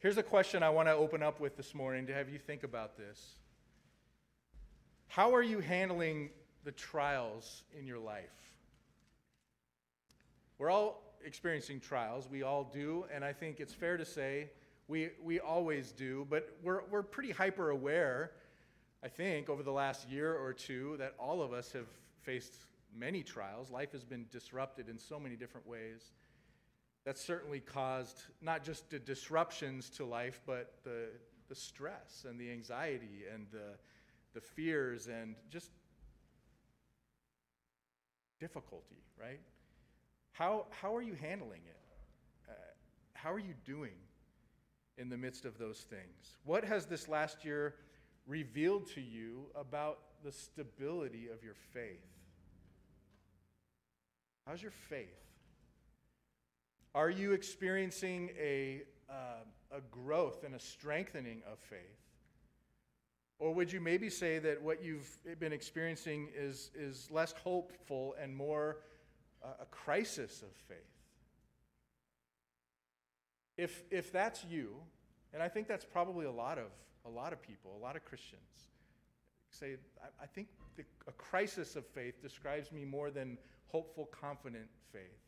Here's 0.00 0.16
a 0.16 0.22
question 0.22 0.62
I 0.62 0.70
want 0.70 0.86
to 0.86 0.94
open 0.94 1.24
up 1.24 1.40
with 1.40 1.56
this 1.56 1.74
morning 1.74 2.06
to 2.06 2.14
have 2.14 2.28
you 2.28 2.38
think 2.38 2.62
about 2.62 2.96
this. 2.96 3.34
How 5.08 5.34
are 5.34 5.42
you 5.42 5.58
handling 5.58 6.30
the 6.62 6.70
trials 6.70 7.64
in 7.76 7.84
your 7.84 7.98
life? 7.98 8.54
We're 10.56 10.70
all 10.70 11.02
experiencing 11.24 11.80
trials. 11.80 12.28
We 12.30 12.44
all 12.44 12.62
do. 12.72 13.06
And 13.12 13.24
I 13.24 13.32
think 13.32 13.58
it's 13.58 13.74
fair 13.74 13.96
to 13.96 14.04
say 14.04 14.50
we, 14.86 15.10
we 15.20 15.40
always 15.40 15.90
do. 15.90 16.28
But 16.30 16.56
we're, 16.62 16.82
we're 16.92 17.02
pretty 17.02 17.32
hyper 17.32 17.70
aware, 17.70 18.30
I 19.02 19.08
think, 19.08 19.48
over 19.48 19.64
the 19.64 19.72
last 19.72 20.08
year 20.08 20.32
or 20.32 20.52
two, 20.52 20.94
that 20.98 21.14
all 21.18 21.42
of 21.42 21.52
us 21.52 21.72
have 21.72 21.88
faced 22.22 22.54
many 22.96 23.24
trials. 23.24 23.68
Life 23.68 23.90
has 23.90 24.04
been 24.04 24.26
disrupted 24.30 24.88
in 24.88 24.96
so 24.96 25.18
many 25.18 25.34
different 25.34 25.66
ways. 25.66 26.12
That's 27.08 27.24
certainly 27.24 27.60
caused 27.60 28.20
not 28.42 28.62
just 28.62 28.90
the 28.90 28.98
disruptions 28.98 29.88
to 29.96 30.04
life, 30.04 30.42
but 30.44 30.74
the, 30.84 31.06
the 31.48 31.54
stress 31.54 32.26
and 32.28 32.38
the 32.38 32.50
anxiety 32.50 33.24
and 33.32 33.46
the, 33.50 33.78
the 34.34 34.42
fears 34.42 35.06
and 35.06 35.34
just 35.48 35.70
difficulty, 38.38 39.02
right? 39.18 39.40
How, 40.32 40.66
how 40.68 40.94
are 40.94 41.00
you 41.00 41.14
handling 41.14 41.62
it? 41.66 41.80
Uh, 42.46 42.52
how 43.14 43.32
are 43.32 43.38
you 43.38 43.54
doing 43.64 43.96
in 44.98 45.08
the 45.08 45.16
midst 45.16 45.46
of 45.46 45.56
those 45.56 45.86
things? 45.88 46.36
What 46.44 46.62
has 46.62 46.84
this 46.84 47.08
last 47.08 47.42
year 47.42 47.76
revealed 48.26 48.86
to 48.88 49.00
you 49.00 49.46
about 49.54 50.00
the 50.22 50.30
stability 50.30 51.28
of 51.32 51.42
your 51.42 51.56
faith? 51.72 52.04
How's 54.46 54.60
your 54.60 54.72
faith? 54.72 55.27
Are 56.94 57.10
you 57.10 57.32
experiencing 57.32 58.30
a, 58.40 58.82
uh, 59.10 59.44
a 59.76 59.80
growth 59.90 60.44
and 60.44 60.54
a 60.54 60.58
strengthening 60.58 61.42
of 61.50 61.58
faith? 61.58 61.78
Or 63.38 63.54
would 63.54 63.70
you 63.70 63.80
maybe 63.80 64.10
say 64.10 64.38
that 64.40 64.60
what 64.60 64.82
you've 64.82 65.08
been 65.38 65.52
experiencing 65.52 66.28
is, 66.36 66.70
is 66.74 67.08
less 67.10 67.32
hopeful 67.32 68.16
and 68.20 68.34
more 68.34 68.78
uh, 69.44 69.48
a 69.62 69.66
crisis 69.66 70.42
of 70.42 70.48
faith? 70.66 70.78
If, 73.56 73.84
if 73.90 74.10
that's 74.12 74.44
you, 74.44 74.74
and 75.32 75.42
I 75.42 75.48
think 75.48 75.68
that's 75.68 75.84
probably 75.84 76.26
a 76.26 76.32
lot 76.32 76.58
of, 76.58 76.70
a 77.04 77.10
lot 77.10 77.32
of 77.32 77.40
people, 77.42 77.76
a 77.76 77.82
lot 77.82 77.96
of 77.96 78.04
Christians, 78.04 78.40
say, 79.50 79.76
I, 80.02 80.24
I 80.24 80.26
think 80.26 80.48
the, 80.76 80.84
a 81.06 81.12
crisis 81.12 81.76
of 81.76 81.86
faith 81.86 82.20
describes 82.22 82.72
me 82.72 82.84
more 82.84 83.10
than 83.10 83.38
hopeful, 83.68 84.06
confident 84.06 84.66
faith 84.92 85.27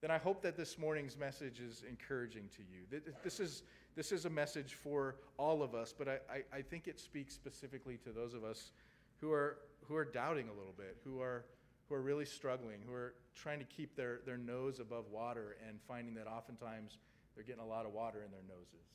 then 0.00 0.10
I 0.10 0.18
hope 0.18 0.42
that 0.42 0.56
this 0.56 0.78
morning's 0.78 1.16
message 1.16 1.60
is 1.60 1.82
encouraging 1.88 2.48
to 2.56 2.62
you. 2.62 3.00
This 3.24 3.40
is, 3.40 3.62
this 3.96 4.12
is 4.12 4.26
a 4.26 4.30
message 4.30 4.74
for 4.74 5.16
all 5.38 5.62
of 5.62 5.74
us, 5.74 5.92
but 5.96 6.08
I, 6.08 6.18
I, 6.32 6.58
I, 6.58 6.62
think 6.62 6.86
it 6.86 7.00
speaks 7.00 7.34
specifically 7.34 7.96
to 8.04 8.10
those 8.10 8.32
of 8.32 8.44
us 8.44 8.70
who 9.20 9.32
are, 9.32 9.58
who 9.86 9.96
are 9.96 10.04
doubting 10.04 10.48
a 10.48 10.52
little 10.52 10.74
bit, 10.76 10.98
who 11.02 11.20
are, 11.20 11.46
who 11.88 11.96
are 11.96 12.00
really 12.00 12.26
struggling, 12.26 12.78
who 12.86 12.94
are 12.94 13.14
trying 13.34 13.58
to 13.58 13.64
keep 13.64 13.96
their, 13.96 14.20
their 14.24 14.36
nose 14.36 14.78
above 14.78 15.06
water 15.10 15.56
and 15.66 15.80
finding 15.88 16.14
that 16.14 16.28
oftentimes 16.28 16.98
they're 17.34 17.44
getting 17.44 17.62
a 17.62 17.66
lot 17.66 17.84
of 17.84 17.92
water 17.92 18.22
in 18.24 18.30
their 18.30 18.42
noses. 18.48 18.86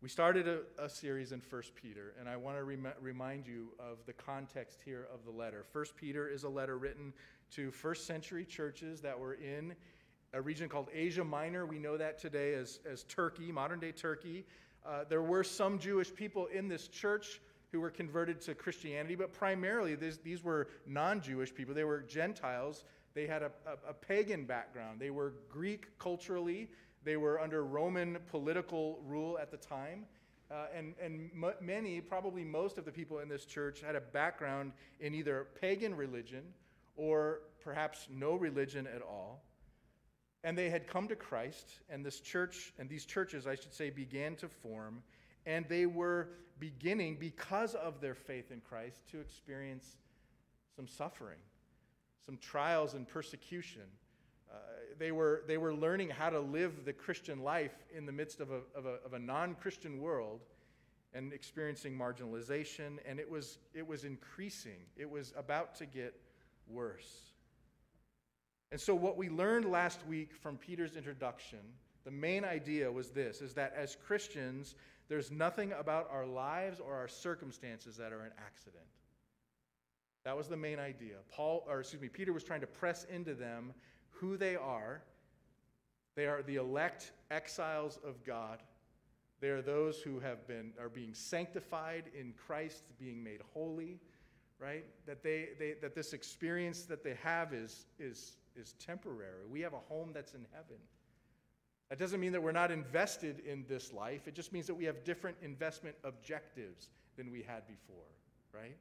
We 0.00 0.08
started 0.08 0.48
a, 0.48 0.60
a 0.78 0.88
series 0.88 1.30
in 1.30 1.40
1 1.48 1.62
Peter, 1.80 2.14
and 2.18 2.28
I 2.28 2.36
want 2.36 2.56
to 2.56 2.64
rem- 2.64 2.88
remind 3.00 3.46
you 3.46 3.68
of 3.78 3.98
the 4.06 4.12
context 4.12 4.80
here 4.84 5.06
of 5.14 5.24
the 5.24 5.30
letter. 5.30 5.64
1 5.72 5.84
Peter 5.96 6.28
is 6.28 6.42
a 6.42 6.48
letter 6.48 6.76
written 6.76 7.12
to 7.56 7.70
first 7.70 8.06
century 8.06 8.44
churches 8.44 9.00
that 9.00 9.18
were 9.18 9.34
in 9.34 9.74
a 10.32 10.40
region 10.40 10.68
called 10.68 10.88
Asia 10.94 11.24
Minor. 11.24 11.66
We 11.66 11.78
know 11.78 11.96
that 11.98 12.18
today 12.18 12.54
as, 12.54 12.80
as 12.90 13.04
Turkey, 13.04 13.52
modern 13.52 13.80
day 13.80 13.92
Turkey. 13.92 14.44
Uh, 14.84 15.04
there 15.08 15.22
were 15.22 15.44
some 15.44 15.78
Jewish 15.78 16.12
people 16.14 16.46
in 16.46 16.68
this 16.68 16.88
church 16.88 17.40
who 17.70 17.80
were 17.80 17.90
converted 17.90 18.40
to 18.42 18.54
Christianity, 18.54 19.14
but 19.14 19.32
primarily 19.32 19.94
this, 19.94 20.18
these 20.18 20.42
were 20.42 20.68
non 20.86 21.20
Jewish 21.20 21.54
people. 21.54 21.74
They 21.74 21.84
were 21.84 22.00
Gentiles. 22.00 22.84
They 23.14 23.26
had 23.26 23.42
a, 23.42 23.50
a, 23.66 23.90
a 23.90 23.92
pagan 23.92 24.44
background. 24.44 25.00
They 25.00 25.10
were 25.10 25.34
Greek 25.50 25.98
culturally. 25.98 26.68
They 27.04 27.16
were 27.16 27.40
under 27.40 27.64
Roman 27.64 28.18
political 28.30 29.00
rule 29.06 29.38
at 29.38 29.50
the 29.50 29.56
time. 29.58 30.06
Uh, 30.50 30.66
and 30.76 30.94
and 31.02 31.30
m- 31.34 31.54
many, 31.60 32.00
probably 32.00 32.44
most 32.44 32.78
of 32.78 32.84
the 32.84 32.92
people 32.92 33.20
in 33.20 33.28
this 33.28 33.44
church, 33.44 33.80
had 33.80 33.96
a 33.96 34.00
background 34.00 34.72
in 35.00 35.14
either 35.14 35.46
pagan 35.60 35.94
religion 35.94 36.42
or 36.96 37.40
perhaps 37.62 38.08
no 38.10 38.34
religion 38.34 38.86
at 38.86 39.02
all. 39.02 39.42
And 40.44 40.58
they 40.58 40.70
had 40.70 40.86
come 40.86 41.06
to 41.08 41.16
Christ, 41.16 41.80
and 41.88 42.04
this 42.04 42.20
church, 42.20 42.72
and 42.78 42.88
these 42.88 43.04
churches, 43.04 43.46
I 43.46 43.54
should 43.54 43.72
say, 43.72 43.90
began 43.90 44.34
to 44.36 44.48
form. 44.48 45.02
And 45.46 45.64
they 45.68 45.86
were 45.86 46.30
beginning, 46.58 47.16
because 47.18 47.74
of 47.74 48.00
their 48.00 48.14
faith 48.14 48.50
in 48.50 48.60
Christ, 48.60 49.06
to 49.12 49.20
experience 49.20 49.96
some 50.74 50.88
suffering, 50.88 51.38
some 52.26 52.36
trials 52.38 52.94
and 52.94 53.06
persecution. 53.06 53.82
Uh, 54.50 54.56
they, 54.98 55.12
were, 55.12 55.42
they 55.46 55.58
were 55.58 55.74
learning 55.74 56.10
how 56.10 56.30
to 56.30 56.40
live 56.40 56.84
the 56.84 56.92
Christian 56.92 57.42
life 57.42 57.74
in 57.94 58.04
the 58.04 58.12
midst 58.12 58.40
of 58.40 58.50
a, 58.50 58.60
of 58.76 58.86
a, 58.86 58.98
of 59.04 59.14
a 59.14 59.18
non 59.18 59.54
Christian 59.54 60.00
world 60.00 60.40
and 61.14 61.32
experiencing 61.32 61.96
marginalization, 61.96 62.98
and 63.06 63.20
it 63.20 63.30
was, 63.30 63.58
it 63.74 63.86
was 63.86 64.04
increasing. 64.04 64.78
It 64.96 65.08
was 65.08 65.32
about 65.36 65.74
to 65.76 65.86
get 65.86 66.14
worse. 66.68 67.32
And 68.70 68.80
so, 68.80 68.94
what 68.94 69.16
we 69.16 69.28
learned 69.28 69.66
last 69.66 70.06
week 70.06 70.34
from 70.34 70.56
Peter's 70.56 70.96
introduction, 70.96 71.58
the 72.04 72.10
main 72.10 72.44
idea 72.44 72.90
was 72.90 73.10
this 73.10 73.40
is 73.40 73.54
that 73.54 73.74
as 73.76 73.96
Christians, 74.06 74.74
there's 75.08 75.30
nothing 75.30 75.72
about 75.72 76.08
our 76.10 76.26
lives 76.26 76.80
or 76.80 76.94
our 76.94 77.08
circumstances 77.08 77.96
that 77.98 78.12
are 78.12 78.22
an 78.22 78.32
accident. 78.38 78.84
That 80.24 80.36
was 80.36 80.48
the 80.48 80.56
main 80.56 80.78
idea. 80.78 81.16
Paul, 81.30 81.64
or 81.68 81.80
excuse 81.80 82.00
me, 82.00 82.08
Peter 82.08 82.32
was 82.32 82.44
trying 82.44 82.60
to 82.60 82.66
press 82.66 83.04
into 83.12 83.34
them 83.34 83.72
who 84.08 84.36
they 84.36 84.56
are. 84.56 85.02
They 86.14 86.26
are 86.26 86.42
the 86.42 86.56
elect 86.56 87.12
exiles 87.30 87.98
of 88.06 88.24
God. 88.24 88.62
They 89.40 89.48
are 89.48 89.62
those 89.62 90.00
who 90.00 90.20
have 90.20 90.46
been 90.46 90.72
are 90.80 90.88
being 90.88 91.14
sanctified 91.14 92.04
in 92.18 92.32
Christ, 92.46 92.84
being 92.98 93.22
made 93.22 93.40
holy, 93.52 93.98
right? 94.62 94.84
That 95.06 95.22
they, 95.22 95.48
they 95.58 95.74
that 95.80 95.94
this 95.94 96.12
experience 96.12 96.82
that 96.84 97.02
they 97.02 97.16
have 97.22 97.52
is 97.52 97.86
is 97.98 98.36
is 98.54 98.74
temporary. 98.74 99.46
We 99.50 99.60
have 99.62 99.72
a 99.72 99.80
home 99.88 100.10
that's 100.14 100.34
in 100.34 100.46
heaven. 100.52 100.76
That 101.90 101.98
doesn't 101.98 102.20
mean 102.20 102.32
that 102.32 102.42
we're 102.42 102.52
not 102.52 102.70
invested 102.70 103.40
in 103.40 103.64
this 103.68 103.92
life. 103.92 104.26
It 104.26 104.34
just 104.34 104.52
means 104.52 104.66
that 104.66 104.74
we 104.74 104.84
have 104.84 105.04
different 105.04 105.36
investment 105.42 105.96
objectives 106.04 106.88
than 107.16 107.30
we 107.30 107.42
had 107.42 107.66
before, 107.66 108.08
right? 108.54 108.76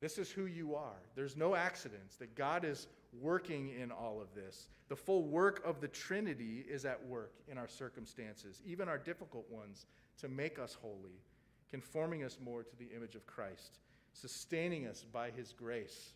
This 0.00 0.16
is 0.16 0.30
who 0.30 0.46
you 0.46 0.74
are. 0.74 1.02
There's 1.14 1.36
no 1.36 1.54
accidents, 1.54 2.16
that 2.16 2.34
God 2.34 2.64
is 2.64 2.86
working 3.20 3.70
in 3.78 3.90
all 3.90 4.20
of 4.20 4.34
this. 4.34 4.68
The 4.88 4.96
full 4.96 5.24
work 5.24 5.60
of 5.64 5.80
the 5.80 5.88
Trinity 5.88 6.64
is 6.70 6.86
at 6.86 7.04
work 7.06 7.34
in 7.50 7.58
our 7.58 7.68
circumstances, 7.68 8.62
even 8.64 8.88
our 8.88 8.98
difficult 8.98 9.44
ones, 9.50 9.86
to 10.20 10.28
make 10.28 10.58
us 10.58 10.74
holy, 10.80 11.20
conforming 11.68 12.24
us 12.24 12.38
more 12.42 12.62
to 12.62 12.76
the 12.76 12.88
image 12.96 13.14
of 13.14 13.26
Christ, 13.26 13.80
sustaining 14.20 14.86
us 14.86 15.04
by 15.12 15.30
his 15.30 15.52
grace, 15.52 16.12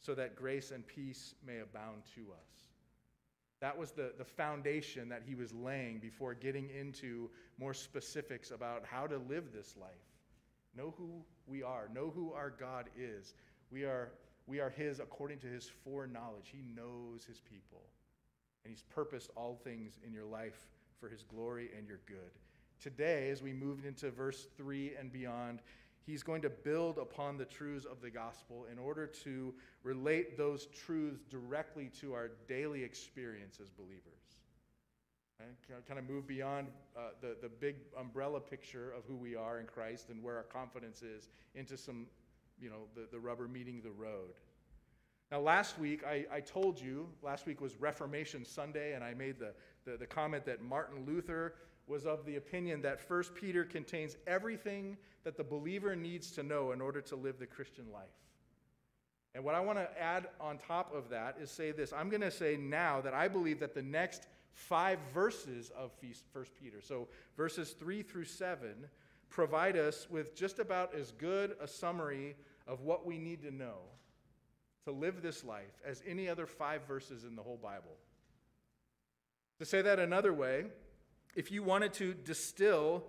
so 0.00 0.14
that 0.14 0.36
grace 0.36 0.70
and 0.70 0.86
peace 0.86 1.34
may 1.46 1.58
abound 1.58 2.02
to 2.14 2.20
us. 2.32 2.66
That 3.60 3.76
was 3.76 3.92
the, 3.92 4.12
the 4.18 4.24
foundation 4.24 5.08
that 5.08 5.22
he 5.24 5.34
was 5.34 5.52
laying 5.52 5.98
before 5.98 6.34
getting 6.34 6.68
into 6.70 7.30
more 7.58 7.74
specifics 7.74 8.50
about 8.50 8.84
how 8.84 9.06
to 9.06 9.16
live 9.16 9.52
this 9.52 9.74
life. 9.80 9.90
Know 10.76 10.94
who 10.98 11.24
we 11.46 11.62
are, 11.62 11.88
know 11.94 12.12
who 12.14 12.32
our 12.32 12.50
God 12.50 12.90
is. 12.98 13.34
We 13.70 13.84
are, 13.84 14.12
we 14.46 14.60
are 14.60 14.68
his 14.68 15.00
according 15.00 15.38
to 15.38 15.46
his 15.46 15.70
foreknowledge. 15.84 16.52
He 16.52 16.62
knows 16.74 17.24
his 17.24 17.40
people, 17.40 17.82
and 18.64 18.70
he's 18.70 18.82
purposed 18.82 19.30
all 19.36 19.58
things 19.64 19.98
in 20.06 20.12
your 20.12 20.26
life 20.26 20.66
for 21.00 21.08
his 21.08 21.22
glory 21.22 21.70
and 21.76 21.88
your 21.88 22.00
good. 22.06 22.32
Today, 22.78 23.30
as 23.30 23.42
we 23.42 23.54
move 23.54 23.86
into 23.86 24.10
verse 24.10 24.48
3 24.56 24.92
and 25.00 25.10
beyond, 25.10 25.60
he's 26.06 26.22
going 26.22 26.40
to 26.42 26.50
build 26.50 26.98
upon 26.98 27.36
the 27.36 27.44
truths 27.44 27.84
of 27.84 28.00
the 28.00 28.10
gospel 28.10 28.66
in 28.70 28.78
order 28.78 29.06
to 29.06 29.52
relate 29.82 30.38
those 30.38 30.66
truths 30.66 31.24
directly 31.28 31.90
to 32.00 32.14
our 32.14 32.30
daily 32.48 32.82
experience 32.82 33.58
as 33.60 33.68
believers. 33.68 34.02
And 35.38 35.50
kind 35.86 35.98
of 35.98 36.08
move 36.08 36.26
beyond 36.26 36.68
uh, 36.96 37.10
the, 37.20 37.36
the 37.42 37.48
big 37.48 37.76
umbrella 37.98 38.40
picture 38.40 38.92
of 38.96 39.04
who 39.06 39.16
we 39.16 39.36
are 39.36 39.60
in 39.60 39.66
Christ 39.66 40.08
and 40.08 40.22
where 40.22 40.36
our 40.36 40.44
confidence 40.44 41.02
is 41.02 41.28
into 41.54 41.76
some, 41.76 42.06
you 42.58 42.70
know, 42.70 42.86
the, 42.94 43.06
the 43.12 43.18
rubber 43.18 43.46
meeting 43.46 43.82
the 43.82 43.90
road. 43.90 44.32
Now, 45.30 45.40
last 45.40 45.78
week, 45.78 46.04
I, 46.04 46.24
I 46.32 46.40
told 46.40 46.80
you, 46.80 47.08
last 47.20 47.46
week 47.46 47.60
was 47.60 47.74
Reformation 47.76 48.44
Sunday, 48.44 48.94
and 48.94 49.02
I 49.02 49.12
made 49.12 49.38
the, 49.38 49.52
the, 49.84 49.98
the 49.98 50.06
comment 50.06 50.46
that 50.46 50.62
Martin 50.62 51.04
Luther 51.04 51.54
was 51.86 52.06
of 52.06 52.24
the 52.24 52.36
opinion 52.36 52.82
that 52.82 53.00
1 53.08 53.22
Peter 53.34 53.64
contains 53.64 54.16
everything 54.26 54.96
that 55.24 55.36
the 55.36 55.44
believer 55.44 55.94
needs 55.94 56.30
to 56.32 56.42
know 56.42 56.72
in 56.72 56.80
order 56.80 57.00
to 57.00 57.16
live 57.16 57.38
the 57.38 57.46
Christian 57.46 57.84
life. 57.92 58.04
And 59.34 59.44
what 59.44 59.54
I 59.54 59.60
want 59.60 59.78
to 59.78 59.88
add 60.00 60.28
on 60.40 60.58
top 60.58 60.94
of 60.94 61.10
that 61.10 61.36
is 61.40 61.50
say 61.50 61.70
this. 61.70 61.92
I'm 61.92 62.08
going 62.08 62.22
to 62.22 62.30
say 62.30 62.56
now 62.56 63.00
that 63.02 63.12
I 63.12 63.28
believe 63.28 63.60
that 63.60 63.74
the 63.74 63.82
next 63.82 64.26
five 64.52 64.98
verses 65.12 65.70
of 65.76 65.90
First 66.32 66.52
Peter, 66.58 66.80
so 66.80 67.08
verses 67.36 67.72
3 67.72 68.02
through 68.02 68.24
7, 68.24 68.74
provide 69.28 69.76
us 69.76 70.08
with 70.10 70.34
just 70.34 70.58
about 70.58 70.94
as 70.94 71.12
good 71.12 71.54
a 71.60 71.68
summary 71.68 72.34
of 72.66 72.80
what 72.80 73.06
we 73.06 73.18
need 73.18 73.42
to 73.42 73.50
know 73.50 73.78
to 74.84 74.92
live 74.92 75.20
this 75.20 75.44
life 75.44 75.82
as 75.84 76.02
any 76.06 76.28
other 76.28 76.46
five 76.46 76.86
verses 76.86 77.24
in 77.24 77.36
the 77.36 77.42
whole 77.42 77.58
Bible. 77.62 77.96
To 79.58 79.64
say 79.64 79.82
that 79.82 79.98
another 79.98 80.32
way, 80.32 80.66
if 81.36 81.52
you 81.52 81.62
wanted 81.62 81.92
to 81.94 82.14
distill 82.14 83.04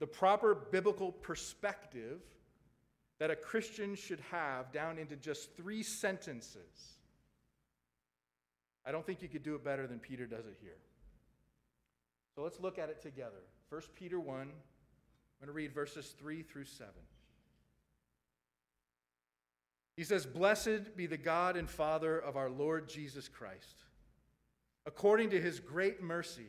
the 0.00 0.06
proper 0.06 0.54
biblical 0.54 1.12
perspective 1.12 2.20
that 3.20 3.30
a 3.30 3.36
Christian 3.36 3.94
should 3.94 4.20
have 4.32 4.72
down 4.72 4.98
into 4.98 5.16
just 5.16 5.56
three 5.56 5.82
sentences. 5.82 6.98
I 8.84 8.92
don't 8.92 9.06
think 9.06 9.22
you 9.22 9.28
could 9.28 9.44
do 9.44 9.54
it 9.54 9.64
better 9.64 9.86
than 9.86 10.00
Peter 10.00 10.26
does 10.26 10.46
it 10.46 10.58
here. 10.60 10.76
So 12.34 12.42
let's 12.42 12.60
look 12.60 12.78
at 12.78 12.90
it 12.90 13.00
together. 13.00 13.44
1 13.70 13.80
Peter 13.94 14.18
1, 14.18 14.40
I'm 14.40 14.46
going 15.40 15.46
to 15.46 15.52
read 15.52 15.72
verses 15.72 16.14
3 16.18 16.42
through 16.42 16.64
7. 16.64 16.92
He 19.96 20.02
says, 20.02 20.26
Blessed 20.26 20.96
be 20.96 21.06
the 21.06 21.16
God 21.16 21.56
and 21.56 21.70
Father 21.70 22.18
of 22.18 22.36
our 22.36 22.50
Lord 22.50 22.88
Jesus 22.88 23.28
Christ. 23.28 23.84
According 24.86 25.30
to 25.30 25.40
his 25.40 25.60
great 25.60 26.02
mercy, 26.02 26.48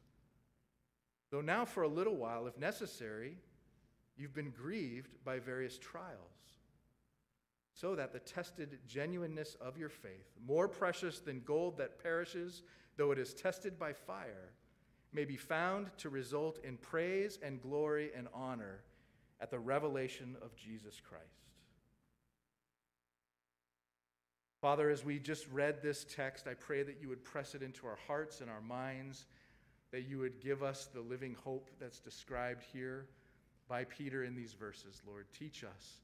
Though 1.31 1.41
now, 1.41 1.65
for 1.65 1.83
a 1.83 1.87
little 1.87 2.15
while, 2.15 2.45
if 2.45 2.57
necessary, 2.57 3.37
You've 4.21 4.35
been 4.35 4.51
grieved 4.51 5.15
by 5.23 5.39
various 5.39 5.79
trials, 5.79 6.59
so 7.73 7.95
that 7.95 8.13
the 8.13 8.19
tested 8.19 8.77
genuineness 8.87 9.55
of 9.59 9.77
your 9.77 9.89
faith, 9.89 10.29
more 10.45 10.67
precious 10.67 11.19
than 11.19 11.41
gold 11.41 11.77
that 11.77 12.01
perishes, 12.03 12.61
though 12.97 13.11
it 13.11 13.17
is 13.17 13.33
tested 13.33 13.79
by 13.79 13.93
fire, 13.93 14.51
may 15.11 15.25
be 15.25 15.37
found 15.37 15.89
to 15.97 16.09
result 16.09 16.59
in 16.63 16.77
praise 16.77 17.39
and 17.41 17.63
glory 17.63 18.11
and 18.15 18.27
honor 18.31 18.81
at 19.39 19.49
the 19.49 19.59
revelation 19.59 20.35
of 20.41 20.55
Jesus 20.55 21.01
Christ. 21.01 21.25
Father, 24.61 24.91
as 24.91 25.03
we 25.03 25.17
just 25.17 25.47
read 25.51 25.81
this 25.81 26.05
text, 26.07 26.47
I 26.47 26.53
pray 26.53 26.83
that 26.83 27.01
you 27.01 27.09
would 27.09 27.23
press 27.23 27.55
it 27.55 27.63
into 27.63 27.87
our 27.87 27.97
hearts 28.05 28.41
and 28.41 28.51
our 28.51 28.61
minds, 28.61 29.25
that 29.91 30.07
you 30.07 30.19
would 30.19 30.39
give 30.39 30.63
us 30.63 30.89
the 30.93 31.01
living 31.01 31.35
hope 31.43 31.69
that's 31.79 31.99
described 31.99 32.63
here 32.71 33.07
by 33.67 33.83
Peter 33.83 34.23
in 34.23 34.35
these 34.35 34.53
verses, 34.53 35.01
Lord. 35.07 35.25
Teach 35.37 35.63
us 35.63 35.99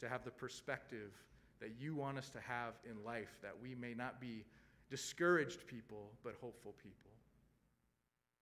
to 0.00 0.08
have 0.08 0.24
the 0.24 0.30
perspective 0.30 1.12
that 1.60 1.70
you 1.78 1.94
want 1.94 2.18
us 2.18 2.28
to 2.30 2.40
have 2.40 2.74
in 2.88 3.04
life, 3.04 3.38
that 3.42 3.54
we 3.62 3.74
may 3.74 3.94
not 3.94 4.20
be 4.20 4.44
discouraged 4.90 5.66
people, 5.66 6.10
but 6.24 6.34
hopeful 6.40 6.74
people. 6.82 7.10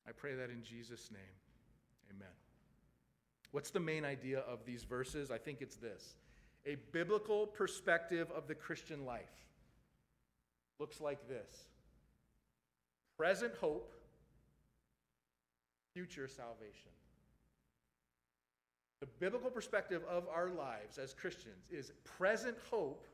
I 0.08 0.12
pray 0.12 0.34
that 0.34 0.50
in 0.50 0.62
Jesus' 0.62 1.10
name. 1.10 1.20
Amen. 2.10 2.32
What's 3.52 3.70
the 3.70 3.80
main 3.80 4.04
idea 4.04 4.40
of 4.40 4.64
these 4.64 4.84
verses? 4.84 5.30
I 5.30 5.38
think 5.38 5.60
it's 5.60 5.76
this 5.76 6.14
a 6.66 6.76
biblical 6.92 7.46
perspective 7.46 8.30
of 8.34 8.46
the 8.46 8.54
Christian 8.54 9.04
life 9.04 9.46
looks 10.78 11.00
like 11.00 11.28
this 11.28 11.66
present 13.16 13.54
hope, 13.60 13.92
future 15.94 16.28
salvation. 16.28 16.90
The 19.00 19.06
biblical 19.18 19.50
perspective 19.50 20.02
of 20.08 20.28
our 20.28 20.50
lives 20.50 20.98
as 20.98 21.14
Christians 21.14 21.64
is 21.70 21.92
present 22.04 22.56
hope, 22.70 23.06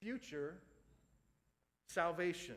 future 0.00 0.54
salvation. 1.88 2.54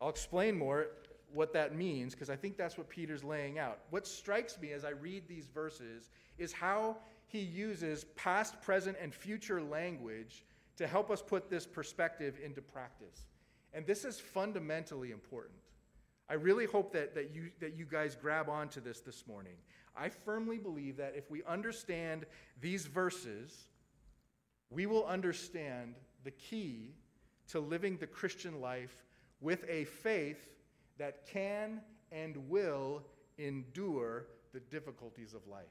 I'll 0.00 0.10
explain 0.10 0.56
more 0.56 0.88
what 1.32 1.52
that 1.54 1.74
means 1.74 2.14
because 2.14 2.30
I 2.30 2.36
think 2.36 2.56
that's 2.56 2.78
what 2.78 2.88
Peter's 2.88 3.24
laying 3.24 3.58
out. 3.58 3.80
What 3.90 4.06
strikes 4.06 4.60
me 4.60 4.72
as 4.72 4.84
I 4.84 4.90
read 4.90 5.26
these 5.26 5.46
verses 5.46 6.10
is 6.38 6.52
how 6.52 6.98
he 7.26 7.40
uses 7.40 8.04
past, 8.16 8.60
present, 8.62 8.96
and 9.00 9.12
future 9.12 9.60
language 9.60 10.44
to 10.76 10.86
help 10.86 11.10
us 11.10 11.22
put 11.22 11.50
this 11.50 11.66
perspective 11.66 12.38
into 12.44 12.60
practice. 12.60 13.26
And 13.72 13.86
this 13.86 14.04
is 14.04 14.20
fundamentally 14.20 15.10
important. 15.10 15.58
I 16.28 16.34
really 16.34 16.66
hope 16.66 16.92
that, 16.92 17.14
that, 17.14 17.34
you, 17.34 17.50
that 17.60 17.76
you 17.76 17.84
guys 17.84 18.16
grab 18.16 18.48
onto 18.48 18.80
this 18.80 19.00
this 19.00 19.26
morning. 19.26 19.54
I 19.96 20.08
firmly 20.08 20.58
believe 20.58 20.96
that 20.96 21.14
if 21.16 21.30
we 21.30 21.42
understand 21.44 22.26
these 22.60 22.86
verses, 22.86 23.68
we 24.70 24.86
will 24.86 25.06
understand 25.06 25.94
the 26.24 26.32
key 26.32 26.94
to 27.48 27.60
living 27.60 27.96
the 27.96 28.06
Christian 28.06 28.60
life 28.60 29.04
with 29.40 29.64
a 29.68 29.84
faith 29.84 30.48
that 30.98 31.26
can 31.26 31.80
and 32.10 32.36
will 32.48 33.02
endure 33.38 34.26
the 34.52 34.60
difficulties 34.60 35.34
of 35.34 35.46
life. 35.46 35.64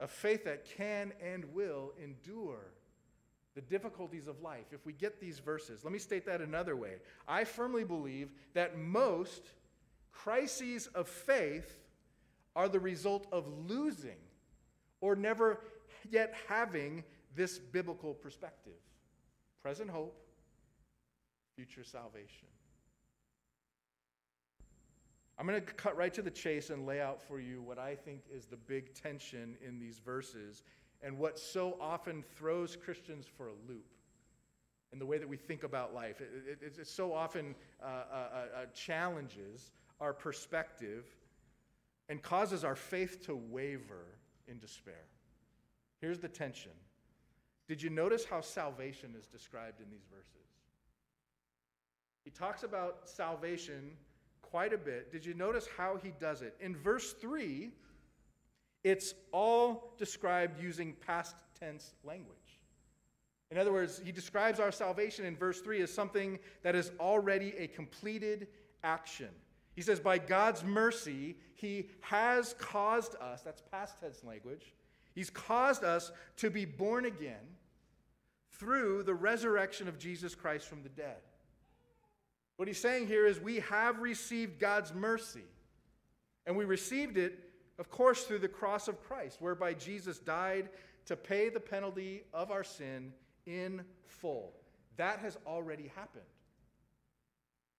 A 0.00 0.06
faith 0.06 0.44
that 0.44 0.64
can 0.64 1.12
and 1.22 1.44
will 1.54 1.92
endure 2.02 2.72
the 3.54 3.60
difficulties 3.60 4.26
of 4.26 4.40
life. 4.42 4.66
If 4.72 4.84
we 4.84 4.92
get 4.92 5.20
these 5.20 5.38
verses, 5.38 5.84
let 5.84 5.92
me 5.92 5.98
state 5.98 6.26
that 6.26 6.40
another 6.40 6.76
way. 6.76 6.96
I 7.28 7.44
firmly 7.44 7.84
believe 7.84 8.30
that 8.54 8.78
most 8.78 9.42
crises 10.12 10.88
of 10.88 11.08
faith 11.08 11.78
are 12.56 12.68
the 12.68 12.80
result 12.80 13.26
of 13.32 13.46
losing 13.68 14.18
or 15.00 15.14
never 15.14 15.60
yet 16.10 16.34
having 16.48 17.04
this 17.34 17.58
biblical 17.58 18.14
perspective 18.14 18.72
present 19.62 19.90
hope, 19.90 20.14
future 21.56 21.84
salvation. 21.84 22.48
I'm 25.38 25.46
going 25.46 25.60
to 25.60 25.72
cut 25.72 25.96
right 25.96 26.12
to 26.14 26.22
the 26.22 26.30
chase 26.30 26.70
and 26.70 26.86
lay 26.86 27.00
out 27.00 27.20
for 27.20 27.40
you 27.40 27.60
what 27.62 27.78
I 27.78 27.94
think 27.94 28.22
is 28.32 28.44
the 28.46 28.56
big 28.56 28.94
tension 28.94 29.56
in 29.66 29.80
these 29.80 29.98
verses 29.98 30.62
and 31.04 31.18
what 31.18 31.38
so 31.38 31.76
often 31.80 32.24
throws 32.34 32.76
Christians 32.76 33.26
for 33.36 33.48
a 33.48 33.54
loop 33.68 33.84
in 34.92 34.98
the 34.98 35.06
way 35.06 35.18
that 35.18 35.28
we 35.28 35.36
think 35.36 35.62
about 35.62 35.94
life. 35.94 36.20
It, 36.20 36.58
it, 36.62 36.78
it 36.78 36.86
so 36.86 37.12
often 37.12 37.54
uh, 37.82 37.86
uh, 37.86 38.16
uh, 38.16 38.46
challenges 38.72 39.72
our 40.00 40.14
perspective 40.14 41.04
and 42.08 42.22
causes 42.22 42.64
our 42.64 42.76
faith 42.76 43.24
to 43.26 43.34
waver 43.34 44.06
in 44.48 44.58
despair. 44.58 45.04
Here's 46.00 46.20
the 46.20 46.28
tension. 46.28 46.72
Did 47.68 47.82
you 47.82 47.90
notice 47.90 48.24
how 48.24 48.40
salvation 48.40 49.14
is 49.18 49.26
described 49.26 49.80
in 49.80 49.90
these 49.90 50.06
verses? 50.10 50.48
He 52.24 52.30
talks 52.30 52.62
about 52.62 53.08
salvation 53.08 53.92
quite 54.42 54.72
a 54.72 54.78
bit. 54.78 55.12
Did 55.12 55.24
you 55.24 55.34
notice 55.34 55.66
how 55.76 55.98
he 56.02 56.12
does 56.20 56.42
it? 56.42 56.56
In 56.60 56.76
verse 56.76 57.12
3, 57.12 57.70
it's 58.84 59.14
all 59.32 59.94
described 59.98 60.62
using 60.62 60.94
past 61.06 61.34
tense 61.58 61.94
language. 62.04 62.36
In 63.50 63.58
other 63.58 63.72
words, 63.72 64.00
he 64.04 64.12
describes 64.12 64.60
our 64.60 64.72
salvation 64.72 65.24
in 65.24 65.36
verse 65.36 65.60
3 65.60 65.82
as 65.82 65.92
something 65.92 66.38
that 66.62 66.74
is 66.74 66.92
already 67.00 67.54
a 67.58 67.66
completed 67.66 68.48
action. 68.82 69.30
He 69.74 69.82
says, 69.82 70.00
By 70.00 70.18
God's 70.18 70.62
mercy, 70.62 71.36
He 71.54 71.88
has 72.00 72.54
caused 72.58 73.16
us, 73.20 73.42
that's 73.42 73.62
past 73.72 74.00
tense 74.00 74.22
language, 74.22 74.72
He's 75.14 75.30
caused 75.30 75.84
us 75.84 76.12
to 76.36 76.50
be 76.50 76.64
born 76.64 77.04
again 77.04 77.46
through 78.58 79.02
the 79.02 79.14
resurrection 79.14 79.88
of 79.88 79.98
Jesus 79.98 80.34
Christ 80.34 80.66
from 80.66 80.82
the 80.82 80.88
dead. 80.90 81.18
What 82.56 82.68
he's 82.68 82.80
saying 82.80 83.08
here 83.08 83.26
is 83.26 83.40
we 83.40 83.60
have 83.60 83.98
received 83.98 84.60
God's 84.60 84.94
mercy. 84.94 85.44
And 86.46 86.56
we 86.56 86.64
received 86.64 87.16
it, 87.16 87.38
of 87.78 87.90
course, 87.90 88.24
through 88.24 88.38
the 88.38 88.48
cross 88.48 88.88
of 88.88 89.02
Christ, 89.02 89.40
whereby 89.40 89.74
Jesus 89.74 90.18
died 90.18 90.68
to 91.06 91.16
pay 91.16 91.48
the 91.48 91.60
penalty 91.60 92.22
of 92.32 92.50
our 92.50 92.64
sin 92.64 93.12
in 93.46 93.82
full. 94.06 94.52
That 94.96 95.18
has 95.18 95.36
already 95.46 95.90
happened. 95.94 96.24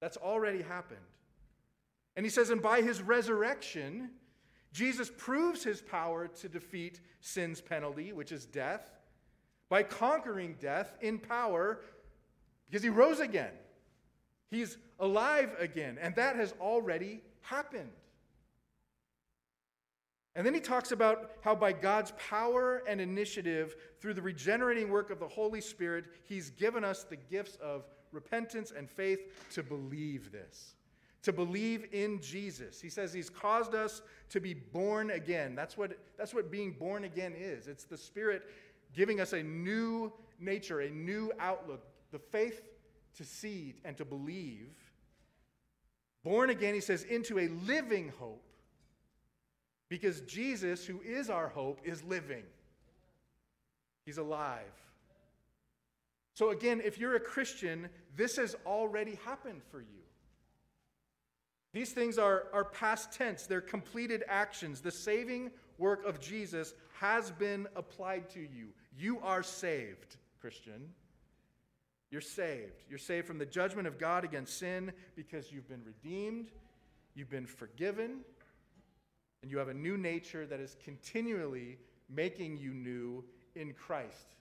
That's 0.01 0.17
already 0.17 0.61
happened. 0.61 0.99
And 2.15 2.25
he 2.25 2.29
says, 2.29 2.49
and 2.49 2.61
by 2.61 2.81
his 2.81 3.01
resurrection, 3.01 4.11
Jesus 4.71 5.09
proves 5.17 5.63
his 5.63 5.81
power 5.81 6.27
to 6.27 6.49
defeat 6.49 6.99
sin's 7.21 7.61
penalty, 7.61 8.11
which 8.11 8.31
is 8.31 8.45
death, 8.45 8.91
by 9.69 9.83
conquering 9.83 10.55
death 10.59 10.95
in 11.01 11.17
power 11.17 11.79
because 12.67 12.83
he 12.83 12.89
rose 12.89 13.19
again. 13.19 13.53
He's 14.49 14.77
alive 14.99 15.55
again, 15.59 15.97
and 15.99 16.15
that 16.15 16.35
has 16.35 16.53
already 16.59 17.21
happened. 17.41 17.89
And 20.35 20.45
then 20.45 20.53
he 20.53 20.59
talks 20.59 20.91
about 20.91 21.31
how 21.41 21.55
by 21.55 21.71
God's 21.71 22.11
power 22.17 22.83
and 22.87 22.99
initiative, 22.99 23.75
through 24.01 24.15
the 24.15 24.21
regenerating 24.21 24.89
work 24.89 25.09
of 25.09 25.19
the 25.19 25.27
Holy 25.27 25.61
Spirit, 25.61 26.05
he's 26.25 26.49
given 26.49 26.83
us 26.83 27.03
the 27.03 27.15
gifts 27.15 27.55
of 27.57 27.85
repentance 28.11 28.73
and 28.75 28.89
faith 28.89 29.19
to 29.53 29.63
believe 29.63 30.33
this, 30.33 30.75
to 31.23 31.31
believe 31.31 31.87
in 31.93 32.19
Jesus. 32.21 32.81
He 32.81 32.89
says 32.89 33.13
he's 33.13 33.29
caused 33.29 33.73
us 33.73 34.01
to 34.29 34.41
be 34.41 34.53
born 34.53 35.11
again. 35.11 35.55
That's 35.55 35.77
what, 35.77 35.97
that's 36.17 36.33
what 36.33 36.51
being 36.51 36.73
born 36.73 37.05
again 37.05 37.33
is 37.33 37.67
it's 37.67 37.85
the 37.85 37.97
Spirit 37.97 38.43
giving 38.93 39.21
us 39.21 39.31
a 39.33 39.41
new 39.41 40.11
nature, 40.39 40.81
a 40.81 40.89
new 40.89 41.31
outlook, 41.39 41.85
the 42.11 42.19
faith 42.19 42.61
to 43.17 43.23
see 43.23 43.75
and 43.85 43.95
to 43.97 44.03
believe. 44.03 44.73
Born 46.23 46.49
again, 46.49 46.73
he 46.73 46.81
says, 46.81 47.03
into 47.03 47.39
a 47.39 47.47
living 47.65 48.11
hope 48.19 48.41
because 49.89 50.21
Jesus, 50.21 50.85
who 50.85 51.01
is 51.01 51.29
our 51.29 51.47
hope, 51.47 51.79
is 51.83 52.03
living. 52.03 52.43
He's 54.05 54.17
alive. 54.17 54.61
So, 56.33 56.49
again, 56.49 56.81
if 56.83 56.97
you're 56.97 57.15
a 57.15 57.19
Christian, 57.19 57.89
this 58.15 58.35
has 58.37 58.55
already 58.65 59.17
happened 59.23 59.61
for 59.71 59.79
you. 59.79 60.03
These 61.71 61.91
things 61.91 62.17
are, 62.17 62.45
are 62.53 62.65
past 62.65 63.11
tense, 63.11 63.45
they're 63.45 63.61
completed 63.61 64.23
actions. 64.27 64.81
The 64.81 64.91
saving 64.91 65.51
work 65.77 66.05
of 66.05 66.19
Jesus 66.19 66.73
has 66.99 67.31
been 67.31 67.67
applied 67.75 68.29
to 68.31 68.39
you. 68.39 68.69
You 68.97 69.19
are 69.19 69.43
saved, 69.43 70.17
Christian. 70.39 70.89
You're 72.11 72.21
saved. 72.21 72.83
You're 72.89 72.97
saved 72.97 73.27
from 73.27 73.37
the 73.37 73.45
judgment 73.45 73.87
of 73.87 73.99
God 73.99 74.23
against 74.23 74.57
sin 74.57 74.93
because 75.15 75.51
you've 75.51 75.67
been 75.67 75.83
redeemed, 75.83 76.51
you've 77.13 77.29
been 77.29 77.45
forgiven, 77.45 78.21
and 79.45 79.51
you 79.51 79.59
have 79.59 79.67
a 79.67 79.75
new 79.75 79.95
nature 79.95 80.47
that 80.47 80.59
is 80.59 80.75
continually 80.83 81.77
making 82.09 82.57
you 82.57 82.73
new 82.73 83.23
in 83.53 83.73
Christ. 83.73 84.33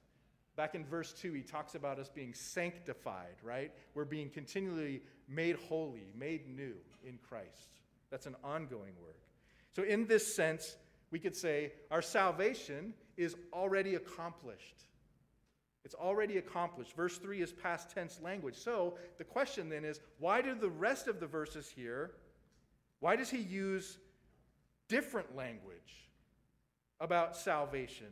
Back 0.56 0.74
in 0.74 0.82
verse 0.82 1.12
2, 1.12 1.34
he 1.34 1.42
talks 1.42 1.74
about 1.74 1.98
us 1.98 2.08
being 2.08 2.32
sanctified, 2.32 3.34
right? 3.42 3.70
We're 3.92 4.06
being 4.06 4.30
continually 4.30 5.02
made 5.28 5.56
holy, 5.68 6.06
made 6.18 6.48
new 6.48 6.72
in 7.06 7.18
Christ. 7.18 7.80
That's 8.10 8.24
an 8.24 8.34
ongoing 8.42 8.94
work. 9.02 9.18
So, 9.72 9.82
in 9.82 10.06
this 10.06 10.34
sense, 10.34 10.74
we 11.10 11.18
could 11.18 11.36
say 11.36 11.72
our 11.90 12.00
salvation 12.00 12.94
is 13.18 13.36
already 13.52 13.96
accomplished. 13.96 14.86
It's 15.84 15.94
already 15.94 16.38
accomplished. 16.38 16.96
Verse 16.96 17.18
3 17.18 17.42
is 17.42 17.52
past 17.52 17.90
tense 17.90 18.22
language. 18.22 18.56
So, 18.56 18.94
the 19.18 19.24
question 19.24 19.68
then 19.68 19.84
is 19.84 20.00
why 20.18 20.40
do 20.40 20.54
the 20.54 20.70
rest 20.70 21.08
of 21.08 21.20
the 21.20 21.26
verses 21.26 21.68
here, 21.68 22.12
why 23.00 23.16
does 23.16 23.28
he 23.28 23.40
use 23.40 23.98
different 24.88 25.34
language 25.36 26.10
about 27.00 27.36
salvation 27.36 28.08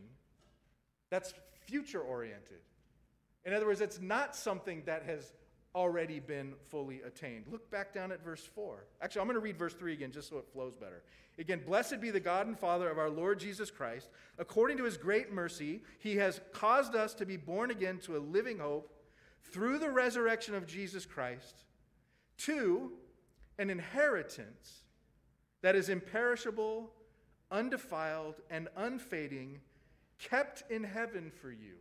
that's 1.10 1.34
future 1.66 2.00
oriented. 2.00 2.60
In 3.44 3.52
other 3.52 3.66
words, 3.66 3.80
it's 3.80 4.00
not 4.00 4.34
something 4.34 4.82
that 4.86 5.02
has 5.04 5.32
already 5.74 6.20
been 6.20 6.54
fully 6.68 7.00
attained. 7.02 7.44
Look 7.50 7.70
back 7.70 7.94
down 7.94 8.12
at 8.12 8.22
verse 8.22 8.44
4. 8.54 8.86
Actually, 9.00 9.20
I'm 9.20 9.26
going 9.26 9.34
to 9.36 9.40
read 9.40 9.56
verse 9.56 9.74
3 9.74 9.92
again 9.92 10.12
just 10.12 10.28
so 10.28 10.38
it 10.38 10.46
flows 10.52 10.74
better. 10.74 11.02
Again, 11.38 11.62
blessed 11.64 12.00
be 12.00 12.10
the 12.10 12.20
God 12.20 12.46
and 12.46 12.58
Father 12.58 12.90
of 12.90 12.98
our 12.98 13.08
Lord 13.08 13.40
Jesus 13.40 13.70
Christ. 13.70 14.10
According 14.38 14.76
to 14.78 14.84
his 14.84 14.96
great 14.96 15.32
mercy, 15.32 15.82
he 15.98 16.16
has 16.16 16.40
caused 16.52 16.94
us 16.94 17.14
to 17.14 17.26
be 17.26 17.36
born 17.36 17.70
again 17.70 17.98
to 18.00 18.16
a 18.16 18.18
living 18.18 18.58
hope 18.58 18.92
through 19.42 19.78
the 19.78 19.90
resurrection 19.90 20.54
of 20.54 20.66
Jesus 20.66 21.06
Christ 21.06 21.64
to 22.38 22.92
an 23.58 23.70
inheritance 23.70 24.82
that 25.62 25.74
is 25.74 25.88
imperishable, 25.88 26.90
undefiled, 27.50 28.36
and 28.50 28.68
unfading, 28.76 29.60
kept 30.18 30.70
in 30.70 30.84
heaven 30.84 31.30
for 31.30 31.50
you. 31.50 31.74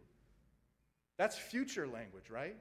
That's 1.17 1.37
future 1.37 1.87
language, 1.87 2.29
right? 2.29 2.55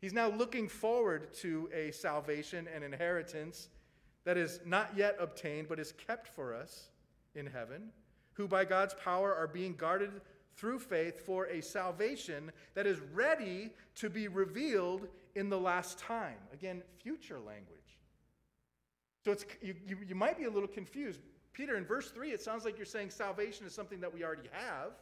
He's 0.00 0.12
now 0.12 0.28
looking 0.28 0.68
forward 0.68 1.32
to 1.34 1.68
a 1.74 1.90
salvation 1.90 2.68
and 2.74 2.82
inheritance 2.84 3.68
that 4.24 4.36
is 4.36 4.60
not 4.64 4.96
yet 4.96 5.16
obtained, 5.20 5.68
but 5.68 5.78
is 5.78 5.92
kept 5.92 6.28
for 6.28 6.54
us 6.54 6.88
in 7.34 7.46
heaven, 7.46 7.90
who 8.32 8.48
by 8.48 8.64
God's 8.64 8.94
power 8.94 9.34
are 9.34 9.46
being 9.46 9.74
guarded 9.74 10.20
through 10.56 10.78
faith 10.78 11.24
for 11.24 11.46
a 11.46 11.60
salvation 11.60 12.50
that 12.74 12.86
is 12.86 12.98
ready 13.12 13.70
to 13.94 14.10
be 14.10 14.26
revealed 14.26 15.06
in 15.34 15.48
the 15.48 15.58
last 15.58 15.98
time. 15.98 16.38
Again, 16.52 16.82
future 17.02 17.38
language. 17.38 17.85
So 19.26 19.32
it's, 19.32 19.44
you, 19.60 19.74
you, 19.88 19.98
you 20.06 20.14
might 20.14 20.38
be 20.38 20.44
a 20.44 20.50
little 20.50 20.68
confused. 20.68 21.18
Peter, 21.52 21.76
in 21.76 21.84
verse 21.84 22.12
3, 22.12 22.30
it 22.30 22.40
sounds 22.40 22.64
like 22.64 22.78
you're 22.78 22.86
saying 22.86 23.10
salvation 23.10 23.66
is 23.66 23.74
something 23.74 23.98
that 23.98 24.14
we 24.14 24.22
already 24.22 24.48
have. 24.52 24.92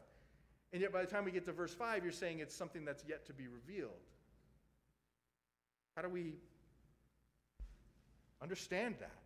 And 0.72 0.80
yet, 0.80 0.94
by 0.94 1.02
the 1.02 1.06
time 1.06 1.26
we 1.26 1.30
get 1.30 1.44
to 1.44 1.52
verse 1.52 1.74
5, 1.74 2.02
you're 2.02 2.10
saying 2.10 2.38
it's 2.38 2.56
something 2.56 2.86
that's 2.86 3.04
yet 3.06 3.26
to 3.26 3.34
be 3.34 3.48
revealed. 3.48 3.90
How 5.94 6.00
do 6.00 6.08
we 6.08 6.36
understand 8.42 8.94
that? 9.00 9.18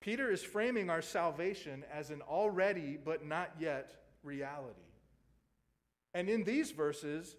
Peter 0.00 0.28
is 0.28 0.42
framing 0.42 0.90
our 0.90 1.00
salvation 1.00 1.84
as 1.94 2.10
an 2.10 2.22
already 2.22 2.98
but 3.04 3.24
not 3.24 3.52
yet 3.60 3.92
reality. 4.24 4.80
And 6.12 6.28
in 6.28 6.42
these 6.42 6.72
verses, 6.72 7.36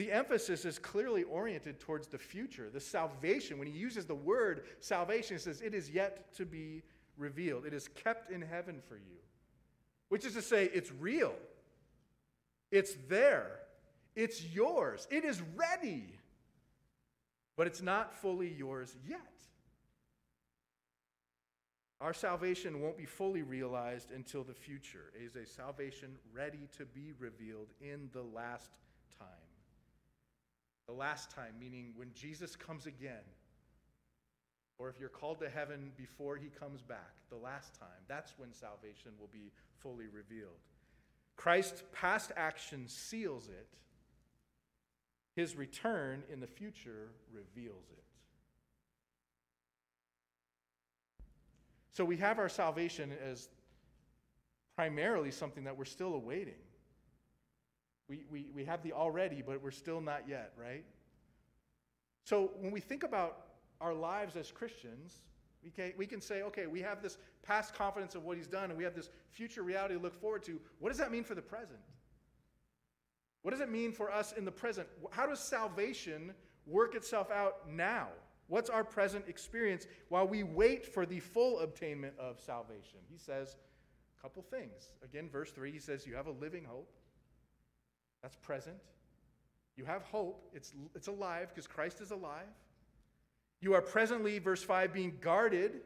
the 0.00 0.10
emphasis 0.10 0.64
is 0.64 0.78
clearly 0.78 1.24
oriented 1.24 1.78
towards 1.78 2.06
the 2.06 2.16
future, 2.16 2.70
the 2.72 2.80
salvation. 2.80 3.58
When 3.58 3.68
he 3.68 3.78
uses 3.78 4.06
the 4.06 4.14
word 4.14 4.62
salvation, 4.80 5.36
he 5.36 5.40
says, 5.42 5.60
It 5.60 5.74
is 5.74 5.90
yet 5.90 6.32
to 6.36 6.46
be 6.46 6.82
revealed. 7.18 7.66
It 7.66 7.74
is 7.74 7.86
kept 7.86 8.30
in 8.30 8.40
heaven 8.40 8.80
for 8.88 8.94
you. 8.94 9.18
Which 10.08 10.24
is 10.24 10.32
to 10.32 10.40
say, 10.40 10.70
it's 10.72 10.90
real, 10.90 11.34
it's 12.72 12.96
there, 13.10 13.60
it's 14.16 14.42
yours, 14.42 15.06
it 15.10 15.22
is 15.22 15.42
ready, 15.54 16.18
but 17.54 17.66
it's 17.66 17.82
not 17.82 18.14
fully 18.14 18.48
yours 18.48 18.96
yet. 19.06 19.20
Our 22.00 22.14
salvation 22.14 22.80
won't 22.80 22.96
be 22.96 23.04
fully 23.04 23.42
realized 23.42 24.12
until 24.12 24.44
the 24.44 24.54
future. 24.54 25.12
It 25.14 25.26
is 25.26 25.36
a 25.36 25.44
salvation 25.44 26.16
ready 26.32 26.68
to 26.78 26.86
be 26.86 27.12
revealed 27.18 27.68
in 27.82 28.08
the 28.14 28.22
last 28.22 28.70
time. 29.18 29.49
The 30.90 30.96
last 30.96 31.30
time, 31.30 31.54
meaning 31.60 31.92
when 31.94 32.10
Jesus 32.16 32.56
comes 32.56 32.86
again, 32.86 33.22
or 34.76 34.88
if 34.88 34.98
you're 34.98 35.08
called 35.08 35.38
to 35.38 35.48
heaven 35.48 35.92
before 35.96 36.34
he 36.34 36.48
comes 36.48 36.82
back, 36.82 37.12
the 37.28 37.36
last 37.36 37.78
time, 37.78 38.02
that's 38.08 38.32
when 38.38 38.52
salvation 38.52 39.12
will 39.20 39.30
be 39.32 39.52
fully 39.78 40.06
revealed. 40.08 40.58
Christ's 41.36 41.84
past 41.92 42.32
action 42.36 42.88
seals 42.88 43.46
it, 43.46 43.68
his 45.36 45.54
return 45.54 46.24
in 46.28 46.40
the 46.40 46.48
future 46.48 47.10
reveals 47.32 47.86
it. 47.92 48.02
So 51.92 52.04
we 52.04 52.16
have 52.16 52.40
our 52.40 52.48
salvation 52.48 53.12
as 53.24 53.48
primarily 54.74 55.30
something 55.30 55.62
that 55.62 55.78
we're 55.78 55.84
still 55.84 56.14
awaiting. 56.14 56.54
We, 58.10 58.24
we, 58.28 58.46
we 58.52 58.64
have 58.64 58.82
the 58.82 58.92
already, 58.92 59.40
but 59.40 59.62
we're 59.62 59.70
still 59.70 60.00
not 60.00 60.28
yet, 60.28 60.52
right? 60.60 60.84
So 62.24 62.50
when 62.58 62.72
we 62.72 62.80
think 62.80 63.04
about 63.04 63.46
our 63.80 63.94
lives 63.94 64.34
as 64.34 64.50
Christians, 64.50 65.20
we 65.62 65.70
can, 65.70 65.92
we 65.96 66.06
can 66.06 66.20
say, 66.20 66.42
okay, 66.42 66.66
we 66.66 66.80
have 66.80 67.02
this 67.02 67.18
past 67.44 67.72
confidence 67.72 68.16
of 68.16 68.24
what 68.24 68.36
he's 68.36 68.48
done, 68.48 68.70
and 68.70 68.76
we 68.76 68.82
have 68.82 68.96
this 68.96 69.10
future 69.30 69.62
reality 69.62 69.94
to 69.94 70.00
look 70.00 70.20
forward 70.20 70.42
to. 70.42 70.60
What 70.80 70.88
does 70.88 70.98
that 70.98 71.12
mean 71.12 71.22
for 71.22 71.36
the 71.36 71.42
present? 71.42 71.78
What 73.42 73.52
does 73.52 73.60
it 73.60 73.70
mean 73.70 73.92
for 73.92 74.10
us 74.10 74.32
in 74.32 74.44
the 74.44 74.50
present? 74.50 74.88
How 75.12 75.26
does 75.26 75.38
salvation 75.38 76.34
work 76.66 76.96
itself 76.96 77.30
out 77.30 77.70
now? 77.70 78.08
What's 78.48 78.68
our 78.68 78.82
present 78.82 79.26
experience 79.28 79.86
while 80.08 80.26
we 80.26 80.42
wait 80.42 80.84
for 80.84 81.06
the 81.06 81.20
full 81.20 81.60
obtainment 81.60 82.14
of 82.18 82.40
salvation? 82.40 82.98
He 83.08 83.18
says 83.18 83.54
a 84.18 84.22
couple 84.22 84.42
things. 84.42 84.94
Again, 85.04 85.28
verse 85.30 85.52
3, 85.52 85.70
he 85.70 85.78
says, 85.78 86.04
You 86.08 86.16
have 86.16 86.26
a 86.26 86.32
living 86.32 86.64
hope. 86.64 86.90
That's 88.22 88.36
present. 88.36 88.76
You 89.76 89.84
have 89.84 90.02
hope. 90.02 90.42
It's, 90.54 90.72
it's 90.94 91.08
alive 91.08 91.48
because 91.48 91.66
Christ 91.66 92.00
is 92.00 92.10
alive. 92.10 92.46
You 93.60 93.74
are 93.74 93.82
presently, 93.82 94.38
verse 94.38 94.62
5, 94.62 94.92
being 94.92 95.18
guarded 95.20 95.80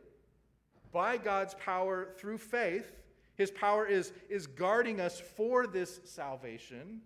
by 0.93 1.17
God's 1.17 1.55
power 1.55 2.09
through 2.19 2.39
faith. 2.39 2.91
His 3.37 3.51
power 3.51 3.87
is, 3.87 4.13
is 4.29 4.47
guarding 4.47 5.01
us 5.01 5.21
for 5.21 5.67
this 5.67 6.01
salvation. 6.05 7.01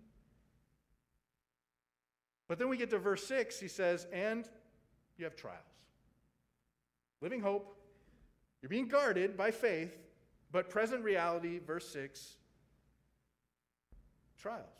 But 2.47 2.59
then 2.59 2.69
we 2.69 2.77
get 2.77 2.89
to 2.91 2.99
verse 2.99 3.25
6, 3.27 3.59
he 3.59 3.67
says, 3.67 4.07
and 4.11 4.47
you 5.17 5.25
have 5.25 5.35
trials. 5.35 5.59
Living 7.21 7.41
hope, 7.41 7.75
you're 8.61 8.69
being 8.69 8.87
guarded 8.87 9.35
by 9.35 9.51
faith, 9.51 9.95
but 10.51 10.69
present 10.69 11.03
reality, 11.03 11.59
verse 11.59 11.87
6, 11.89 12.35
trials. 14.39 14.78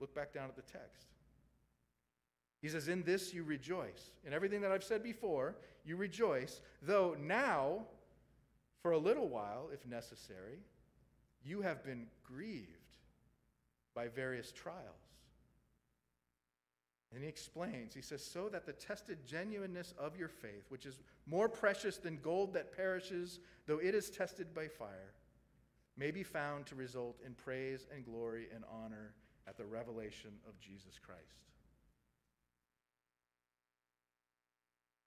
Look 0.00 0.14
back 0.14 0.32
down 0.32 0.48
at 0.48 0.56
the 0.56 0.62
text. 0.62 1.06
He 2.62 2.68
says, 2.68 2.88
In 2.88 3.02
this 3.02 3.32
you 3.32 3.44
rejoice. 3.44 4.10
In 4.24 4.32
everything 4.32 4.60
that 4.62 4.72
I've 4.72 4.84
said 4.84 5.02
before, 5.02 5.56
you 5.84 5.96
rejoice, 5.96 6.60
though 6.82 7.16
now, 7.18 7.86
for 8.82 8.92
a 8.92 8.98
little 8.98 9.28
while, 9.28 9.68
if 9.72 9.86
necessary, 9.86 10.58
you 11.44 11.62
have 11.62 11.84
been 11.84 12.06
grieved 12.24 12.96
by 13.94 14.08
various 14.08 14.52
trials. 14.52 14.76
And 17.14 17.22
he 17.22 17.28
explains, 17.28 17.94
he 17.94 18.02
says, 18.02 18.22
so 18.22 18.48
that 18.48 18.66
the 18.66 18.72
tested 18.72 19.18
genuineness 19.26 19.94
of 19.96 20.16
your 20.18 20.28
faith, 20.28 20.66
which 20.68 20.86
is 20.86 21.00
more 21.26 21.48
precious 21.48 21.96
than 21.98 22.18
gold 22.20 22.52
that 22.54 22.76
perishes, 22.76 23.38
though 23.66 23.78
it 23.78 23.94
is 23.94 24.10
tested 24.10 24.52
by 24.52 24.66
fire, 24.66 25.14
may 25.96 26.10
be 26.10 26.22
found 26.22 26.66
to 26.66 26.74
result 26.74 27.18
in 27.24 27.32
praise 27.32 27.86
and 27.94 28.04
glory 28.04 28.48
and 28.54 28.64
honor 28.70 29.14
at 29.48 29.56
the 29.56 29.64
revelation 29.64 30.30
of 30.48 30.58
Jesus 30.60 30.98
Christ. 31.04 31.46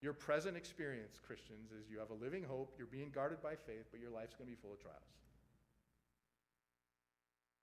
Your 0.02 0.14
present 0.14 0.56
experience, 0.56 1.20
Christians, 1.26 1.72
is 1.72 1.90
you 1.90 2.00
have 2.00 2.10
a 2.10 2.14
living 2.14 2.44
hope, 2.44 2.74
you're 2.78 2.88
being 2.88 3.10
guarded 3.10 3.42
by 3.42 3.56
faith, 3.56 3.88
but 3.92 4.00
your 4.00 4.12
life's 4.12 4.34
going 4.34 4.50
to 4.50 4.56
be 4.56 4.62
full 4.62 4.74
of 4.74 4.80
trials. 4.80 4.98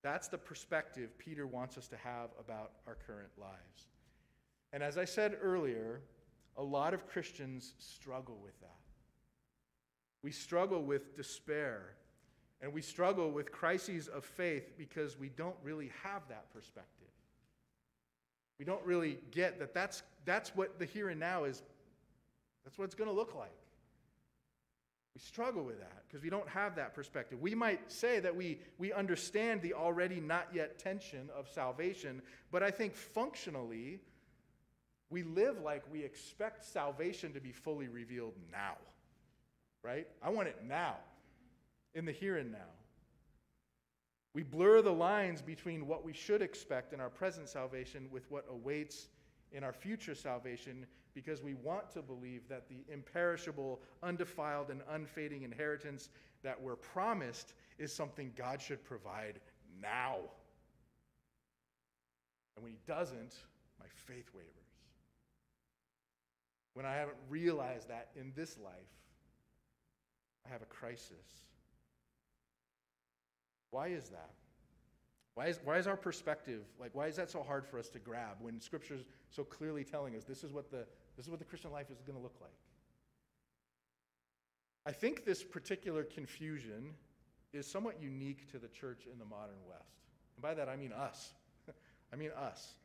That's 0.03 0.29
the 0.29 0.39
perspective 0.39 1.19
Peter 1.19 1.47
wants 1.47 1.79
us 1.79 1.89
to 1.89 1.97
have 1.97 2.31
about 2.39 2.73
our 2.87 2.97
current 3.07 3.31
lives. 3.39 3.89
And 4.73 4.83
as 4.83 4.99
I 4.99 5.07
said 5.07 5.37
earlier, 5.41 6.03
a 6.57 6.63
lot 6.63 6.93
of 6.93 7.09
Christians 7.09 7.75
struggle 7.79 8.39
with 8.43 8.59
that. 8.61 8.71
We 10.23 10.31
struggle 10.31 10.83
with 10.83 11.17
despair, 11.17 11.97
and 12.61 12.73
we 12.73 12.81
struggle 12.81 13.31
with 13.31 13.53
crises 13.53 14.09
of 14.09 14.25
faith 14.25 14.77
because 14.79 15.19
we 15.19 15.29
don't 15.29 15.57
really 15.63 15.91
have 16.03 16.23
that 16.29 16.53
perspective. 16.53 17.09
We 18.59 18.65
don't 18.65 18.85
really 18.85 19.19
get 19.31 19.59
that 19.59 19.75
that's, 19.75 20.03
that's 20.25 20.55
what 20.57 20.79
the 20.79 20.87
here 20.87 21.11
and 21.11 21.21
now 21.21 21.45
is, 21.45 21.63
that's 22.65 22.79
what 22.79 22.87
it's 22.87 22.95
going 22.95 23.11
to 23.11 23.15
look 23.15 23.35
like. 23.35 23.51
We 25.15 25.21
struggle 25.21 25.65
with 25.65 25.79
that 25.79 26.03
because 26.07 26.23
we 26.23 26.31
don't 26.31 26.49
have 26.49 26.77
that 26.77 26.95
perspective. 26.95 27.41
We 27.41 27.55
might 27.55 27.91
say 27.91 28.21
that 28.21 28.35
we, 28.35 28.59
we 28.79 28.93
understand 28.93 29.63
the 29.63 29.73
already 29.73 30.21
not 30.21 30.49
yet 30.53 30.79
tension 30.79 31.31
of 31.35 31.49
salvation, 31.49 32.21
but 32.51 32.63
I 32.63 32.71
think 32.71 32.95
functionally, 32.95 34.01
we 35.09 35.23
live 35.23 35.61
like 35.63 35.85
we 35.93 36.03
expect 36.03 36.65
salvation 36.65 37.33
to 37.33 37.41
be 37.41 37.53
fully 37.53 37.89
revealed 37.89 38.35
now, 38.53 38.77
right? 39.83 40.07
I 40.23 40.31
want 40.31 40.49
it 40.49 40.59
now, 40.67 40.97
in 41.97 42.05
the 42.05 42.13
here 42.13 42.37
and 42.37 42.53
now. 42.53 42.59
We 44.35 44.43
blur 44.43 44.83
the 44.83 44.93
lines 44.93 45.41
between 45.41 45.87
what 45.87 46.05
we 46.05 46.13
should 46.13 46.43
expect 46.43 46.93
in 46.93 47.01
our 47.01 47.09
present 47.09 47.49
salvation 47.49 48.07
with 48.13 48.31
what 48.31 48.45
awaits 48.51 49.09
in 49.51 49.65
our 49.65 49.73
future 49.73 50.15
salvation 50.15 50.87
because 51.15 51.43
we 51.43 51.55
want 51.55 51.91
to 51.95 52.03
believe 52.03 52.43
that 52.51 52.69
the 52.69 52.85
imperishable, 52.93 53.81
undefiled, 54.03 54.69
and 54.69 54.83
unfading 54.91 55.43
inheritance 55.43 56.11
that 56.43 56.61
we're 56.61 56.77
promised 56.77 57.55
is 57.79 57.91
something 57.91 58.31
God 58.37 58.61
should 58.61 58.85
provide 58.85 59.41
now. 59.81 60.17
And 62.55 62.63
when 62.63 62.73
He 62.73 62.79
doesn't, 62.87 63.37
my 63.81 63.87
faith 64.07 64.29
wavers. 64.35 64.51
When 66.75 66.85
I 66.85 66.93
haven't 66.93 67.17
realized 67.31 67.89
that 67.89 68.11
in 68.15 68.35
this 68.37 68.59
life, 68.59 68.75
I 70.47 70.51
have 70.51 70.61
a 70.61 70.67
crisis. 70.67 71.47
Why 73.77 73.89
is 73.89 74.09
that? 74.09 74.31
Why 75.35 75.49
is, 75.49 75.61
why 75.63 75.77
is 75.77 75.87
our 75.87 75.99
perspective, 75.99 76.63
like, 76.81 76.95
why 76.95 77.09
is 77.09 77.17
that 77.17 77.31
so 77.31 77.43
hard 77.43 77.67
for 77.67 77.79
us 77.79 77.91
to 77.91 77.99
grab 77.99 78.39
when 78.41 78.59
Scripture's 78.59 79.05
so 79.29 79.45
clearly 79.45 79.85
telling 79.85 80.17
us 80.17 80.25
this 80.25 80.43
is 80.43 80.51
what 80.51 80.71
the, 80.71 80.87
this 81.15 81.27
is 81.27 81.29
what 81.29 81.41
the 81.41 81.45
Christian 81.45 81.71
life 81.71 81.91
is 81.91 82.01
going 82.01 82.17
to 82.17 82.23
look 82.23 82.37
like? 82.41 82.57
I 84.87 84.93
think 84.93 85.27
this 85.27 85.45
particular 85.45 86.05
confusion 86.05 86.95
is 87.53 87.67
somewhat 87.67 88.01
unique 88.01 88.51
to 88.53 88.59
the 88.59 88.69
church 88.69 89.03
in 89.13 89.19
the 89.19 89.27
modern 89.27 89.59
West. 89.69 90.07
And 90.37 90.43
by 90.43 90.55
that, 90.55 90.71
I 90.71 90.77
mean 90.77 90.95
us. 90.95 91.35
I 92.15 92.17
mean 92.17 92.31
us. 92.31 92.77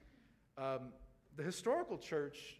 Um, 0.58 0.92
the 1.38 1.44
historical 1.44 1.98
church 1.98 2.60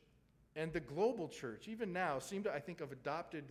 and 0.56 0.72
the 0.72 0.80
global 0.80 1.28
church, 1.28 1.68
even 1.68 1.92
now, 1.92 2.20
seem 2.20 2.44
to, 2.44 2.54
I 2.54 2.62
think, 2.62 2.80
have 2.80 2.94
adopted 2.94 3.44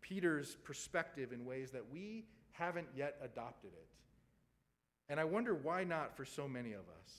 Peter's 0.00 0.56
perspective 0.64 1.32
in 1.32 1.44
ways 1.44 1.70
that 1.72 1.84
we 1.92 2.24
haven't 2.52 2.88
yet 2.96 3.16
adopted 3.22 3.72
it. 3.74 3.88
And 5.08 5.18
I 5.20 5.24
wonder 5.24 5.54
why 5.54 5.84
not 5.84 6.16
for 6.16 6.24
so 6.24 6.48
many 6.48 6.72
of 6.72 6.80
us. 6.80 7.12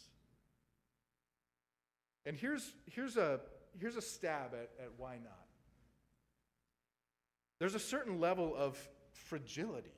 And 2.26 2.36
here's, 2.38 2.74
here's, 2.86 3.18
a, 3.18 3.40
here's 3.80 3.96
a 3.96 4.02
stab 4.02 4.54
at, 4.54 4.70
at 4.80 4.92
why 4.98 5.16
not. 5.24 5.46
There's 7.60 7.76
a 7.76 7.80
certain 7.80 8.20
level 8.20 8.56
of 8.56 8.78
fragility 9.12 9.92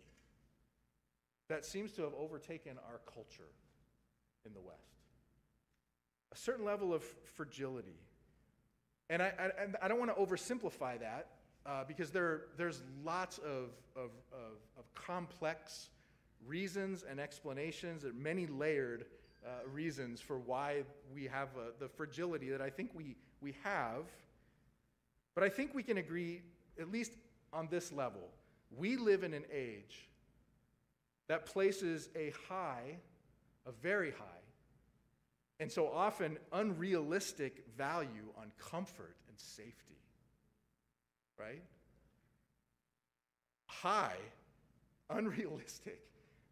that 1.47 1.63
seems 1.63 1.91
to 1.93 2.01
have 2.01 2.13
overtaken 2.13 2.77
our 2.89 2.99
culture 3.13 3.51
in 4.45 4.53
the 4.53 4.61
West. 4.61 4.79
A 6.33 6.37
certain 6.37 6.65
level 6.65 6.93
of 6.93 7.03
fragility. 7.35 7.99
And 9.09 9.21
I, 9.21 9.31
I, 9.39 9.85
I 9.85 9.87
don't 9.87 9.99
want 9.99 10.15
to 10.15 10.21
oversimplify 10.21 10.99
that 10.99 11.27
uh, 11.65 11.83
because 11.87 12.11
there, 12.11 12.41
there's 12.57 12.81
lots 13.03 13.37
of, 13.37 13.69
of, 13.95 14.11
of, 14.33 14.57
of 14.77 14.93
complex 14.93 15.89
reasons 16.47 17.03
and 17.09 17.19
explanations, 17.19 18.03
there 18.03 18.11
are 18.11 18.13
many 18.13 18.45
layered 18.47 19.05
uh, 19.45 19.67
reasons 19.71 20.21
for 20.21 20.39
why 20.39 20.83
we 21.13 21.25
have 21.25 21.49
uh, 21.57 21.71
the 21.79 21.87
fragility 21.87 22.49
that 22.49 22.61
I 22.61 22.69
think 22.69 22.91
we, 22.93 23.15
we 23.41 23.55
have. 23.63 24.03
But 25.35 25.43
I 25.43 25.49
think 25.49 25.73
we 25.73 25.83
can 25.83 25.97
agree, 25.97 26.41
at 26.79 26.91
least 26.91 27.11
on 27.53 27.67
this 27.69 27.91
level, 27.91 28.29
we 28.75 28.97
live 28.97 29.23
in 29.23 29.33
an 29.33 29.45
age 29.53 30.09
that 31.27 31.45
places 31.45 32.09
a 32.15 32.33
high, 32.49 32.97
a 33.65 33.71
very 33.71 34.11
high, 34.11 34.23
and 35.59 35.71
so 35.71 35.87
often 35.87 36.37
unrealistic 36.51 37.65
value 37.77 38.29
on 38.37 38.51
comfort 38.59 39.15
and 39.27 39.39
safety. 39.39 39.73
Right? 41.39 41.63
High, 43.67 44.17
unrealistic 45.09 46.01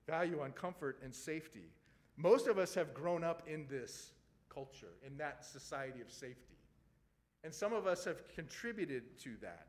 value 0.07 0.41
on 0.41 0.51
comfort 0.51 0.99
and 1.03 1.13
safety. 1.13 1.71
Most 2.17 2.47
of 2.47 2.57
us 2.57 2.73
have 2.75 2.93
grown 2.93 3.23
up 3.23 3.43
in 3.47 3.65
this 3.69 4.11
culture, 4.53 4.93
in 5.05 5.17
that 5.17 5.43
society 5.43 6.01
of 6.01 6.11
safety. 6.11 6.55
And 7.43 7.53
some 7.53 7.73
of 7.73 7.87
us 7.87 8.05
have 8.05 8.27
contributed 8.29 9.17
to 9.19 9.31
that. 9.41 9.67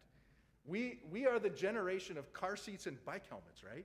We, 0.66 1.00
we 1.10 1.26
are 1.26 1.38
the 1.38 1.50
generation 1.50 2.16
of 2.16 2.32
car 2.32 2.56
seats 2.56 2.86
and 2.86 3.02
bike 3.04 3.28
helmets, 3.28 3.62
right? 3.64 3.84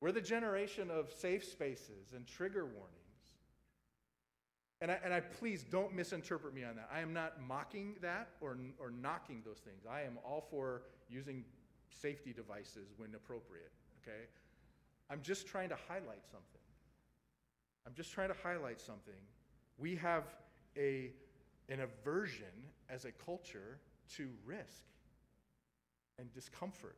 We're 0.00 0.12
the 0.12 0.20
generation 0.20 0.90
of 0.90 1.12
safe 1.12 1.44
spaces 1.44 2.12
and 2.14 2.26
trigger 2.26 2.64
warnings. 2.64 2.92
And 4.80 4.90
I, 4.90 4.98
and 5.02 5.14
I 5.14 5.20
please 5.20 5.64
don't 5.64 5.94
misinterpret 5.94 6.54
me 6.54 6.64
on 6.64 6.76
that. 6.76 6.88
I 6.92 7.00
am 7.00 7.12
not 7.12 7.40
mocking 7.40 7.96
that 8.02 8.28
or, 8.40 8.58
or 8.78 8.90
knocking 8.90 9.42
those 9.44 9.58
things. 9.58 9.84
I 9.90 10.02
am 10.02 10.18
all 10.24 10.46
for 10.50 10.82
using 11.08 11.44
safety 11.90 12.32
devices 12.32 12.92
when 12.98 13.14
appropriate 13.14 13.72
okay? 14.06 14.26
I'm 15.10 15.20
just 15.22 15.46
trying 15.46 15.68
to 15.68 15.76
highlight 15.88 16.24
something. 16.30 16.60
I'm 17.86 17.94
just 17.94 18.12
trying 18.12 18.28
to 18.28 18.36
highlight 18.42 18.80
something. 18.80 19.14
We 19.78 19.96
have 19.96 20.24
a, 20.76 21.12
an 21.68 21.80
aversion 21.80 22.46
as 22.90 23.04
a 23.04 23.12
culture 23.12 23.78
to 24.16 24.28
risk 24.44 24.84
and 26.18 26.32
discomfort. 26.32 26.96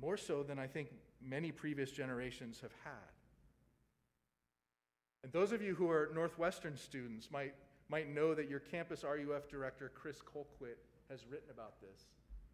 More 0.00 0.16
so 0.16 0.42
than 0.42 0.58
I 0.58 0.66
think 0.66 0.88
many 1.20 1.52
previous 1.52 1.90
generations 1.90 2.60
have 2.60 2.72
had. 2.84 2.92
And 5.24 5.32
those 5.32 5.52
of 5.52 5.62
you 5.62 5.74
who 5.74 5.90
are 5.90 6.10
Northwestern 6.14 6.76
students 6.76 7.30
might, 7.30 7.54
might 7.88 8.12
know 8.12 8.34
that 8.34 8.48
your 8.48 8.58
campus 8.58 9.04
RUF 9.04 9.48
director, 9.48 9.90
Chris 9.94 10.20
Colquitt, 10.20 10.78
has 11.08 11.26
written 11.28 11.50
about 11.50 11.80
this 11.80 12.06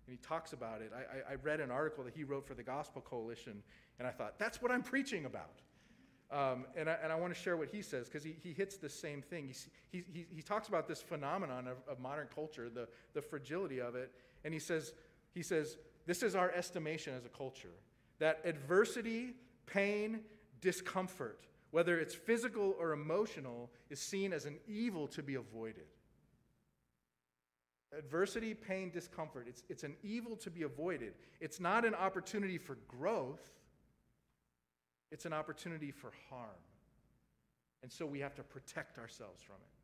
and 0.09 0.17
he 0.19 0.27
talks 0.27 0.55
about 0.55 0.81
it. 0.81 0.91
I, 0.95 1.33
I, 1.33 1.35
read 1.43 1.61
an 1.61 1.71
article 1.71 2.03
that 2.05 2.15
he 2.15 2.25
wrote 2.25 2.47
for 2.47 2.55
the 2.55 2.63
Gospel 2.63 3.03
Coalition, 3.03 3.63
and 3.99 4.09
I 4.09 4.11
thought, 4.11 4.39
that's 4.39 4.63
what 4.63 4.73
I'm 4.73 4.83
preaching 4.83 5.27
about. 5.27 5.61
Um, 6.31 6.65
and 6.77 6.89
I, 6.89 6.97
and 7.03 7.13
I 7.13 7.17
want 7.17 7.35
to 7.35 7.39
share 7.39 7.59
what 7.59 7.69
he 7.69 7.83
says 7.83 8.07
because 8.07 8.25
he, 8.25 8.35
he 8.43 8.55
hits 8.55 8.79
the 8.79 8.89
same 8.89 9.21
thing. 9.21 9.53
He, 9.93 10.03
he, 10.11 10.27
he 10.35 10.41
talks 10.41 10.69
about 10.69 10.89
this 10.89 11.03
phenomenon 11.03 11.67
of, 11.67 11.77
of 11.87 12.01
modern 12.01 12.27
culture, 12.35 12.71
the, 12.71 12.89
the 13.13 13.21
fragility 13.21 13.83
of 13.83 13.97
it, 13.97 14.11
and 14.45 14.55
he 14.55 14.61
says, 14.61 14.95
he 15.35 15.43
says, 15.43 15.77
this 16.07 16.23
is 16.23 16.35
our 16.35 16.51
estimation 16.53 17.15
as 17.15 17.27
a 17.27 17.31
culture 17.31 17.75
that 18.19 18.41
adversity, 18.45 19.35
pain, 19.67 20.21
discomfort, 20.63 21.47
whether 21.71 22.01
it's 22.01 22.15
physical 22.15 22.75
or 22.81 22.93
emotional, 22.93 23.71
is 23.91 24.01
seen 24.01 24.33
as 24.33 24.47
an 24.47 24.57
evil 24.67 25.07
to 25.07 25.23
be 25.23 25.35
avoided. 25.35 25.85
Adversity, 27.97 28.53
pain, 28.53 28.91
discomfort. 28.91 29.47
It's, 29.49 29.63
it's 29.69 29.83
an 29.83 29.97
evil 30.03 30.37
to 30.37 30.51
be 30.51 30.63
avoided. 30.63 31.15
It's 31.41 31.59
not 31.59 31.85
an 31.85 31.95
opportunity 31.95 32.59
for 32.59 32.77
growth. 32.87 33.51
it's 35.11 35.25
an 35.25 35.33
opportunity 35.33 35.91
for 35.91 36.13
harm. 36.29 36.51
And 37.83 37.91
so 37.91 38.05
we 38.05 38.21
have 38.21 38.35
to 38.35 38.43
protect 38.43 38.99
ourselves 38.99 39.43
from 39.43 39.57
it. 39.57 39.79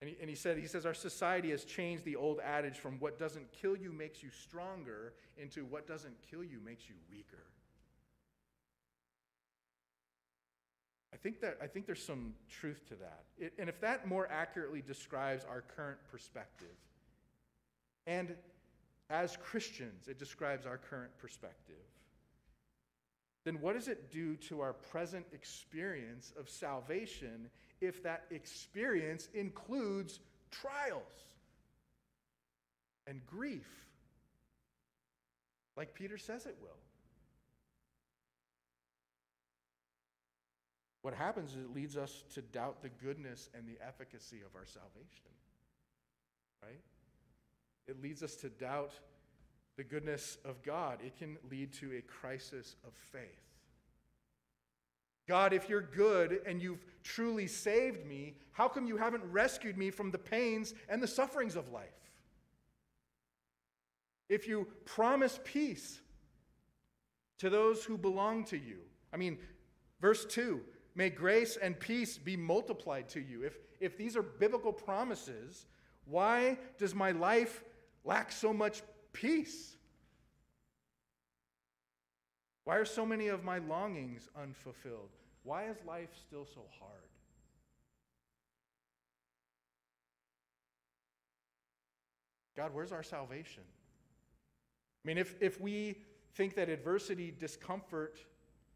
And 0.00 0.10
he, 0.10 0.16
and 0.20 0.30
he 0.30 0.36
said, 0.36 0.58
he 0.58 0.66
says, 0.66 0.86
our 0.86 0.94
society 0.94 1.50
has 1.50 1.64
changed 1.64 2.04
the 2.04 2.16
old 2.16 2.38
adage 2.40 2.78
from 2.78 3.00
what 3.00 3.18
doesn't 3.18 3.50
kill 3.52 3.76
you 3.76 3.92
makes 3.92 4.22
you 4.22 4.30
stronger 4.30 5.12
into 5.36 5.64
what 5.64 5.86
doesn't 5.88 6.14
kill 6.30 6.44
you 6.44 6.60
makes 6.64 6.88
you 6.88 6.94
weaker. 7.10 7.42
Think 11.22 11.40
that 11.40 11.58
I 11.62 11.66
think 11.66 11.86
there's 11.86 12.02
some 12.02 12.34
truth 12.48 12.86
to 12.88 12.94
that. 12.96 13.24
It, 13.38 13.52
and 13.58 13.68
if 13.68 13.80
that 13.80 14.06
more 14.06 14.28
accurately 14.30 14.82
describes 14.82 15.44
our 15.44 15.62
current 15.76 15.98
perspective, 16.10 16.76
and 18.06 18.34
as 19.10 19.36
Christians, 19.36 20.08
it 20.08 20.18
describes 20.18 20.66
our 20.66 20.78
current 20.78 21.10
perspective, 21.18 21.76
then 23.44 23.60
what 23.60 23.74
does 23.74 23.88
it 23.88 24.10
do 24.10 24.36
to 24.36 24.60
our 24.60 24.72
present 24.72 25.24
experience 25.32 26.32
of 26.38 26.48
salvation 26.48 27.48
if 27.80 28.02
that 28.02 28.24
experience 28.30 29.28
includes 29.32 30.20
trials 30.50 31.02
and 33.06 33.24
grief, 33.26 33.68
like 35.76 35.94
Peter 35.94 36.18
says 36.18 36.44
it 36.44 36.56
will? 36.60 36.76
What 41.02 41.14
happens 41.14 41.52
is 41.52 41.64
it 41.64 41.74
leads 41.74 41.96
us 41.96 42.24
to 42.34 42.42
doubt 42.42 42.82
the 42.82 42.88
goodness 42.88 43.48
and 43.54 43.66
the 43.66 43.78
efficacy 43.86 44.38
of 44.44 44.54
our 44.56 44.66
salvation. 44.66 45.30
Right? 46.62 46.80
It 47.86 48.02
leads 48.02 48.22
us 48.22 48.34
to 48.36 48.48
doubt 48.48 48.92
the 49.76 49.84
goodness 49.84 50.38
of 50.44 50.62
God. 50.62 50.98
It 51.04 51.16
can 51.16 51.38
lead 51.50 51.72
to 51.74 51.96
a 51.96 52.02
crisis 52.02 52.74
of 52.86 52.92
faith. 53.12 53.22
God, 55.28 55.52
if 55.52 55.68
you're 55.68 55.82
good 55.82 56.40
and 56.46 56.60
you've 56.60 56.84
truly 57.04 57.46
saved 57.46 58.04
me, 58.06 58.34
how 58.52 58.66
come 58.66 58.86
you 58.86 58.96
haven't 58.96 59.22
rescued 59.24 59.76
me 59.76 59.90
from 59.90 60.10
the 60.10 60.18
pains 60.18 60.74
and 60.88 61.02
the 61.02 61.06
sufferings 61.06 61.54
of 61.54 61.70
life? 61.70 61.84
If 64.28 64.48
you 64.48 64.66
promise 64.84 65.38
peace 65.44 66.00
to 67.38 67.48
those 67.48 67.84
who 67.84 67.96
belong 67.96 68.44
to 68.46 68.58
you, 68.58 68.78
I 69.12 69.16
mean, 69.16 69.38
verse 70.00 70.24
2 70.26 70.60
May 70.98 71.10
grace 71.10 71.56
and 71.56 71.78
peace 71.78 72.18
be 72.18 72.36
multiplied 72.36 73.08
to 73.10 73.20
you. 73.20 73.44
If, 73.44 73.56
if 73.78 73.96
these 73.96 74.16
are 74.16 74.22
biblical 74.22 74.72
promises, 74.72 75.66
why 76.06 76.58
does 76.76 76.92
my 76.92 77.12
life 77.12 77.62
lack 78.04 78.32
so 78.32 78.52
much 78.52 78.82
peace? 79.12 79.76
Why 82.64 82.78
are 82.78 82.84
so 82.84 83.06
many 83.06 83.28
of 83.28 83.44
my 83.44 83.58
longings 83.58 84.28
unfulfilled? 84.36 85.10
Why 85.44 85.66
is 85.66 85.76
life 85.86 86.08
still 86.26 86.44
so 86.44 86.62
hard? 86.80 87.04
God, 92.56 92.74
where's 92.74 92.90
our 92.90 93.04
salvation? 93.04 93.62
I 95.04 95.06
mean, 95.06 95.16
if, 95.16 95.36
if 95.40 95.60
we 95.60 96.00
think 96.34 96.56
that 96.56 96.68
adversity, 96.68 97.32
discomfort 97.38 98.18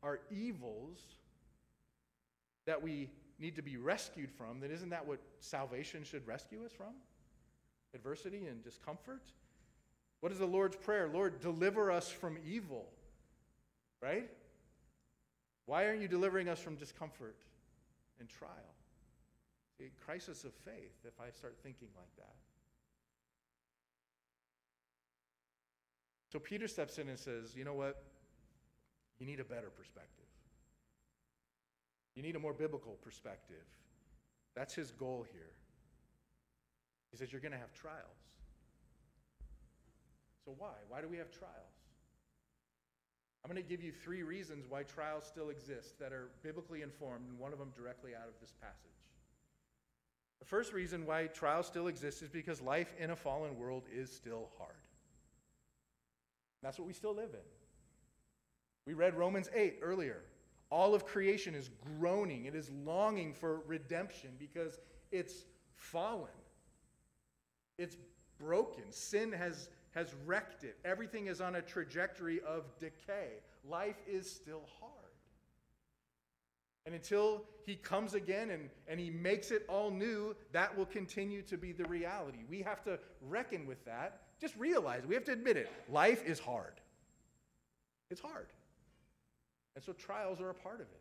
are 0.05 0.21
evils, 0.31 1.01
that 2.67 2.83
we 2.83 3.11
need 3.39 3.57
to 3.57 3.63
be 3.63 3.77
rescued 3.77 4.31
from, 4.31 4.61
then 4.61 4.71
isn't 4.71 4.91
that 4.91 5.07
what 5.07 5.21
salvation 5.41 6.05
should 6.05 6.27
rescue 6.27 6.65
us 6.65 6.73
from? 6.73 6.95
Adversity 7.95 8.47
and 8.47 8.63
discomfort? 8.63 9.23
What 10.21 10.33
is 10.33 10.39
the 10.39 10.47
Lord's 10.47 10.77
Prayer? 10.77 11.11
Lord, 11.13 11.41
deliver 11.41 11.91
us 11.91 12.09
from 12.09 12.39
evil. 12.47 12.87
Right? 14.01 14.31
Why 15.67 15.87
aren't 15.87 16.01
you 16.01 16.09
delivering 16.09 16.49
us 16.49 16.61
from 16.61 16.77
discomfort 16.77 17.37
and 18.21 18.29
trial? 18.29 18.51
A 19.81 19.91
crisis 20.05 20.45
of 20.45 20.53
faith 20.55 20.95
if 21.05 21.21
I 21.21 21.31
start 21.31 21.57
thinking 21.63 21.89
like 21.97 22.15
that. 22.17 22.35
So 26.33 26.39
Peter 26.39 26.69
steps 26.69 26.99
in 26.99 27.09
and 27.09 27.19
says, 27.19 27.55
You 27.57 27.65
know 27.65 27.75
what? 27.75 28.03
You 29.19 29.27
need 29.27 29.41
a 29.41 29.45
better 29.45 29.71
perspective. 29.71 30.22
You 32.15 32.23
need 32.23 32.37
a 32.37 32.39
more 32.39 32.53
biblical 32.53 32.99
perspective. 33.03 33.65
That's 34.55 34.75
his 34.75 34.91
goal 34.91 35.27
here. 35.33 35.53
He 37.11 37.17
says, 37.17 37.33
You're 37.33 37.41
going 37.41 37.53
to 37.53 37.59
have 37.59 37.73
trials. 37.73 38.21
So, 40.45 40.55
why? 40.59 40.75
Why 40.89 41.01
do 41.01 41.09
we 41.09 41.17
have 41.19 41.31
trials? 41.31 41.53
I'm 43.45 43.51
going 43.51 43.63
to 43.63 43.69
give 43.69 43.83
you 43.83 43.93
three 43.93 44.23
reasons 44.23 44.67
why 44.69 44.85
trials 44.85 45.25
still 45.25 45.51
exist 45.51 45.99
that 45.99 46.13
are 46.13 46.31
biblically 46.43 46.83
informed, 46.83 47.29
and 47.29 47.39
one 47.39 47.53
of 47.53 47.59
them 47.59 47.73
directly 47.77 48.13
out 48.15 48.29
of 48.29 48.35
this 48.41 48.53
passage. 48.61 48.77
The 50.39 50.47
first 50.47 50.73
reason 50.73 51.07
why 51.07 51.27
trials 51.27 51.67
still 51.67 51.89
exist 51.89 52.23
is 52.23 52.29
because 52.29 52.61
life 52.61 52.93
in 52.99 53.11
a 53.11 53.17
fallen 53.17 53.57
world 53.57 53.85
is 53.93 54.13
still 54.13 54.49
hard. 54.59 54.75
That's 56.63 56.79
what 56.79 56.87
we 56.87 56.93
still 56.93 57.15
live 57.15 57.31
in. 57.33 57.47
We 58.87 58.95
read 58.95 59.15
Romans 59.15 59.49
8 59.55 59.79
earlier. 59.83 60.23
All 60.73 60.95
of 60.95 61.05
creation 61.05 61.55
is 61.55 61.69
groaning, 61.99 62.47
it 62.47 62.55
is 62.55 62.71
longing 62.71 63.35
for 63.35 63.61
redemption 63.67 64.31
because 64.39 64.81
it's 65.11 65.45
fallen. 65.75 66.31
It's 67.77 67.99
broken. 68.39 68.85
Sin 68.89 69.33
has, 69.33 69.69
has 69.91 70.15
wrecked 70.25 70.65
it. 70.65 70.79
Everything 70.83 71.27
is 71.27 71.43
on 71.43 71.57
a 71.57 71.61
trajectory 71.61 72.41
of 72.41 72.65
decay. 72.79 73.43
Life 73.69 73.99
is 74.09 74.31
still 74.31 74.63
hard. 74.81 74.95
And 76.87 76.95
until 76.95 77.45
he 77.67 77.77
comes 77.77 78.15
again 78.15 78.49
and, 78.49 78.71
and 78.89 78.99
he 78.99 79.11
makes 79.11 79.51
it 79.51 79.67
all 79.69 79.91
new, 79.91 80.35
that 80.53 80.75
will 80.75 80.87
continue 80.87 81.43
to 81.43 81.59
be 81.59 81.73
the 81.73 81.85
reality. 81.85 82.45
We 82.49 82.63
have 82.63 82.83
to 82.85 82.99
reckon 83.21 83.67
with 83.67 83.85
that. 83.85 84.23
Just 84.41 84.57
realize, 84.57 85.03
we 85.07 85.15
have 85.17 85.25
to 85.25 85.33
admit 85.33 85.59
it. 85.59 85.71
Life 85.91 86.25
is 86.25 86.41
hard. 86.41 86.81
It's 88.11 88.23
hard. 88.23 88.47
And 89.75 89.85
so 89.85 89.93
trials 89.93 90.41
are 90.41 90.51
a 90.51 90.55
part 90.55 90.81
of 90.81 90.87
it. 90.87 91.01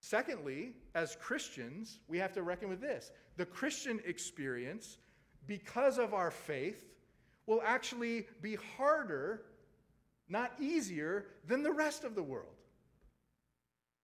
Secondly, 0.00 0.72
as 0.94 1.16
Christians, 1.20 2.00
we 2.08 2.18
have 2.18 2.32
to 2.32 2.42
reckon 2.42 2.68
with 2.68 2.80
this 2.80 3.10
the 3.36 3.46
Christian 3.46 4.00
experience, 4.04 4.98
because 5.46 5.98
of 5.98 6.12
our 6.12 6.30
faith, 6.30 6.84
will 7.46 7.62
actually 7.64 8.26
be 8.40 8.56
harder, 8.76 9.42
not 10.28 10.52
easier, 10.60 11.26
than 11.46 11.62
the 11.62 11.72
rest 11.72 12.04
of 12.04 12.14
the 12.14 12.22
world. 12.22 12.61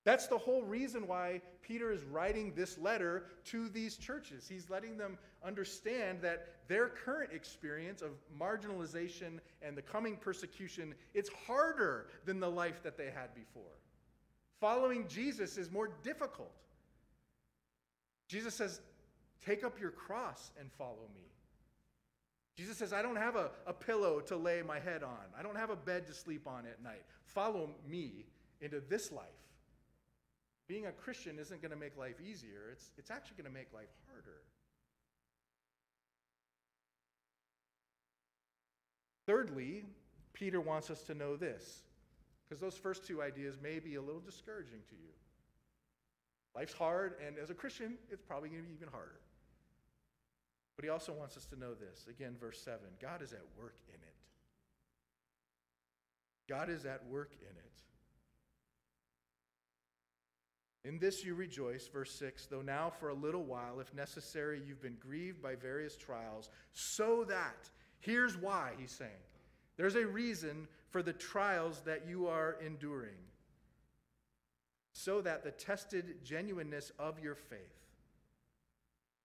That's 0.04 0.26
the 0.26 0.38
whole 0.38 0.62
reason 0.62 1.06
why 1.06 1.42
Peter 1.62 1.92
is 1.92 2.04
writing 2.04 2.54
this 2.54 2.78
letter 2.78 3.24
to 3.46 3.68
these 3.68 3.96
churches. 3.96 4.48
He's 4.48 4.70
letting 4.70 4.96
them 4.96 5.18
understand 5.44 6.22
that 6.22 6.46
their 6.66 6.88
current 6.88 7.32
experience 7.32 8.00
of 8.00 8.11
marginalization 8.38 9.38
and 9.61 9.76
the 9.76 9.82
coming 9.82 10.16
persecution, 10.16 10.94
it's 11.14 11.30
harder 11.46 12.06
than 12.24 12.40
the 12.40 12.50
life 12.50 12.82
that 12.82 12.96
they 12.96 13.06
had 13.06 13.34
before. 13.34 13.62
Following 14.61 15.06
Jesus 15.08 15.58
is 15.58 15.70
more 15.70 15.90
difficult. 16.02 16.52
Jesus 18.28 18.54
says, 18.54 18.80
Take 19.44 19.64
up 19.64 19.80
your 19.80 19.90
cross 19.90 20.50
and 20.58 20.70
follow 20.72 21.08
me. 21.14 21.22
Jesus 22.56 22.76
says, 22.76 22.92
I 22.92 23.02
don't 23.02 23.16
have 23.16 23.37
a, 23.37 23.50
a 23.66 23.72
pillow 23.72 24.20
to 24.22 24.37
lay 24.37 24.62
my 24.62 24.80
head 24.80 25.04
on. 25.04 25.18
I 25.38 25.42
don't 25.42 25.56
have 25.56 25.70
a 25.70 25.76
bed 25.76 26.06
to 26.08 26.12
sleep 26.12 26.46
on 26.46 26.66
at 26.66 26.82
night. 26.82 27.02
Follow 27.24 27.70
me 27.88 28.26
into 28.61 28.80
this 28.80 29.12
life. 29.12 29.26
Being 30.68 30.87
a 30.87 30.92
Christian 30.92 31.38
isn't 31.38 31.62
going 31.62 31.70
to 31.70 31.78
make 31.78 31.96
life 31.96 32.20
easier, 32.20 32.68
it's, 32.72 32.90
it's 32.98 33.11
actually 33.11 33.38
going 33.38 33.50
to 33.50 33.59
make 33.59 33.72
life 33.72 33.88
harder. 34.07 34.42
Thirdly, 39.26 39.85
Peter 40.35 40.61
wants 40.61 40.90
us 40.90 41.02
to 41.02 41.14
know 41.14 41.37
this, 41.37 41.83
because 42.46 42.61
those 42.61 42.76
first 42.76 43.07
two 43.07 43.22
ideas 43.22 43.57
may 43.62 43.78
be 43.78 43.94
a 43.94 44.02
little 44.02 44.20
discouraging 44.20 44.81
to 44.90 44.94
you. 44.94 45.11
Life's 46.54 46.74
hard, 46.74 47.14
and 47.26 47.38
as 47.38 47.50
a 47.50 47.54
Christian, 47.54 47.94
it's 48.11 48.22
probably 48.22 48.50
going 48.50 48.62
to 48.62 48.68
be 48.68 48.74
even 48.74 48.88
harder. 48.88 49.20
But 50.76 50.85
he 50.85 50.90
also 50.90 51.12
wants 51.12 51.37
us 51.37 51.44
to 51.46 51.59
know 51.59 51.74
this. 51.74 52.07
Again, 52.09 52.37
verse 52.38 52.61
7 52.61 52.78
God 53.00 53.22
is 53.22 53.33
at 53.33 53.42
work 53.59 53.74
in 53.88 53.94
it. 53.94 54.14
God 56.48 56.70
is 56.70 56.85
at 56.85 57.07
work 57.09 57.33
in 57.40 57.57
it. 57.57 57.88
In 60.88 60.98
this 60.98 61.22
you 61.22 61.35
rejoice, 61.35 61.87
verse 61.87 62.11
6, 62.12 62.46
though 62.46 62.62
now 62.62 62.88
for 62.88 63.11
a 63.11 63.14
little 63.14 63.44
while, 63.44 63.79
if 63.79 63.92
necessary, 63.92 64.62
you've 64.66 64.81
been 64.81 64.96
grieved 64.98 65.42
by 65.42 65.55
various 65.55 65.94
trials, 65.98 66.48
so 66.72 67.24
that, 67.24 67.68
here's 68.01 68.38
why, 68.38 68.72
he's 68.79 68.90
saying, 68.90 69.11
there's 69.77 69.96
a 69.96 70.07
reason 70.07 70.66
for 70.88 71.03
the 71.03 71.12
trials 71.12 71.83
that 71.85 72.09
you 72.09 72.27
are 72.27 72.57
enduring, 72.64 73.18
so 74.94 75.20
that 75.20 75.44
the 75.44 75.51
tested 75.51 76.24
genuineness 76.24 76.90
of 76.98 77.20
your 77.20 77.35
faith, 77.35 77.61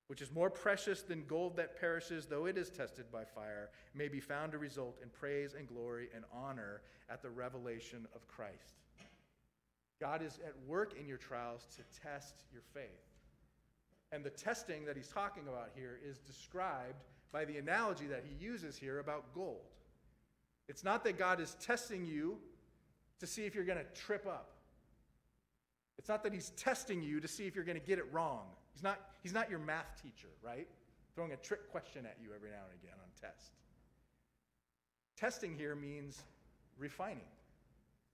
which 0.07 0.21
is 0.21 0.33
more 0.33 0.49
precious 0.49 1.01
than 1.01 1.23
gold 1.27 1.55
that 1.55 1.79
perishes, 1.79 2.25
though 2.25 2.45
it 2.45 2.57
is 2.57 2.69
tested 2.69 3.09
by 3.09 3.23
fire, 3.23 3.69
may 3.95 4.09
be 4.09 4.19
found 4.19 4.51
to 4.51 4.57
result 4.57 4.99
in 5.01 5.07
praise 5.07 5.53
and 5.57 5.69
glory 5.69 6.09
and 6.13 6.25
honor 6.33 6.81
at 7.09 7.21
the 7.21 7.29
revelation 7.29 8.05
of 8.13 8.27
Christ. 8.27 8.82
God 10.03 10.21
is 10.21 10.37
at 10.45 10.53
work 10.67 10.95
in 10.99 11.07
your 11.07 11.17
trials 11.17 11.65
to 11.77 12.01
test 12.01 12.35
your 12.51 12.61
faith. 12.73 13.07
And 14.11 14.21
the 14.21 14.29
testing 14.29 14.83
that 14.83 14.97
he's 14.97 15.07
talking 15.07 15.43
about 15.47 15.69
here 15.73 15.97
is 16.05 16.17
described 16.17 17.05
by 17.31 17.45
the 17.45 17.55
analogy 17.55 18.07
that 18.07 18.25
he 18.27 18.35
uses 18.43 18.75
here 18.75 18.99
about 18.99 19.33
gold. 19.33 19.61
It's 20.67 20.83
not 20.83 21.05
that 21.05 21.17
God 21.17 21.39
is 21.39 21.55
testing 21.61 22.05
you 22.05 22.37
to 23.21 23.25
see 23.25 23.45
if 23.45 23.55
you're 23.55 23.63
going 23.63 23.77
to 23.77 24.01
trip 24.01 24.27
up. 24.27 24.49
It's 25.97 26.09
not 26.09 26.21
that 26.23 26.33
he's 26.33 26.49
testing 26.57 27.01
you 27.01 27.21
to 27.21 27.27
see 27.29 27.47
if 27.47 27.55
you're 27.55 27.63
going 27.63 27.79
to 27.79 27.87
get 27.87 27.97
it 27.97 28.11
wrong. 28.11 28.47
He's 28.73 28.83
not, 28.83 28.99
he's 29.21 29.33
not 29.33 29.49
your 29.49 29.59
math 29.59 30.01
teacher, 30.03 30.27
right? 30.41 30.67
Throwing 31.15 31.31
a 31.31 31.37
trick 31.37 31.71
question 31.71 32.05
at 32.05 32.17
you 32.21 32.31
every 32.35 32.49
now 32.49 32.65
and 32.69 32.77
again 32.83 32.97
on 33.01 33.09
test. 33.21 33.53
Testing 35.15 35.55
here 35.55 35.75
means 35.75 36.23
refining. 36.77 37.23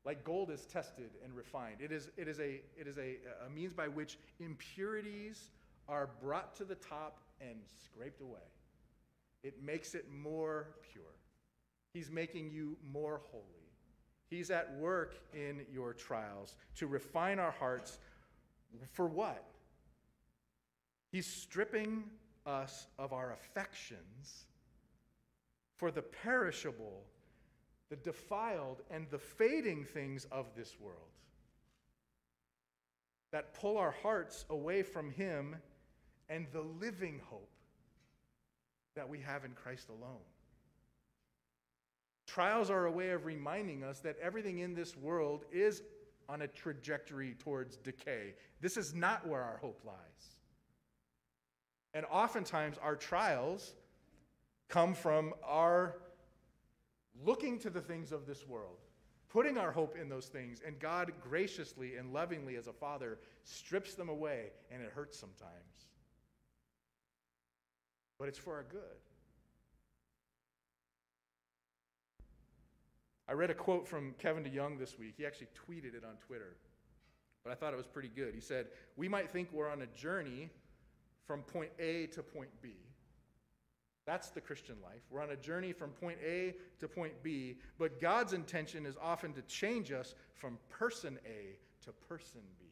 Like 0.09 0.23
gold 0.23 0.49
is 0.49 0.65
tested 0.65 1.11
and 1.23 1.31
refined. 1.35 1.81
It 1.81 1.91
is, 1.91 2.09
it 2.17 2.27
is, 2.27 2.39
a, 2.39 2.61
it 2.75 2.87
is 2.87 2.97
a, 2.97 3.17
a 3.45 3.49
means 3.53 3.73
by 3.73 3.87
which 3.87 4.17
impurities 4.39 5.51
are 5.87 6.09
brought 6.19 6.55
to 6.55 6.65
the 6.65 6.73
top 6.73 7.19
and 7.39 7.59
scraped 7.85 8.19
away. 8.19 8.39
It 9.43 9.61
makes 9.63 9.93
it 9.93 10.07
more 10.11 10.69
pure. 10.91 11.03
He's 11.93 12.09
making 12.09 12.49
you 12.49 12.75
more 12.91 13.21
holy. 13.31 13.43
He's 14.31 14.49
at 14.49 14.75
work 14.79 15.19
in 15.31 15.61
your 15.71 15.93
trials 15.93 16.55
to 16.77 16.87
refine 16.87 17.37
our 17.37 17.51
hearts 17.51 17.99
for 18.91 19.05
what? 19.05 19.45
He's 21.11 21.27
stripping 21.27 22.05
us 22.47 22.87
of 22.97 23.13
our 23.13 23.33
affections 23.33 24.45
for 25.77 25.91
the 25.91 26.01
perishable, 26.01 27.03
the 27.89 27.95
defiled, 27.95 28.81
and 28.91 29.07
the 29.09 29.17
fading 29.17 29.83
things 29.83 30.25
of 30.31 30.45
this 30.55 30.77
world 30.79 30.97
that 33.31 33.53
pull 33.53 33.77
our 33.77 33.95
hearts 34.03 34.45
away 34.49 34.83
from 34.83 35.11
Him 35.11 35.55
and 36.29 36.47
the 36.51 36.61
living 36.61 37.21
hope 37.29 37.49
that 38.95 39.07
we 39.07 39.19
have 39.19 39.45
in 39.45 39.51
Christ 39.51 39.89
alone. 39.89 40.21
Trials 42.27 42.69
are 42.69 42.85
a 42.85 42.91
way 42.91 43.09
of 43.09 43.25
reminding 43.25 43.83
us 43.83 43.99
that 44.01 44.17
everything 44.21 44.59
in 44.59 44.75
this 44.75 44.95
world 44.95 45.45
is 45.51 45.81
on 46.27 46.43
a 46.43 46.47
trajectory 46.47 47.35
towards 47.39 47.77
decay. 47.77 48.35
This 48.61 48.77
is 48.77 48.93
not 48.93 49.27
where 49.27 49.41
our 49.41 49.57
hope 49.57 49.81
lies. 49.85 49.95
And 51.95 52.05
oftentimes, 52.11 52.77
our 52.83 52.95
trials 52.95 53.73
come 54.67 54.93
from 54.93 55.33
our 55.43 55.95
looking 57.25 57.59
to 57.59 57.69
the 57.69 57.81
things 57.81 58.11
of 58.11 58.25
this 58.25 58.47
world, 58.47 58.77
putting 59.29 59.57
our 59.57 59.71
hope 59.71 59.95
in 59.95 60.09
those 60.09 60.27
things, 60.27 60.61
and 60.65 60.79
God 60.79 61.11
graciously 61.21 61.95
and 61.95 62.13
lovingly, 62.13 62.55
as 62.55 62.67
a 62.67 62.73
father, 62.73 63.19
strips 63.43 63.93
them 63.93 64.09
away, 64.09 64.51
and 64.71 64.81
it 64.81 64.91
hurts 64.91 65.17
sometimes. 65.17 65.87
But 68.17 68.27
it's 68.27 68.37
for 68.37 68.55
our 68.55 68.65
good. 68.69 68.81
I 73.29 73.33
read 73.33 73.51
a 73.51 73.53
quote 73.53 73.87
from 73.87 74.15
Kevin 74.17 74.43
DeYoung 74.43 74.79
this 74.79 74.97
week. 74.97 75.13
He 75.17 75.25
actually 75.25 75.49
tweeted 75.53 75.93
it 75.93 76.03
on 76.03 76.15
Twitter, 76.25 76.57
but 77.43 77.51
I 77.51 77.55
thought 77.55 77.73
it 77.73 77.77
was 77.77 77.85
pretty 77.85 78.09
good. 78.09 78.33
He 78.33 78.41
said, 78.41 78.67
We 78.97 79.07
might 79.07 79.29
think 79.29 79.49
we're 79.53 79.69
on 79.69 79.83
a 79.83 79.87
journey 79.87 80.49
from 81.25 81.43
point 81.43 81.69
A 81.77 82.07
to 82.07 82.23
point 82.23 82.49
B. 82.59 82.73
That's 84.09 84.29
the 84.31 84.41
Christian 84.41 84.77
life. 84.81 85.01
We're 85.11 85.21
on 85.21 85.29
a 85.29 85.35
journey 85.35 85.71
from 85.71 85.91
point 85.91 86.17
A 86.25 86.55
to 86.79 86.87
point 86.87 87.13
B, 87.21 87.57
but 87.77 88.01
God's 88.01 88.33
intention 88.33 88.87
is 88.87 88.97
often 88.99 89.33
to 89.33 89.43
change 89.43 89.91
us 89.91 90.15
from 90.33 90.57
person 90.67 91.19
A 91.27 91.59
to 91.85 91.91
person 91.91 92.41
B. 92.59 92.65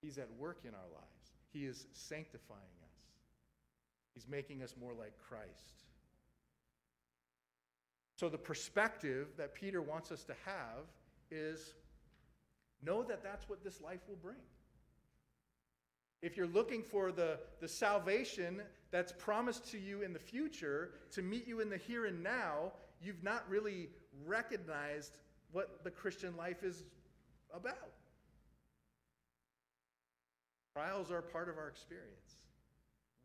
He's 0.00 0.16
at 0.16 0.28
work 0.38 0.60
in 0.64 0.70
our 0.70 0.88
lives, 0.94 1.32
He 1.52 1.66
is 1.66 1.86
sanctifying 1.92 2.62
us, 2.82 2.94
He's 4.14 4.26
making 4.26 4.62
us 4.62 4.74
more 4.80 4.94
like 4.98 5.12
Christ. 5.18 5.84
So, 8.16 8.30
the 8.30 8.38
perspective 8.38 9.34
that 9.36 9.54
Peter 9.54 9.82
wants 9.82 10.10
us 10.10 10.24
to 10.24 10.34
have 10.46 10.86
is 11.30 11.74
know 12.82 13.02
that 13.02 13.22
that's 13.22 13.50
what 13.50 13.62
this 13.62 13.82
life 13.82 14.00
will 14.08 14.16
bring. 14.16 14.40
If 16.22 16.36
you're 16.36 16.46
looking 16.46 16.84
for 16.84 17.10
the, 17.10 17.40
the 17.60 17.66
salvation 17.66 18.62
that's 18.92 19.12
promised 19.12 19.68
to 19.72 19.78
you 19.78 20.02
in 20.02 20.12
the 20.12 20.20
future 20.20 20.92
to 21.10 21.22
meet 21.22 21.48
you 21.48 21.60
in 21.60 21.68
the 21.68 21.76
here 21.76 22.06
and 22.06 22.22
now, 22.22 22.72
you've 23.02 23.24
not 23.24 23.44
really 23.48 23.88
recognized 24.24 25.18
what 25.50 25.82
the 25.82 25.90
Christian 25.90 26.36
life 26.36 26.62
is 26.62 26.84
about. 27.52 27.90
Trials 30.74 31.10
are 31.10 31.20
part 31.20 31.48
of 31.48 31.58
our 31.58 31.68
experience. 31.68 32.36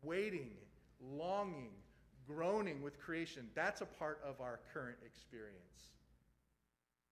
Waiting, 0.02 0.50
longing, 1.00 1.70
groaning 2.26 2.82
with 2.82 2.98
creation, 3.00 3.46
that's 3.54 3.80
a 3.80 3.86
part 3.86 4.20
of 4.26 4.40
our 4.40 4.58
current 4.74 4.98
experience. 5.06 5.92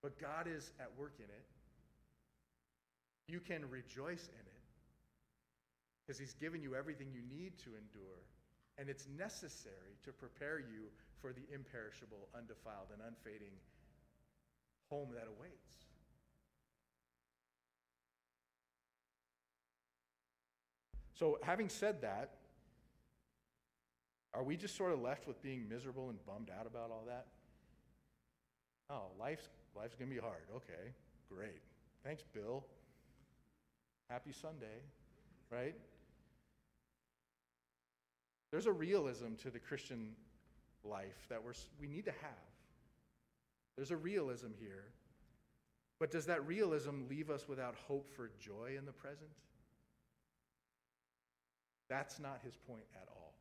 But 0.02 0.20
God 0.20 0.46
is 0.48 0.72
at 0.80 0.90
work 0.98 1.14
in 1.18 1.24
it. 1.24 1.46
You 3.28 3.40
can 3.40 3.68
rejoice 3.70 4.28
in 4.28 4.46
it 4.46 4.55
because 6.06 6.18
He's 6.18 6.34
given 6.34 6.62
you 6.62 6.74
everything 6.74 7.08
you 7.12 7.22
need 7.28 7.58
to 7.58 7.70
endure. 7.70 8.22
And 8.78 8.88
it's 8.88 9.08
necessary 9.18 9.96
to 10.04 10.12
prepare 10.12 10.58
you 10.58 10.92
for 11.20 11.32
the 11.32 11.42
imperishable, 11.52 12.28
undefiled, 12.36 12.88
and 12.92 13.00
unfading 13.06 13.52
home 14.90 15.08
that 15.14 15.26
awaits. 15.26 15.86
So, 21.14 21.38
having 21.42 21.70
said 21.70 22.02
that, 22.02 22.34
are 24.34 24.42
we 24.42 24.56
just 24.56 24.76
sort 24.76 24.92
of 24.92 25.00
left 25.00 25.26
with 25.26 25.42
being 25.42 25.66
miserable 25.66 26.10
and 26.10 26.18
bummed 26.26 26.50
out 26.50 26.66
about 26.66 26.90
all 26.90 27.04
that? 27.08 27.26
Oh, 28.90 29.06
life's, 29.18 29.48
life's 29.74 29.96
going 29.96 30.10
to 30.10 30.14
be 30.14 30.20
hard. 30.20 30.44
Okay, 30.54 30.92
great. 31.32 31.62
Thanks, 32.04 32.22
Bill. 32.34 32.64
Happy 34.10 34.32
Sunday, 34.32 34.82
right? 35.50 35.74
There's 38.50 38.66
a 38.66 38.72
realism 38.72 39.34
to 39.42 39.50
the 39.50 39.58
Christian 39.58 40.12
life 40.84 41.26
that 41.28 41.42
we're, 41.42 41.54
we 41.80 41.88
need 41.88 42.04
to 42.04 42.12
have. 42.12 42.46
There's 43.76 43.90
a 43.90 43.96
realism 43.96 44.48
here. 44.58 44.84
But 45.98 46.10
does 46.10 46.26
that 46.26 46.46
realism 46.46 47.08
leave 47.08 47.30
us 47.30 47.48
without 47.48 47.74
hope 47.88 48.10
for 48.14 48.30
joy 48.38 48.74
in 48.78 48.84
the 48.84 48.92
present? 48.92 49.30
That's 51.88 52.18
not 52.18 52.40
his 52.44 52.56
point 52.56 52.84
at 52.94 53.08
all. 53.08 53.34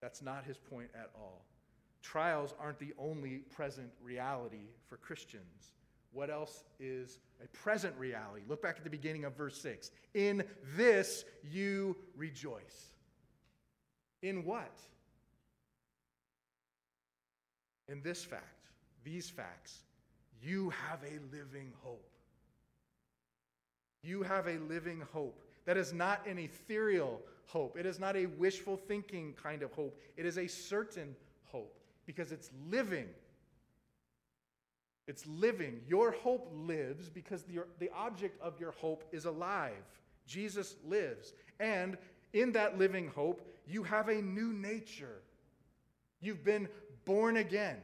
That's 0.00 0.22
not 0.22 0.44
his 0.44 0.58
point 0.58 0.90
at 0.94 1.10
all. 1.18 1.44
Trials 2.02 2.54
aren't 2.60 2.78
the 2.78 2.94
only 2.98 3.38
present 3.50 3.90
reality 4.02 4.68
for 4.86 4.96
Christians. 4.96 5.72
What 6.12 6.30
else 6.30 6.64
is 6.78 7.18
a 7.42 7.48
present 7.48 7.94
reality? 7.98 8.42
Look 8.48 8.62
back 8.62 8.76
at 8.78 8.84
the 8.84 8.90
beginning 8.90 9.24
of 9.24 9.36
verse 9.36 9.60
6. 9.60 9.90
In 10.14 10.44
this 10.76 11.24
you 11.42 11.96
rejoice. 12.16 12.92
In 14.22 14.44
what? 14.44 14.78
In 17.88 18.02
this 18.02 18.24
fact, 18.24 18.66
these 19.04 19.30
facts. 19.30 19.84
You 20.40 20.70
have 20.70 21.00
a 21.02 21.18
living 21.34 21.72
hope. 21.82 22.10
You 24.02 24.22
have 24.22 24.46
a 24.46 24.58
living 24.58 25.02
hope 25.12 25.42
that 25.64 25.76
is 25.76 25.92
not 25.92 26.26
an 26.26 26.38
ethereal 26.38 27.20
hope. 27.46 27.76
It 27.76 27.86
is 27.86 27.98
not 27.98 28.16
a 28.16 28.26
wishful 28.26 28.76
thinking 28.76 29.34
kind 29.42 29.62
of 29.62 29.72
hope. 29.72 29.98
It 30.16 30.26
is 30.26 30.38
a 30.38 30.46
certain 30.46 31.16
hope 31.44 31.78
because 32.06 32.30
it's 32.30 32.50
living. 32.70 33.08
It's 35.08 35.26
living. 35.26 35.80
Your 35.88 36.12
hope 36.12 36.50
lives 36.52 37.08
because 37.08 37.42
the, 37.42 37.64
the 37.78 37.90
object 37.96 38.40
of 38.40 38.60
your 38.60 38.72
hope 38.72 39.04
is 39.10 39.24
alive. 39.24 39.72
Jesus 40.26 40.76
lives. 40.86 41.32
And 41.58 41.96
in 42.34 42.52
that 42.52 42.78
living 42.78 43.10
hope, 43.14 43.40
you 43.68 43.82
have 43.82 44.08
a 44.08 44.22
new 44.22 44.52
nature. 44.52 45.22
You've 46.20 46.44
been 46.44 46.68
born 47.04 47.36
again. 47.36 47.76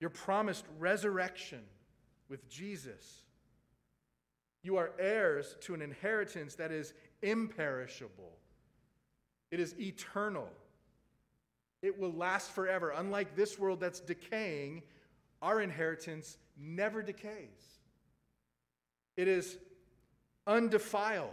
You're 0.00 0.10
promised 0.10 0.64
resurrection 0.78 1.60
with 2.28 2.48
Jesus. 2.48 3.22
You 4.62 4.76
are 4.76 4.90
heirs 4.98 5.56
to 5.62 5.74
an 5.74 5.82
inheritance 5.82 6.56
that 6.56 6.72
is 6.72 6.92
imperishable, 7.22 8.32
it 9.52 9.60
is 9.60 9.78
eternal, 9.78 10.48
it 11.82 11.98
will 11.98 12.12
last 12.12 12.50
forever. 12.50 12.92
Unlike 12.96 13.36
this 13.36 13.58
world 13.58 13.78
that's 13.78 14.00
decaying, 14.00 14.82
our 15.40 15.60
inheritance 15.60 16.36
never 16.56 17.02
decays. 17.02 17.80
It 19.16 19.28
is 19.28 19.58
undefiled. 20.46 21.28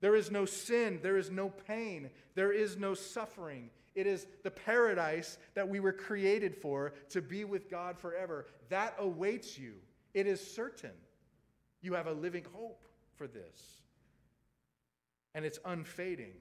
There 0.00 0.14
is 0.14 0.30
no 0.30 0.44
sin, 0.44 1.00
there 1.02 1.16
is 1.16 1.30
no 1.30 1.48
pain, 1.48 2.10
there 2.34 2.52
is 2.52 2.76
no 2.76 2.94
suffering. 2.94 3.70
It 3.94 4.06
is 4.06 4.26
the 4.42 4.50
paradise 4.50 5.38
that 5.54 5.68
we 5.68 5.80
were 5.80 5.92
created 5.92 6.54
for 6.54 6.92
to 7.10 7.22
be 7.22 7.44
with 7.44 7.70
God 7.70 7.98
forever. 7.98 8.46
That 8.68 8.94
awaits 8.98 9.58
you. 9.58 9.74
It 10.12 10.26
is 10.26 10.54
certain. 10.54 10.92
You 11.80 11.94
have 11.94 12.06
a 12.06 12.12
living 12.12 12.44
hope 12.52 12.84
for 13.16 13.26
this. 13.26 13.80
And 15.34 15.44
it's 15.44 15.58
unfading. 15.64 16.34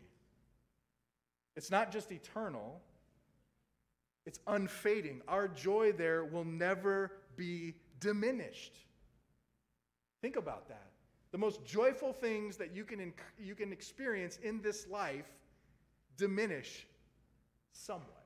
It's 1.55 1.71
not 1.71 1.91
just 1.91 2.11
eternal, 2.11 2.81
it's 4.25 4.39
unfading. 4.47 5.21
Our 5.27 5.47
joy 5.47 5.93
there 5.93 6.25
will 6.25 6.43
never 6.43 7.11
be 7.37 7.75
diminished. 7.99 8.73
Think 10.21 10.35
about 10.35 10.67
that. 10.69 10.91
The 11.35 11.39
most 11.39 11.65
joyful 11.65 12.13
things 12.13 12.55
that 12.55 12.73
you 12.73 12.85
can, 12.85 13.11
you 13.37 13.55
can 13.55 13.73
experience 13.73 14.39
in 14.41 14.61
this 14.61 14.87
life 14.87 15.25
diminish 16.15 16.87
somewhat, 17.73 18.23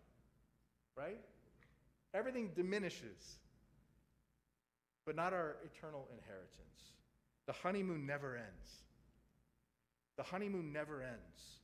right? 0.96 1.20
Everything 2.14 2.52
diminishes, 2.56 3.40
but 5.08 5.16
not 5.16 5.34
our 5.34 5.56
eternal 5.66 6.08
inheritance. 6.14 6.92
The 7.48 7.54
honeymoon 7.54 8.06
never 8.06 8.36
ends. 8.36 8.84
The 10.18 10.24
honeymoon 10.24 10.72
never 10.72 11.02
ends. 11.02 11.62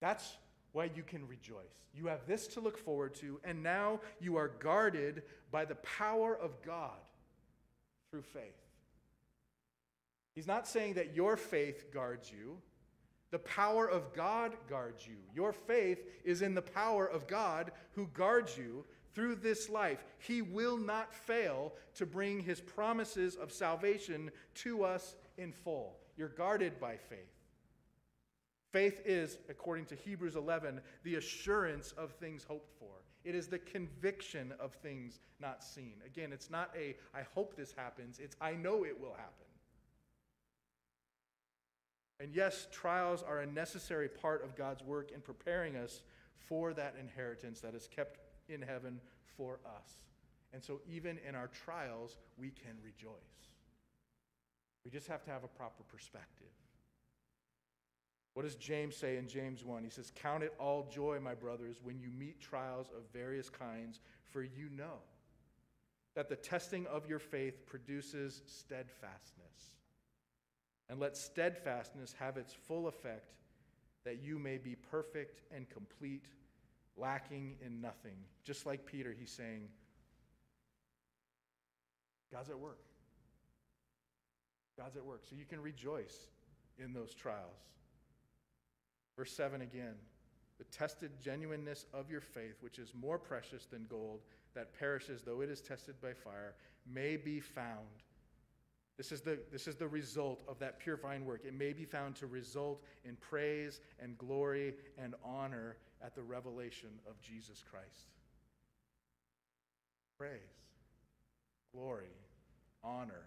That's 0.00 0.38
why 0.72 0.90
you 0.92 1.04
can 1.04 1.24
rejoice. 1.28 1.84
You 1.94 2.06
have 2.06 2.26
this 2.26 2.48
to 2.48 2.60
look 2.60 2.78
forward 2.78 3.14
to, 3.20 3.38
and 3.44 3.62
now 3.62 4.00
you 4.18 4.34
are 4.34 4.48
guarded 4.58 5.22
by 5.52 5.66
the 5.66 5.76
power 5.76 6.36
of 6.36 6.60
God 6.62 6.98
through 8.10 8.22
faith. 8.22 8.59
He's 10.34 10.46
not 10.46 10.66
saying 10.66 10.94
that 10.94 11.14
your 11.14 11.36
faith 11.36 11.92
guards 11.92 12.30
you. 12.30 12.58
The 13.30 13.38
power 13.40 13.88
of 13.88 14.12
God 14.12 14.56
guards 14.68 15.06
you. 15.06 15.16
Your 15.34 15.52
faith 15.52 16.04
is 16.24 16.42
in 16.42 16.54
the 16.54 16.62
power 16.62 17.06
of 17.06 17.26
God 17.26 17.70
who 17.92 18.08
guards 18.08 18.56
you 18.56 18.84
through 19.14 19.36
this 19.36 19.68
life. 19.68 20.04
He 20.18 20.42
will 20.42 20.76
not 20.76 21.14
fail 21.14 21.72
to 21.94 22.06
bring 22.06 22.40
his 22.40 22.60
promises 22.60 23.36
of 23.36 23.52
salvation 23.52 24.30
to 24.56 24.84
us 24.84 25.14
in 25.36 25.52
full. 25.52 25.96
You're 26.16 26.28
guarded 26.28 26.80
by 26.80 26.96
faith. 26.96 27.18
Faith 28.72 29.02
is, 29.04 29.38
according 29.48 29.86
to 29.86 29.96
Hebrews 29.96 30.36
11, 30.36 30.80
the 31.02 31.16
assurance 31.16 31.92
of 31.92 32.12
things 32.12 32.44
hoped 32.44 32.70
for. 32.78 33.02
It 33.24 33.34
is 33.34 33.48
the 33.48 33.58
conviction 33.58 34.54
of 34.60 34.72
things 34.74 35.18
not 35.40 35.62
seen. 35.64 35.94
Again, 36.06 36.32
it's 36.32 36.50
not 36.50 36.70
a, 36.76 36.96
I 37.14 37.22
hope 37.34 37.56
this 37.56 37.72
happens, 37.72 38.18
it's, 38.18 38.36
I 38.40 38.52
know 38.52 38.84
it 38.84 38.98
will 38.98 39.12
happen. 39.12 39.49
And 42.20 42.34
yes, 42.34 42.68
trials 42.70 43.24
are 43.26 43.40
a 43.40 43.46
necessary 43.46 44.08
part 44.08 44.44
of 44.44 44.54
God's 44.54 44.82
work 44.82 45.10
in 45.10 45.22
preparing 45.22 45.76
us 45.76 46.02
for 46.48 46.74
that 46.74 46.94
inheritance 47.00 47.60
that 47.60 47.74
is 47.74 47.88
kept 47.88 48.20
in 48.48 48.60
heaven 48.60 49.00
for 49.36 49.58
us. 49.64 50.02
And 50.52 50.62
so, 50.62 50.80
even 50.86 51.18
in 51.26 51.34
our 51.34 51.48
trials, 51.64 52.16
we 52.36 52.50
can 52.50 52.74
rejoice. 52.84 53.10
We 54.84 54.90
just 54.90 55.08
have 55.08 55.24
to 55.24 55.30
have 55.30 55.44
a 55.44 55.48
proper 55.48 55.82
perspective. 55.84 56.48
What 58.34 58.42
does 58.42 58.56
James 58.56 58.96
say 58.96 59.16
in 59.16 59.26
James 59.26 59.64
1? 59.64 59.82
He 59.82 59.90
says, 59.90 60.12
Count 60.14 60.42
it 60.42 60.54
all 60.58 60.88
joy, 60.92 61.18
my 61.20 61.34
brothers, 61.34 61.80
when 61.82 61.98
you 61.98 62.10
meet 62.10 62.40
trials 62.40 62.88
of 62.96 63.02
various 63.12 63.48
kinds, 63.48 64.00
for 64.30 64.42
you 64.42 64.68
know 64.76 64.98
that 66.14 66.28
the 66.28 66.36
testing 66.36 66.86
of 66.86 67.08
your 67.08 67.18
faith 67.18 67.66
produces 67.66 68.42
steadfastness. 68.46 69.79
And 70.90 70.98
let 70.98 71.16
steadfastness 71.16 72.14
have 72.18 72.36
its 72.36 72.52
full 72.52 72.88
effect, 72.88 73.32
that 74.04 74.20
you 74.20 74.38
may 74.38 74.58
be 74.58 74.74
perfect 74.74 75.40
and 75.54 75.70
complete, 75.70 76.26
lacking 76.96 77.54
in 77.64 77.80
nothing. 77.80 78.16
Just 78.44 78.66
like 78.66 78.84
Peter, 78.84 79.14
he's 79.16 79.30
saying, 79.30 79.68
God's 82.32 82.50
at 82.50 82.58
work. 82.58 82.80
God's 84.76 84.96
at 84.96 85.04
work. 85.04 85.22
So 85.28 85.36
you 85.36 85.44
can 85.44 85.62
rejoice 85.62 86.28
in 86.76 86.92
those 86.92 87.14
trials. 87.14 87.60
Verse 89.16 89.32
7 89.32 89.62
again 89.62 89.94
the 90.58 90.64
tested 90.64 91.10
genuineness 91.22 91.86
of 91.94 92.10
your 92.10 92.20
faith, 92.20 92.56
which 92.60 92.78
is 92.78 92.92
more 92.94 93.18
precious 93.18 93.64
than 93.64 93.86
gold 93.88 94.20
that 94.54 94.78
perishes 94.78 95.22
though 95.22 95.40
it 95.40 95.48
is 95.48 95.62
tested 95.62 95.94
by 96.02 96.12
fire, 96.12 96.54
may 96.86 97.16
be 97.16 97.40
found. 97.40 97.86
This 99.00 99.12
is, 99.12 99.22
the, 99.22 99.38
this 99.50 99.66
is 99.66 99.76
the 99.76 99.88
result 99.88 100.42
of 100.46 100.58
that 100.58 100.78
purifying 100.78 101.24
work. 101.24 101.46
It 101.46 101.58
may 101.58 101.72
be 101.72 101.86
found 101.86 102.16
to 102.16 102.26
result 102.26 102.82
in 103.02 103.16
praise 103.16 103.80
and 103.98 104.18
glory 104.18 104.74
and 104.98 105.14
honor 105.24 105.78
at 106.04 106.14
the 106.14 106.20
revelation 106.20 106.90
of 107.08 107.18
Jesus 107.22 107.64
Christ. 107.70 108.12
Praise, 110.18 110.52
glory, 111.74 112.12
honor. 112.84 113.24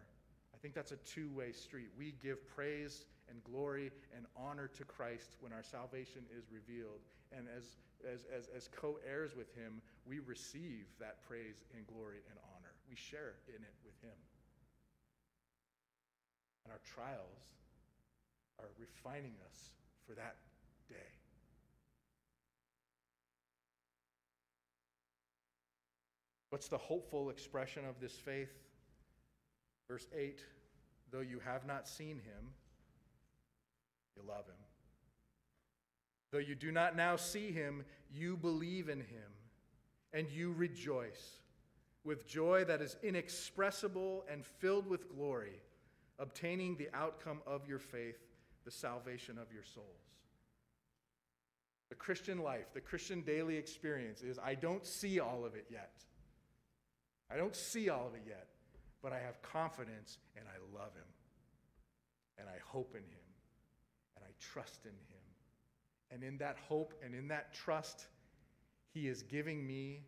I 0.54 0.58
think 0.62 0.76
that's 0.76 0.92
a 0.92 0.98
two 0.98 1.32
way 1.32 1.52
street. 1.52 1.90
We 1.98 2.14
give 2.22 2.48
praise 2.48 3.06
and 3.28 3.44
glory 3.44 3.90
and 4.16 4.28
honor 4.38 4.70
to 4.78 4.84
Christ 4.84 5.38
when 5.40 5.52
our 5.52 5.64
salvation 5.64 6.22
is 6.38 6.44
revealed. 6.52 7.00
And 7.36 7.48
as, 7.58 7.64
as, 8.06 8.28
as, 8.32 8.48
as 8.56 8.70
co 8.72 9.00
heirs 9.10 9.32
with 9.36 9.52
Him, 9.56 9.82
we 10.06 10.20
receive 10.20 10.86
that 11.00 11.28
praise 11.28 11.64
and 11.76 11.88
glory 11.88 12.20
and 12.30 12.38
honor. 12.56 12.76
We 12.88 12.96
share 12.96 13.34
in 13.48 13.64
it 13.64 13.74
with 13.84 14.00
Him. 14.04 14.14
And 16.64 16.72
our 16.72 16.80
trials 16.84 17.44
are 18.60 18.70
refining 18.80 19.36
us 19.50 19.72
for 20.08 20.14
that 20.16 20.36
day. 20.90 20.96
What's 26.50 26.68
the 26.68 26.78
hopeful 26.78 27.30
expression 27.30 27.84
of 27.86 28.00
this 28.00 28.14
faith? 28.14 28.54
Verse 29.88 30.08
8 30.16 30.44
Though 31.12 31.22
you 31.22 31.40
have 31.44 31.66
not 31.66 31.88
seen 31.88 32.18
him, 32.18 32.54
you 34.16 34.24
love 34.28 34.46
him. 34.46 34.56
Though 36.32 36.40
you 36.40 36.56
do 36.56 36.72
not 36.72 36.96
now 36.96 37.16
see 37.16 37.52
him, 37.52 37.84
you 38.12 38.38
believe 38.38 38.90
in 38.90 39.00
him, 39.00 39.32
and 40.14 40.30
you 40.30 40.52
rejoice 40.52 41.42
with 42.04 42.28
joy 42.28 42.66
that 42.66 42.82
is 42.82 42.98
inexpressible 43.04 44.26
and 44.30 44.46
filled 44.46 44.88
with 44.88 45.16
glory, 45.16 45.62
obtaining 46.20 46.76
the 46.78 46.90
outcome 46.94 47.42
of 47.46 47.68
your 47.68 47.80
faith, 47.80 48.18
the 48.66 48.72
salvation 48.72 49.38
of 49.38 49.52
your 49.54 49.64
souls. 49.64 49.88
The 51.90 51.96
Christian 51.96 52.40
life, 52.40 52.74
the 52.74 52.82
Christian 52.82 53.22
daily 53.22 53.58
experience 53.58 54.22
is 54.22 54.40
I 54.40 54.56
don't 54.56 54.86
see 54.86 55.20
all 55.20 55.46
of 55.46 55.56
it 55.56 55.66
yet. 55.70 55.92
I 57.32 57.38
don't 57.38 57.56
see 57.56 57.90
all 57.90 58.08
of 58.08 58.16
it 58.16 58.24
yet, 58.28 58.48
but 59.02 59.14
I 59.14 59.20
have 59.20 59.42
confidence 59.42 60.18
and 60.36 60.46
I 60.48 60.78
love 60.78 60.94
him. 60.96 61.06
And 62.38 62.48
I 62.50 62.58
hope 62.66 62.96
in 62.96 63.04
him 63.04 63.26
And 64.16 64.26
I 64.26 64.32
trust 64.40 64.86
in 64.86 64.92
him. 64.92 65.22
And 66.10 66.24
in 66.24 66.38
that 66.38 66.58
hope 66.68 66.94
and 67.04 67.14
in 67.14 67.28
that 67.30 67.54
trust, 67.54 68.08
he 68.94 69.08
is 69.08 69.24
giving 69.24 69.66
me 69.66 70.02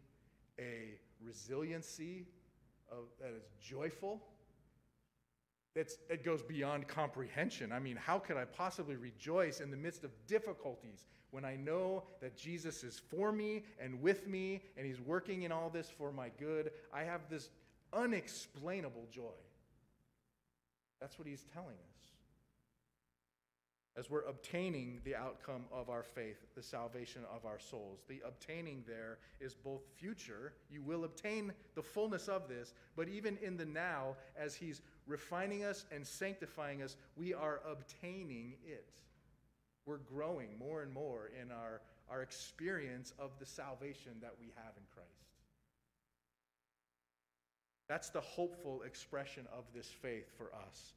a 0.60 1.00
resiliency 1.24 2.28
of, 2.91 3.06
that 3.20 3.34
is 3.36 3.44
joyful. 3.60 4.22
It's, 5.75 5.97
it 6.09 6.23
goes 6.23 6.41
beyond 6.41 6.88
comprehension. 6.88 7.71
I 7.73 7.79
mean, 7.79 7.97
how 7.97 8.17
could 8.17 8.38
I 8.38 8.45
possibly 8.45 8.95
rejoice 8.95 9.59
in 9.59 9.71
the 9.71 9.77
midst 9.77 10.05
of 10.05 10.11
difficulties 10.25 11.05
when 11.31 11.43
I 11.43 11.57
know 11.57 12.03
that 12.21 12.38
Jesus 12.38 12.83
is 12.83 13.01
for 13.11 13.33
me 13.33 13.63
and 13.79 14.01
with 14.01 14.25
me 14.25 14.61
and 14.77 14.85
he's 14.85 15.01
working 15.01 15.43
in 15.43 15.51
all 15.51 15.69
this 15.69 15.89
for 15.89 16.13
my 16.13 16.29
good? 16.39 16.71
I 16.93 17.03
have 17.03 17.29
this 17.29 17.49
unexplainable 17.91 19.07
joy. 19.11 19.35
That's 21.01 21.19
what 21.19 21.27
he's 21.27 21.43
telling 21.53 21.75
us 21.75 21.95
as 23.97 24.09
we're 24.09 24.23
obtaining 24.23 24.99
the 25.05 25.15
outcome 25.15 25.63
of 25.71 25.89
our 25.89 26.03
faith, 26.03 26.38
the 26.55 26.61
salvation 26.61 27.21
of 27.34 27.45
our 27.45 27.59
souls. 27.59 27.99
The 28.09 28.21
obtaining 28.28 28.84
there 28.86 29.19
is 29.39 29.55
both 29.55 29.84
future, 29.95 30.53
you 30.69 30.82
will 30.82 31.05
obtain 31.05 31.53
the 31.76 31.82
fullness 31.82 32.28
of 32.28 32.49
this, 32.49 32.73
but 32.97 33.07
even 33.07 33.38
in 33.41 33.55
the 33.55 33.65
now, 33.65 34.15
as 34.38 34.53
He's 34.53 34.82
refining 35.08 35.64
us 35.64 35.86
and 35.91 36.06
sanctifying 36.06 36.82
us, 36.82 36.95
we 37.16 37.34
are 37.34 37.62
obtaining 37.70 38.53
it. 38.66 38.89
We're 39.86 39.97
growing 39.97 40.58
more 40.58 40.82
and 40.82 40.91
more 40.91 41.30
in 41.39 41.51
our, 41.51 41.82
our 42.10 42.22
experience 42.22 43.14
of 43.20 43.32
the 43.39 43.45
salvation 43.45 44.14
that 44.22 44.34
we 44.39 44.47
have 44.56 44.74
in 44.78 44.84
Christ. 44.93 45.10
That's 47.88 48.10
the 48.10 48.22
hopeful 48.22 48.82
expression 48.84 49.45
of 49.56 49.64
this 49.74 49.88
faith 49.88 50.32
for 50.38 50.51
us. 50.68 50.93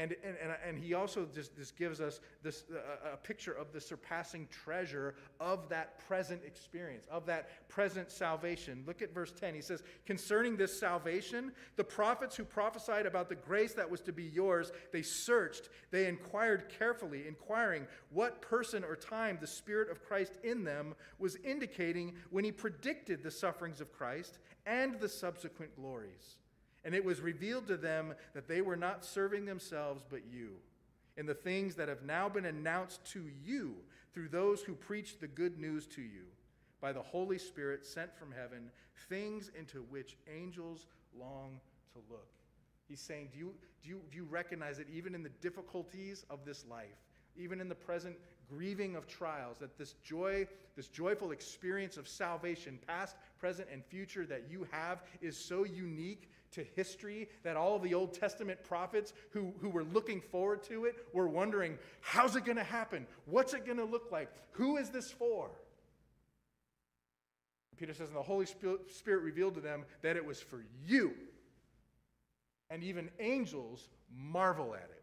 And, 0.00 0.16
and, 0.24 0.34
and, 0.42 0.56
and 0.66 0.78
he 0.78 0.94
also 0.94 1.28
just, 1.34 1.54
just 1.54 1.76
gives 1.76 2.00
us 2.00 2.20
this, 2.42 2.64
uh, 2.72 3.12
a 3.12 3.16
picture 3.18 3.52
of 3.52 3.70
the 3.70 3.80
surpassing 3.82 4.48
treasure 4.50 5.14
of 5.38 5.68
that 5.68 5.98
present 6.08 6.40
experience, 6.46 7.06
of 7.10 7.26
that 7.26 7.68
present 7.68 8.10
salvation. 8.10 8.82
Look 8.86 9.02
at 9.02 9.12
verse 9.12 9.30
10. 9.38 9.54
He 9.54 9.60
says, 9.60 9.82
Concerning 10.06 10.56
this 10.56 10.80
salvation, 10.80 11.52
the 11.76 11.84
prophets 11.84 12.34
who 12.34 12.44
prophesied 12.44 13.04
about 13.04 13.28
the 13.28 13.34
grace 13.34 13.74
that 13.74 13.90
was 13.90 14.00
to 14.02 14.12
be 14.12 14.24
yours, 14.24 14.72
they 14.90 15.02
searched, 15.02 15.68
they 15.90 16.06
inquired 16.06 16.70
carefully, 16.70 17.28
inquiring 17.28 17.86
what 18.08 18.40
person 18.40 18.82
or 18.82 18.96
time 18.96 19.36
the 19.38 19.46
Spirit 19.46 19.90
of 19.90 20.02
Christ 20.02 20.38
in 20.42 20.64
them 20.64 20.94
was 21.18 21.36
indicating 21.44 22.14
when 22.30 22.42
he 22.42 22.52
predicted 22.52 23.22
the 23.22 23.30
sufferings 23.30 23.82
of 23.82 23.92
Christ 23.92 24.38
and 24.64 24.98
the 24.98 25.10
subsequent 25.10 25.76
glories. 25.76 26.38
And 26.84 26.94
it 26.94 27.04
was 27.04 27.20
revealed 27.20 27.66
to 27.68 27.76
them 27.76 28.14
that 28.34 28.48
they 28.48 28.62
were 28.62 28.76
not 28.76 29.04
serving 29.04 29.44
themselves, 29.44 30.02
but 30.08 30.22
you, 30.30 30.52
in 31.16 31.26
the 31.26 31.34
things 31.34 31.74
that 31.74 31.88
have 31.88 32.02
now 32.02 32.28
been 32.28 32.46
announced 32.46 33.04
to 33.12 33.24
you 33.44 33.74
through 34.14 34.28
those 34.28 34.62
who 34.62 34.74
preach 34.74 35.18
the 35.18 35.26
good 35.26 35.58
news 35.58 35.86
to 35.88 36.02
you 36.02 36.24
by 36.80 36.92
the 36.92 37.02
Holy 37.02 37.38
Spirit 37.38 37.84
sent 37.84 38.16
from 38.16 38.32
heaven, 38.32 38.70
things 39.08 39.50
into 39.58 39.82
which 39.90 40.16
angels 40.34 40.86
long 41.18 41.60
to 41.92 41.98
look. 42.10 42.28
He's 42.88 43.00
saying, 43.00 43.28
do 43.32 43.38
you, 43.38 43.54
do, 43.82 43.88
you, 43.90 44.00
do 44.10 44.16
you 44.16 44.24
recognize 44.24 44.78
that 44.78 44.88
even 44.90 45.14
in 45.14 45.22
the 45.22 45.28
difficulties 45.40 46.24
of 46.30 46.44
this 46.44 46.64
life, 46.68 46.96
even 47.36 47.60
in 47.60 47.68
the 47.68 47.74
present 47.74 48.16
grieving 48.48 48.96
of 48.96 49.06
trials, 49.06 49.58
that 49.58 49.78
this 49.78 49.94
joy, 50.02 50.46
this 50.74 50.88
joyful 50.88 51.30
experience 51.30 51.96
of 51.96 52.08
salvation, 52.08 52.78
past, 52.86 53.14
present, 53.38 53.68
and 53.72 53.84
future 53.84 54.26
that 54.26 54.44
you 54.50 54.66
have 54.72 55.02
is 55.20 55.36
so 55.36 55.64
unique 55.64 56.28
to 56.52 56.64
history 56.74 57.28
that 57.42 57.56
all 57.56 57.76
of 57.76 57.82
the 57.82 57.94
Old 57.94 58.12
Testament 58.12 58.62
prophets 58.64 59.12
who, 59.30 59.52
who 59.60 59.68
were 59.68 59.84
looking 59.84 60.20
forward 60.20 60.62
to 60.64 60.84
it 60.84 60.96
were 61.12 61.28
wondering, 61.28 61.78
how's 62.00 62.36
it 62.36 62.44
going 62.44 62.56
to 62.56 62.64
happen? 62.64 63.06
What's 63.26 63.54
it 63.54 63.64
going 63.64 63.78
to 63.78 63.84
look 63.84 64.10
like? 64.10 64.30
Who 64.52 64.76
is 64.76 64.90
this 64.90 65.10
for? 65.10 65.50
Peter 67.78 67.94
says, 67.94 68.08
and 68.08 68.16
the 68.16 68.22
Holy 68.22 68.44
Spirit 68.44 69.22
revealed 69.22 69.54
to 69.54 69.60
them 69.60 69.84
that 70.02 70.16
it 70.16 70.24
was 70.24 70.40
for 70.40 70.62
you. 70.86 71.14
And 72.68 72.84
even 72.84 73.10
angels 73.18 73.88
marvel 74.14 74.74
at 74.74 74.90
it. 74.90 75.02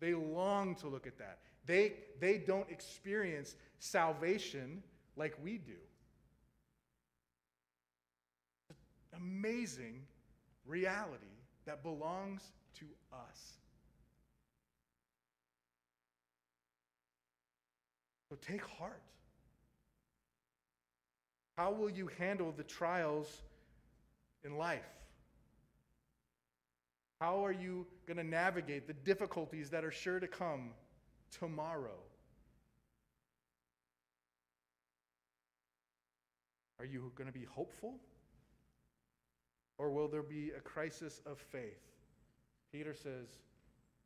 They 0.00 0.14
long 0.14 0.74
to 0.76 0.88
look 0.88 1.06
at 1.06 1.18
that. 1.18 1.40
They, 1.66 1.92
they 2.18 2.38
don't 2.38 2.68
experience 2.70 3.54
salvation 3.78 4.82
like 5.16 5.36
we 5.44 5.58
do. 5.58 5.74
Amazing 9.14 10.00
reality 10.66 11.24
that 11.66 11.82
belongs 11.82 12.42
to 12.78 12.84
us. 13.12 13.52
So 18.28 18.36
take 18.40 18.64
heart. 18.64 19.02
How 21.56 21.70
will 21.70 21.90
you 21.90 22.08
handle 22.18 22.52
the 22.56 22.62
trials 22.62 23.42
in 24.44 24.56
life? 24.56 24.80
How 27.20 27.44
are 27.44 27.52
you 27.52 27.86
going 28.06 28.16
to 28.16 28.24
navigate 28.24 28.86
the 28.86 28.94
difficulties 28.94 29.70
that 29.70 29.84
are 29.84 29.92
sure 29.92 30.18
to 30.18 30.26
come 30.26 30.70
tomorrow? 31.30 31.98
Are 36.80 36.84
you 36.84 37.12
going 37.14 37.30
to 37.30 37.38
be 37.38 37.44
hopeful? 37.44 37.94
Or 39.82 39.90
will 39.90 40.06
there 40.06 40.22
be 40.22 40.52
a 40.56 40.60
crisis 40.60 41.20
of 41.26 41.38
faith? 41.38 41.82
Peter 42.70 42.94
says, 42.94 43.26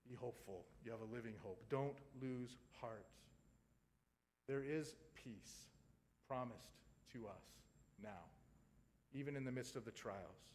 Be 0.09 0.15
hopeful. 0.15 0.65
You 0.83 0.91
have 0.91 1.03
a 1.03 1.15
living 1.15 1.35
hope. 1.43 1.63
Don't 1.69 1.99
lose 2.23 2.57
heart. 2.81 3.05
There 4.49 4.63
is 4.67 4.95
peace 5.15 5.67
promised 6.27 6.71
to 7.13 7.27
us 7.27 7.45
now, 8.03 8.25
even 9.13 9.37
in 9.37 9.45
the 9.45 9.53
midst 9.53 9.77
of 9.77 9.85
the 9.85 9.91
trials. 9.91 10.47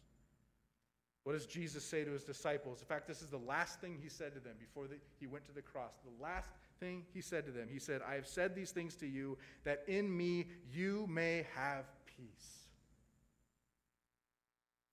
What 1.22 1.34
does 1.34 1.46
Jesus 1.46 1.84
say 1.84 2.02
to 2.02 2.10
his 2.10 2.24
disciples? 2.24 2.80
In 2.80 2.86
fact, 2.86 3.06
this 3.06 3.22
is 3.22 3.28
the 3.28 3.38
last 3.38 3.80
thing 3.80 3.96
he 4.02 4.08
said 4.08 4.34
to 4.34 4.40
them 4.40 4.54
before 4.58 4.88
the, 4.88 4.96
he 5.20 5.28
went 5.28 5.44
to 5.44 5.52
the 5.52 5.62
cross. 5.62 5.92
The 6.04 6.20
last 6.20 6.48
thing 6.80 7.04
he 7.14 7.20
said 7.20 7.46
to 7.46 7.52
them. 7.52 7.68
He 7.70 7.78
said, 7.78 8.00
I 8.04 8.14
have 8.14 8.26
said 8.26 8.56
these 8.56 8.72
things 8.72 8.96
to 8.96 9.06
you 9.06 9.38
that 9.62 9.84
in 9.86 10.14
me 10.16 10.46
you 10.72 11.06
may 11.08 11.46
have 11.54 11.84
peace. 12.06 12.61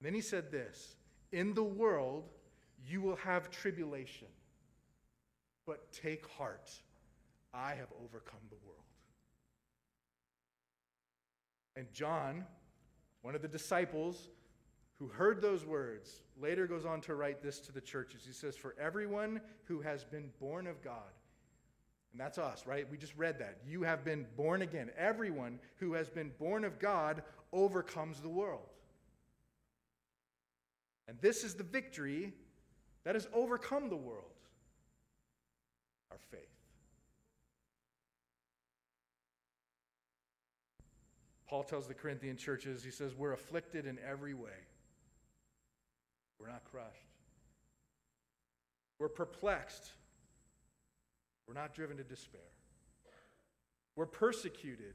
Then 0.01 0.13
he 0.13 0.21
said 0.21 0.51
this 0.51 0.95
In 1.31 1.53
the 1.53 1.63
world 1.63 2.29
you 2.87 3.01
will 3.01 3.17
have 3.17 3.51
tribulation, 3.51 4.27
but 5.65 5.91
take 5.91 6.27
heart. 6.37 6.71
I 7.53 7.69
have 7.69 7.87
overcome 8.03 8.41
the 8.49 8.57
world. 8.65 8.83
And 11.75 11.91
John, 11.93 12.45
one 13.21 13.35
of 13.35 13.41
the 13.41 13.47
disciples 13.47 14.29
who 14.99 15.07
heard 15.07 15.41
those 15.41 15.65
words, 15.65 16.21
later 16.39 16.67
goes 16.67 16.85
on 16.85 17.01
to 17.01 17.15
write 17.15 17.41
this 17.41 17.59
to 17.61 17.71
the 17.71 17.81
churches. 17.81 18.21
He 18.25 18.33
says, 18.33 18.55
For 18.55 18.75
everyone 18.79 19.41
who 19.65 19.81
has 19.81 20.03
been 20.03 20.29
born 20.39 20.67
of 20.67 20.83
God, 20.83 21.11
and 22.11 22.19
that's 22.19 22.37
us, 22.37 22.65
right? 22.65 22.89
We 22.89 22.97
just 22.97 23.15
read 23.15 23.39
that. 23.39 23.59
You 23.65 23.83
have 23.83 24.03
been 24.03 24.25
born 24.35 24.61
again. 24.61 24.89
Everyone 24.97 25.59
who 25.77 25.93
has 25.93 26.09
been 26.09 26.31
born 26.39 26.63
of 26.63 26.79
God 26.79 27.21
overcomes 27.53 28.19
the 28.19 28.29
world. 28.29 28.67
And 31.09 31.19
this 31.21 31.43
is 31.43 31.55
the 31.55 31.63
victory 31.63 32.33
that 33.03 33.15
has 33.15 33.27
overcome 33.33 33.89
the 33.89 33.95
world 33.95 34.25
our 36.11 36.19
faith. 36.29 36.39
Paul 41.47 41.63
tells 41.63 41.87
the 41.87 41.95
Corinthian 41.95 42.37
churches, 42.37 42.83
he 42.83 42.91
says, 42.91 43.15
We're 43.15 43.33
afflicted 43.33 43.87
in 43.87 43.97
every 44.07 44.35
way. 44.35 44.51
We're 46.39 46.47
not 46.47 46.63
crushed. 46.71 46.85
We're 48.99 49.09
perplexed. 49.09 49.91
We're 51.47 51.55
not 51.55 51.73
driven 51.73 51.97
to 51.97 52.03
despair. 52.03 52.41
We're 53.95 54.05
persecuted, 54.05 54.93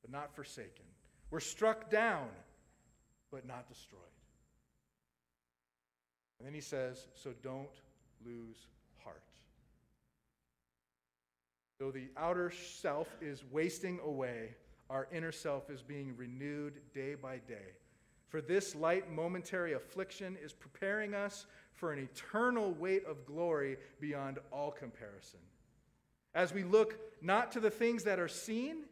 but 0.00 0.10
not 0.10 0.34
forsaken. 0.34 0.86
We're 1.30 1.40
struck 1.40 1.90
down, 1.90 2.28
but 3.30 3.46
not 3.46 3.68
destroyed. 3.68 4.00
And 6.40 6.46
then 6.46 6.54
he 6.54 6.62
says, 6.62 7.06
So 7.14 7.34
don't 7.42 7.68
lose 8.24 8.66
heart. 9.04 9.22
Though 11.78 11.90
the 11.90 12.08
outer 12.16 12.50
self 12.50 13.14
is 13.20 13.44
wasting 13.52 14.00
away, 14.02 14.54
our 14.88 15.06
inner 15.12 15.32
self 15.32 15.68
is 15.68 15.82
being 15.82 16.16
renewed 16.16 16.80
day 16.94 17.14
by 17.14 17.36
day. 17.46 17.74
For 18.28 18.40
this 18.40 18.74
light 18.74 19.12
momentary 19.12 19.74
affliction 19.74 20.38
is 20.42 20.54
preparing 20.54 21.14
us 21.14 21.46
for 21.74 21.92
an 21.92 21.98
eternal 21.98 22.72
weight 22.72 23.04
of 23.04 23.26
glory 23.26 23.76
beyond 24.00 24.38
all 24.50 24.70
comparison. 24.70 25.40
As 26.34 26.54
we 26.54 26.62
look 26.62 26.98
not 27.20 27.52
to 27.52 27.60
the 27.60 27.70
things 27.70 28.04
that 28.04 28.18
are 28.18 28.28
seen, 28.28 28.84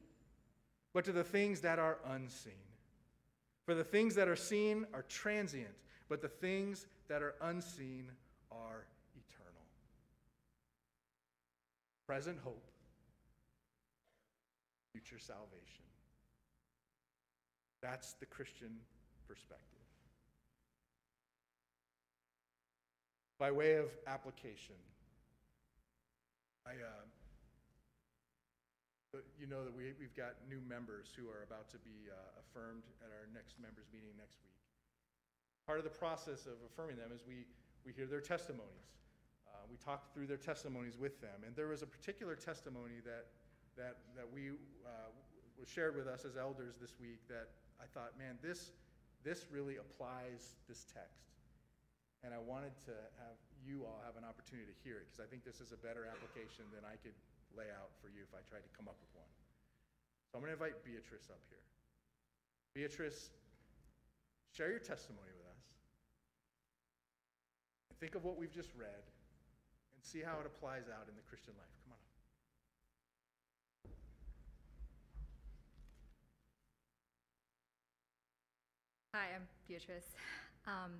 but 0.92 1.04
to 1.04 1.12
the 1.12 1.24
things 1.24 1.60
that 1.60 1.78
are 1.78 1.98
unseen. 2.10 2.52
For 3.64 3.74
the 3.74 3.84
things 3.84 4.16
that 4.16 4.28
are 4.28 4.36
seen 4.36 4.86
are 4.92 5.04
transient, 5.08 5.74
but 6.08 6.22
the 6.22 6.28
things 6.28 6.86
that 7.08 7.22
are 7.22 7.34
unseen 7.42 8.10
are 8.50 8.86
eternal. 9.14 9.66
Present 12.06 12.38
hope, 12.42 12.70
future 14.92 15.18
salvation. 15.18 15.84
That's 17.82 18.14
the 18.14 18.26
Christian 18.26 18.80
perspective. 19.26 19.64
By 23.38 23.52
way 23.52 23.76
of 23.76 23.86
application, 24.08 24.74
I, 26.66 26.70
uh, 26.70 27.06
you 29.38 29.46
know 29.46 29.64
that 29.64 29.72
we, 29.72 29.94
we've 30.00 30.16
got 30.16 30.34
new 30.50 30.60
members 30.68 31.14
who 31.14 31.28
are 31.30 31.46
about 31.46 31.70
to 31.70 31.78
be 31.78 32.10
uh, 32.10 32.42
affirmed 32.42 32.82
at 33.00 33.14
our 33.14 33.28
next 33.32 33.54
members 33.62 33.86
meeting 33.94 34.10
next 34.18 34.42
week. 34.42 34.57
Part 35.68 35.76
of 35.76 35.84
the 35.84 35.92
process 35.92 36.48
of 36.48 36.56
affirming 36.64 36.96
them 36.96 37.12
is 37.12 37.20
we, 37.28 37.44
we 37.84 37.92
hear 37.92 38.08
their 38.08 38.24
testimonies. 38.24 38.88
Uh, 39.44 39.68
we 39.68 39.76
talk 39.76 40.08
through 40.16 40.24
their 40.24 40.40
testimonies 40.40 40.96
with 40.96 41.20
them. 41.20 41.44
And 41.44 41.52
there 41.52 41.68
was 41.68 41.84
a 41.84 41.86
particular 41.86 42.32
testimony 42.32 43.04
that, 43.04 43.28
that, 43.76 44.00
that 44.16 44.24
we 44.24 44.56
uh, 44.88 45.12
was 45.60 45.68
shared 45.68 45.92
with 45.92 46.08
us 46.08 46.24
as 46.24 46.40
elders 46.40 46.80
this 46.80 46.96
week 46.96 47.20
that 47.28 47.52
I 47.76 47.84
thought, 47.92 48.16
man, 48.16 48.40
this, 48.40 48.72
this 49.28 49.44
really 49.52 49.76
applies 49.76 50.56
this 50.72 50.88
text. 50.88 51.36
And 52.24 52.32
I 52.32 52.40
wanted 52.40 52.72
to 52.88 52.96
have 53.20 53.36
you 53.60 53.84
all 53.84 54.00
have 54.08 54.16
an 54.16 54.24
opportunity 54.24 54.72
to 54.72 54.78
hear 54.80 55.04
it 55.04 55.12
because 55.12 55.20
I 55.20 55.28
think 55.28 55.44
this 55.44 55.60
is 55.60 55.76
a 55.76 55.80
better 55.84 56.08
application 56.08 56.64
than 56.72 56.88
I 56.88 56.96
could 56.96 57.14
lay 57.52 57.68
out 57.76 57.92
for 58.00 58.08
you 58.08 58.24
if 58.24 58.32
I 58.32 58.40
tried 58.48 58.64
to 58.64 58.72
come 58.72 58.88
up 58.88 58.96
with 59.04 59.12
one. 59.12 59.28
So 60.32 60.40
I'm 60.40 60.40
going 60.40 60.48
to 60.48 60.56
invite 60.56 60.80
Beatrice 60.80 61.28
up 61.28 61.44
here. 61.52 61.60
Beatrice, 62.72 63.36
share 64.56 64.72
your 64.72 64.80
testimony 64.80 65.28
with 65.36 65.44
us. 65.44 65.47
Think 68.00 68.14
of 68.14 68.24
what 68.24 68.38
we've 68.38 68.52
just 68.52 68.70
read 68.78 69.02
and 69.94 70.04
see 70.04 70.20
how 70.20 70.38
it 70.38 70.46
applies 70.46 70.84
out 70.86 71.08
in 71.08 71.16
the 71.16 71.22
Christian 71.28 71.54
life. 71.58 71.66
Come 71.82 71.92
on 71.92 71.98
up. 71.98 72.06
Hi, 79.14 79.34
I'm 79.34 79.48
Beatrice. 79.66 80.14
Um, 80.66 80.92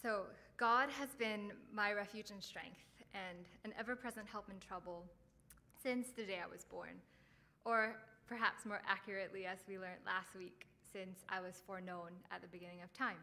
so, 0.00 0.22
God 0.56 0.88
has 0.90 1.08
been 1.18 1.50
my 1.72 1.92
refuge 1.92 2.30
and 2.30 2.42
strength 2.42 2.78
and 3.12 3.46
an 3.64 3.72
ever 3.78 3.96
present 3.96 4.26
help 4.28 4.48
in 4.48 4.60
trouble 4.60 5.04
since 5.82 6.08
the 6.16 6.22
day 6.22 6.38
I 6.42 6.50
was 6.50 6.64
born, 6.64 7.00
or 7.64 7.96
perhaps 8.28 8.64
more 8.64 8.80
accurately, 8.86 9.44
as 9.46 9.58
we 9.66 9.78
learned 9.78 10.04
last 10.06 10.36
week, 10.36 10.66
since 10.92 11.24
I 11.28 11.40
was 11.40 11.62
foreknown 11.66 12.10
at 12.30 12.42
the 12.42 12.48
beginning 12.48 12.82
of 12.84 12.92
time. 12.92 13.18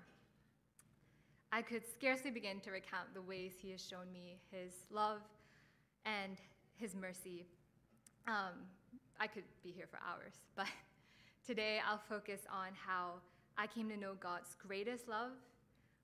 I 1.53 1.61
could 1.61 1.83
scarcely 1.85 2.31
begin 2.31 2.59
to 2.61 2.71
recount 2.71 3.13
the 3.13 3.21
ways 3.21 3.51
He 3.61 3.69
has 3.73 3.85
shown 3.87 4.11
me 4.11 4.39
His 4.49 4.73
love 4.89 5.21
and 6.03 6.37
His 6.77 6.95
mercy. 6.95 7.45
Um, 8.27 8.65
I 9.19 9.27
could 9.27 9.43
be 9.63 9.69
here 9.69 9.85
for 9.85 9.99
hours, 10.01 10.33
but 10.55 10.65
today 11.45 11.77
I'll 11.87 12.01
focus 12.09 12.41
on 12.51 12.69
how 12.73 13.21
I 13.55 13.67
came 13.67 13.87
to 13.89 13.97
know 13.97 14.15
God's 14.19 14.55
greatest 14.67 15.07
love, 15.07 15.33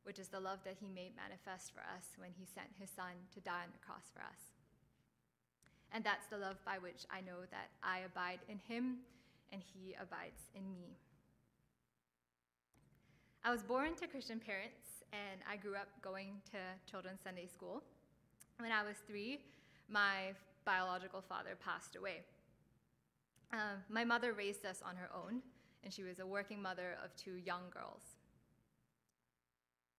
which 0.04 0.20
is 0.20 0.28
the 0.28 0.40
love 0.40 0.60
that 0.66 0.76
He 0.80 0.88
made 0.88 1.14
manifest 1.18 1.74
for 1.74 1.80
us 1.82 2.06
when 2.18 2.30
He 2.38 2.46
sent 2.46 2.68
His 2.80 2.92
Son 2.92 3.18
to 3.34 3.40
die 3.40 3.66
on 3.66 3.74
the 3.74 3.84
cross 3.84 4.06
for 4.14 4.20
us. 4.20 4.54
And 5.92 6.04
that's 6.04 6.28
the 6.28 6.38
love 6.38 6.58
by 6.64 6.78
which 6.78 7.10
I 7.10 7.22
know 7.22 7.42
that 7.50 7.74
I 7.82 8.02
abide 8.06 8.42
in 8.48 8.60
Him 8.60 8.98
and 9.52 9.64
He 9.74 9.96
abides 10.00 10.44
in 10.54 10.72
me. 10.72 10.94
I 13.44 13.50
was 13.50 13.64
born 13.64 13.96
to 13.96 14.06
Christian 14.06 14.40
parents, 14.40 14.99
and 15.14 15.42
I 15.50 15.56
grew 15.56 15.76
up 15.76 15.88
going 16.02 16.42
to 16.52 16.58
children's 16.90 17.22
Sunday 17.24 17.48
school. 17.48 17.84
When 18.58 18.72
I 18.72 18.84
was 18.84 18.96
three, 19.08 19.40
my 19.90 20.34
biological 20.66 21.22
father 21.22 21.58
passed 21.64 21.96
away. 21.96 22.22
Uh, 23.52 23.78
my 23.90 24.04
mother 24.04 24.34
raised 24.34 24.66
us 24.66 24.82
on 24.88 24.96
her 24.96 25.10
own, 25.16 25.42
and 25.84 25.94
she 25.94 26.04
was 26.04 26.20
a 26.20 26.26
working 26.26 26.62
mother 26.62 26.98
of 27.04 27.16
two 27.16 27.38
young 27.38 27.64
girls. 27.72 28.04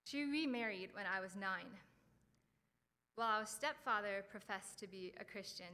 She 0.05 0.23
remarried 0.23 0.89
when 0.93 1.05
I 1.05 1.19
was 1.19 1.35
nine. 1.35 1.71
While 3.15 3.39
our 3.39 3.45
stepfather 3.45 4.23
professed 4.31 4.79
to 4.79 4.87
be 4.87 5.13
a 5.19 5.25
Christian, 5.25 5.73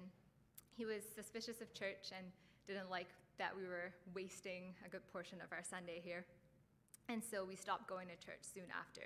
he 0.75 0.85
was 0.85 1.03
suspicious 1.15 1.61
of 1.61 1.73
church 1.73 2.11
and 2.15 2.25
didn't 2.67 2.89
like 2.89 3.07
that 3.37 3.55
we 3.55 3.67
were 3.67 3.93
wasting 4.15 4.73
a 4.85 4.89
good 4.89 5.05
portion 5.13 5.39
of 5.41 5.51
our 5.51 5.63
Sunday 5.63 6.01
here. 6.03 6.25
And 7.09 7.21
so 7.23 7.45
we 7.45 7.55
stopped 7.55 7.87
going 7.87 8.07
to 8.07 8.25
church 8.25 8.41
soon 8.41 8.65
after. 8.77 9.01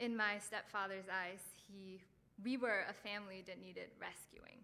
In 0.00 0.16
my 0.16 0.38
stepfather's 0.38 1.04
eyes, 1.12 1.40
he, 1.68 2.00
we 2.42 2.56
were 2.56 2.84
a 2.88 2.94
family 3.06 3.44
that 3.46 3.60
needed 3.60 3.92
rescuing. 4.00 4.56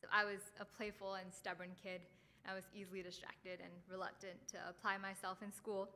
So 0.00 0.06
I 0.12 0.24
was 0.24 0.38
a 0.60 0.64
playful 0.64 1.14
and 1.14 1.26
stubborn 1.34 1.70
kid. 1.82 2.00
I 2.48 2.54
was 2.54 2.62
easily 2.72 3.02
distracted 3.02 3.58
and 3.60 3.72
reluctant 3.90 4.38
to 4.52 4.58
apply 4.70 4.96
myself 4.98 5.38
in 5.42 5.52
school. 5.52 5.88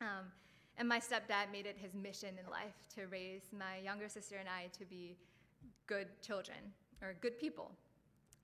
Um, 0.00 0.32
and 0.78 0.88
my 0.88 0.98
stepdad 0.98 1.52
made 1.52 1.66
it 1.66 1.76
his 1.76 1.92
mission 1.92 2.30
in 2.42 2.50
life 2.50 2.88
to 2.96 3.06
raise 3.08 3.42
my 3.52 3.76
younger 3.84 4.08
sister 4.08 4.36
and 4.40 4.48
I 4.48 4.68
to 4.78 4.86
be 4.86 5.18
good 5.86 6.08
children 6.22 6.56
or 7.02 7.14
good 7.20 7.38
people. 7.38 7.72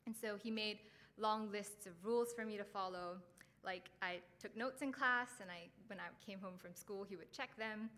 And 0.05 0.14
so 0.14 0.37
he 0.37 0.51
made 0.51 0.79
long 1.19 1.51
lists 1.51 1.87
of 1.87 1.93
rules 2.05 2.35
for 2.35 2.45
me 2.45 2.59
to 2.59 2.64
follow. 2.64 3.17
Like 3.64 3.89
I 4.03 4.19
took 4.39 4.55
notes 4.57 4.83
in 4.83 4.93
class, 4.93 5.29
and 5.41 5.51
I, 5.51 5.69
when 5.89 5.99
I 5.99 6.05
came 6.25 6.39
home 6.39 6.55
from 6.59 6.75
school, 6.75 7.05
he 7.09 7.17
would 7.17 7.33
check 7.33 7.57
them. 7.57 7.89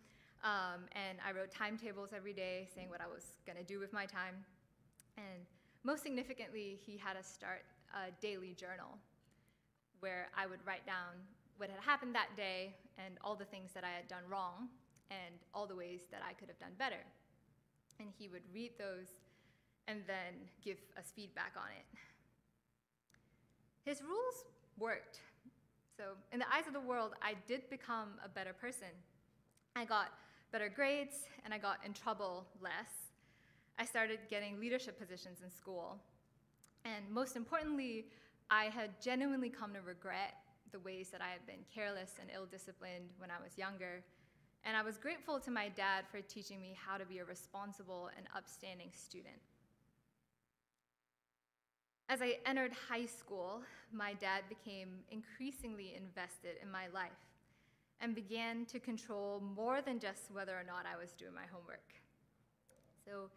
Um, 0.45 0.87
and 0.93 1.19
I 1.27 1.33
wrote 1.33 1.51
timetables 1.51 2.11
every 2.15 2.33
day 2.33 2.69
saying 2.75 2.89
what 2.89 3.01
I 3.01 3.07
was 3.07 3.39
going 3.47 3.59
to 3.59 3.65
do 3.65 3.81
with 3.81 3.93
my 3.93 4.07
time. 4.07 4.35
And 5.17 5.47
most 5.85 6.03
significantly, 6.03 6.79
he 6.85 6.97
had 6.97 7.17
us 7.17 7.27
start 7.27 7.65
a 7.93 8.11
daily 8.21 8.55
journal 8.55 8.99
where 10.01 10.29
I 10.37 10.47
would 10.47 10.61
write 10.65 10.87
down 10.87 11.19
what 11.57 11.71
had 11.71 11.81
happened 11.81 12.15
that 12.15 12.37
day 12.37 12.75
and 13.05 13.19
all 13.25 13.35
the 13.35 13.45
things 13.45 13.73
that 13.73 13.83
I 13.83 13.91
had 13.91 14.07
done 14.07 14.23
wrong 14.31 14.69
and 15.11 15.35
all 15.55 15.67
the 15.67 15.75
ways 15.75 16.03
that 16.13 16.21
I 16.23 16.35
could 16.35 16.49
have 16.49 16.59
done 16.59 16.73
better. 16.79 17.03
And 17.99 18.09
he 18.17 18.29
would 18.29 18.43
read 18.55 18.73
those 18.79 19.09
and 19.89 20.03
then 20.07 20.47
give 20.63 20.77
us 20.97 21.13
feedback 21.17 21.55
on 21.57 21.69
it. 21.77 21.99
His 23.85 24.03
rules 24.03 24.45
worked. 24.79 25.21
So, 25.97 26.05
in 26.33 26.39
the 26.39 26.45
eyes 26.55 26.69
of 26.69 26.75
the 26.75 26.81
world, 26.81 27.13
I 27.23 27.35
did 27.49 27.69
become 27.71 28.11
a 28.25 28.29
better 28.29 28.53
person. 28.53 28.89
I 29.75 29.85
got 29.85 30.13
better 30.53 30.69
grades 30.69 31.17
and 31.45 31.53
I 31.53 31.59
got 31.59 31.79
in 31.85 31.93
trouble 31.93 32.47
less. 32.61 33.11
I 33.79 33.85
started 33.85 34.19
getting 34.29 34.59
leadership 34.59 34.99
positions 34.99 35.39
in 35.45 35.51
school. 35.51 35.99
And 36.85 37.09
most 37.11 37.37
importantly, 37.37 38.07
I 38.51 38.65
had 38.65 39.01
genuinely 39.01 39.51
come 39.51 39.73
to 39.75 39.81
regret 39.81 40.35
the 40.73 40.79
ways 40.81 41.11
that 41.11 41.21
I 41.21 41.29
had 41.29 41.47
been 41.47 41.65
careless 41.75 42.13
and 42.21 42.31
ill 42.35 42.47
disciplined 42.47 43.11
when 43.19 43.31
I 43.31 43.43
was 43.43 43.57
younger. 43.57 44.03
And 44.65 44.77
I 44.77 44.83
was 44.83 44.99
grateful 44.99 45.39
to 45.41 45.51
my 45.51 45.69
dad 45.69 46.05
for 46.11 46.21
teaching 46.21 46.61
me 46.61 46.77
how 46.77 46.97
to 46.97 47.05
be 47.05 47.19
a 47.19 47.25
responsible 47.25 48.11
and 48.17 48.27
upstanding 48.37 48.91
student. 48.93 49.37
As 52.09 52.23
I 52.23 52.39
entered 52.47 52.73
high 52.89 53.07
school, 53.07 53.61
my 53.93 54.15
dad 54.15 54.43
became 54.49 54.89
increasingly 55.11 55.95
invested 55.95 56.57
in 56.63 56.71
my 56.71 56.89
life 56.93 57.28
and 58.01 58.15
began 58.15 58.65
to 58.67 58.79
control 58.79 59.43
more 59.57 59.81
than 59.83 59.99
just 59.99 60.31
whether 60.33 60.53
or 60.53 60.65
not 60.65 60.85
I 60.87 60.97
was 60.99 61.13
doing 61.13 61.35
my 61.35 61.47
homework. 61.53 61.95
So 63.05 63.31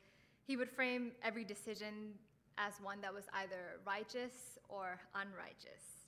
he 0.45 0.57
would 0.57 0.69
frame 0.69 1.11
every 1.23 1.43
decision 1.43 2.13
as 2.57 2.73
one 2.81 3.01
that 3.01 3.13
was 3.13 3.25
either 3.33 3.79
righteous 3.85 4.59
or 4.69 4.99
unrighteous. 5.15 6.05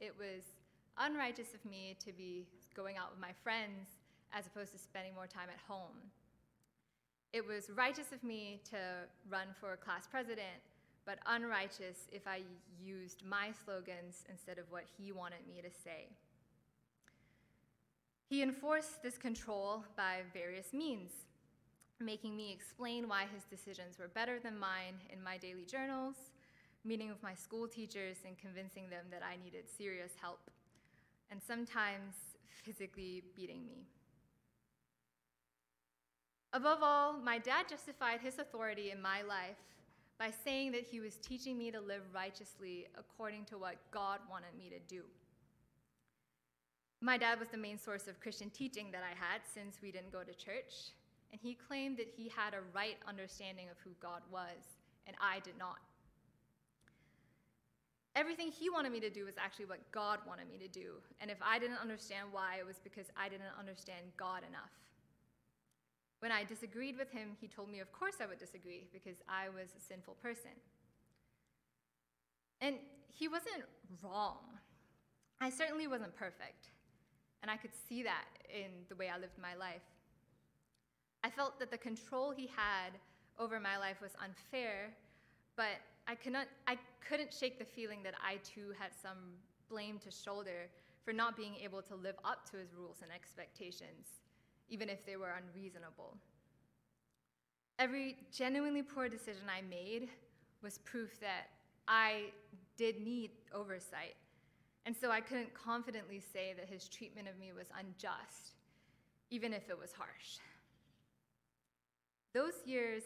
It 0.00 0.14
was 0.18 0.42
unrighteous 0.98 1.54
of 1.54 1.64
me 1.64 1.96
to 2.04 2.12
be 2.12 2.46
going 2.74 2.96
out 2.96 3.10
with 3.10 3.20
my 3.20 3.32
friends 3.42 3.88
as 4.32 4.46
opposed 4.46 4.72
to 4.72 4.78
spending 4.78 5.14
more 5.14 5.26
time 5.26 5.48
at 5.48 5.60
home. 5.66 5.96
It 7.32 7.46
was 7.46 7.70
righteous 7.74 8.12
of 8.12 8.22
me 8.22 8.60
to 8.70 8.78
run 9.30 9.48
for 9.60 9.76
class 9.76 10.06
president, 10.10 10.60
but 11.04 11.18
unrighteous 11.26 12.08
if 12.12 12.26
I 12.26 12.40
used 12.82 13.24
my 13.24 13.50
slogans 13.64 14.24
instead 14.28 14.58
of 14.58 14.64
what 14.70 14.84
he 14.98 15.12
wanted 15.12 15.46
me 15.48 15.62
to 15.62 15.70
say. 15.70 16.08
He 18.28 18.42
enforced 18.42 19.02
this 19.02 19.16
control 19.16 19.84
by 19.96 20.22
various 20.32 20.72
means, 20.72 21.12
making 22.00 22.36
me 22.36 22.52
explain 22.52 23.08
why 23.08 23.26
his 23.32 23.44
decisions 23.44 23.98
were 23.98 24.08
better 24.08 24.40
than 24.40 24.58
mine 24.58 24.94
in 25.12 25.22
my 25.22 25.38
daily 25.38 25.64
journals, 25.64 26.16
meeting 26.84 27.08
with 27.08 27.22
my 27.22 27.34
school 27.34 27.68
teachers 27.68 28.18
and 28.26 28.36
convincing 28.36 28.90
them 28.90 29.06
that 29.10 29.22
I 29.22 29.36
needed 29.42 29.68
serious 29.68 30.12
help, 30.20 30.50
and 31.30 31.40
sometimes 31.40 32.14
physically 32.48 33.22
beating 33.36 33.64
me. 33.64 33.86
Above 36.52 36.78
all, 36.82 37.12
my 37.12 37.38
dad 37.38 37.66
justified 37.68 38.20
his 38.20 38.38
authority 38.38 38.90
in 38.90 39.00
my 39.00 39.22
life 39.22 39.56
by 40.18 40.32
saying 40.44 40.72
that 40.72 40.86
he 40.90 40.98
was 40.98 41.16
teaching 41.16 41.56
me 41.58 41.70
to 41.70 41.80
live 41.80 42.02
righteously 42.12 42.86
according 42.98 43.44
to 43.44 43.58
what 43.58 43.76
God 43.90 44.18
wanted 44.28 44.56
me 44.58 44.68
to 44.70 44.78
do. 44.88 45.02
My 47.00 47.18
dad 47.18 47.38
was 47.38 47.48
the 47.48 47.58
main 47.58 47.78
source 47.78 48.08
of 48.08 48.20
Christian 48.20 48.50
teaching 48.50 48.90
that 48.92 49.02
I 49.02 49.14
had 49.14 49.42
since 49.52 49.78
we 49.82 49.92
didn't 49.92 50.12
go 50.12 50.22
to 50.22 50.32
church, 50.32 50.92
and 51.30 51.40
he 51.40 51.54
claimed 51.54 51.98
that 51.98 52.08
he 52.16 52.28
had 52.28 52.54
a 52.54 52.64
right 52.74 52.96
understanding 53.06 53.66
of 53.70 53.76
who 53.84 53.90
God 54.00 54.22
was, 54.30 54.80
and 55.06 55.16
I 55.20 55.40
did 55.40 55.58
not. 55.58 55.78
Everything 58.14 58.50
he 58.50 58.70
wanted 58.70 58.92
me 58.92 59.00
to 59.00 59.10
do 59.10 59.26
was 59.26 59.34
actually 59.36 59.66
what 59.66 59.92
God 59.92 60.20
wanted 60.26 60.48
me 60.48 60.56
to 60.56 60.68
do, 60.68 60.94
and 61.20 61.30
if 61.30 61.36
I 61.44 61.58
didn't 61.58 61.82
understand 61.82 62.28
why, 62.32 62.56
it 62.58 62.66
was 62.66 62.80
because 62.82 63.06
I 63.14 63.28
didn't 63.28 63.52
understand 63.58 64.06
God 64.16 64.40
enough. 64.48 64.72
When 66.20 66.32
I 66.32 66.44
disagreed 66.44 66.96
with 66.96 67.12
him, 67.12 67.36
he 67.38 67.46
told 67.46 67.70
me, 67.70 67.80
of 67.80 67.92
course, 67.92 68.16
I 68.22 68.26
would 68.26 68.38
disagree 68.38 68.88
because 68.90 69.18
I 69.28 69.50
was 69.50 69.68
a 69.76 69.84
sinful 69.86 70.14
person. 70.22 70.56
And 72.62 72.76
he 73.12 73.28
wasn't 73.28 73.64
wrong. 74.02 74.38
I 75.42 75.50
certainly 75.50 75.86
wasn't 75.86 76.16
perfect, 76.16 76.70
and 77.42 77.50
I 77.50 77.56
could 77.56 77.72
see 77.88 78.02
that 78.02 78.24
in 78.48 78.70
the 78.88 78.96
way 78.96 79.08
I 79.08 79.18
lived 79.18 79.38
my 79.40 79.54
life. 79.54 79.82
I 81.24 81.30
felt 81.30 81.58
that 81.58 81.70
the 81.70 81.78
control 81.78 82.30
he 82.30 82.46
had 82.46 82.92
over 83.38 83.58
my 83.60 83.76
life 83.76 84.00
was 84.00 84.12
unfair, 84.22 84.90
but 85.56 85.80
I, 86.06 86.14
could 86.14 86.32
not, 86.32 86.46
I 86.66 86.78
couldn't 87.06 87.32
shake 87.32 87.58
the 87.58 87.64
feeling 87.64 88.02
that 88.04 88.14
I 88.24 88.36
too 88.36 88.72
had 88.78 88.90
some 89.00 89.38
blame 89.68 89.98
to 90.00 90.10
shoulder 90.10 90.68
for 91.04 91.12
not 91.12 91.36
being 91.36 91.54
able 91.62 91.82
to 91.82 91.94
live 91.94 92.16
up 92.24 92.48
to 92.50 92.56
his 92.56 92.72
rules 92.74 92.98
and 93.02 93.10
expectations 93.12 94.20
even 94.68 94.88
if 94.88 95.04
they 95.06 95.16
were 95.16 95.32
unreasonable. 95.36 96.16
Every 97.78 98.16
genuinely 98.32 98.82
poor 98.82 99.08
decision 99.08 99.44
I 99.48 99.62
made 99.62 100.08
was 100.62 100.78
proof 100.78 101.20
that 101.20 101.48
I 101.86 102.30
did 102.76 103.00
need 103.00 103.30
oversight, 103.54 104.16
and 104.86 104.96
so 104.96 105.10
I 105.10 105.20
couldn't 105.20 105.52
confidently 105.52 106.22
say 106.32 106.54
that 106.56 106.68
his 106.68 106.88
treatment 106.88 107.26
of 107.26 107.38
me 107.38 107.52
was 107.52 107.66
unjust, 107.76 108.52
even 109.30 109.52
if 109.52 109.68
it 109.68 109.76
was 109.78 109.92
harsh. 109.92 110.38
Those 112.32 112.54
years 112.64 113.02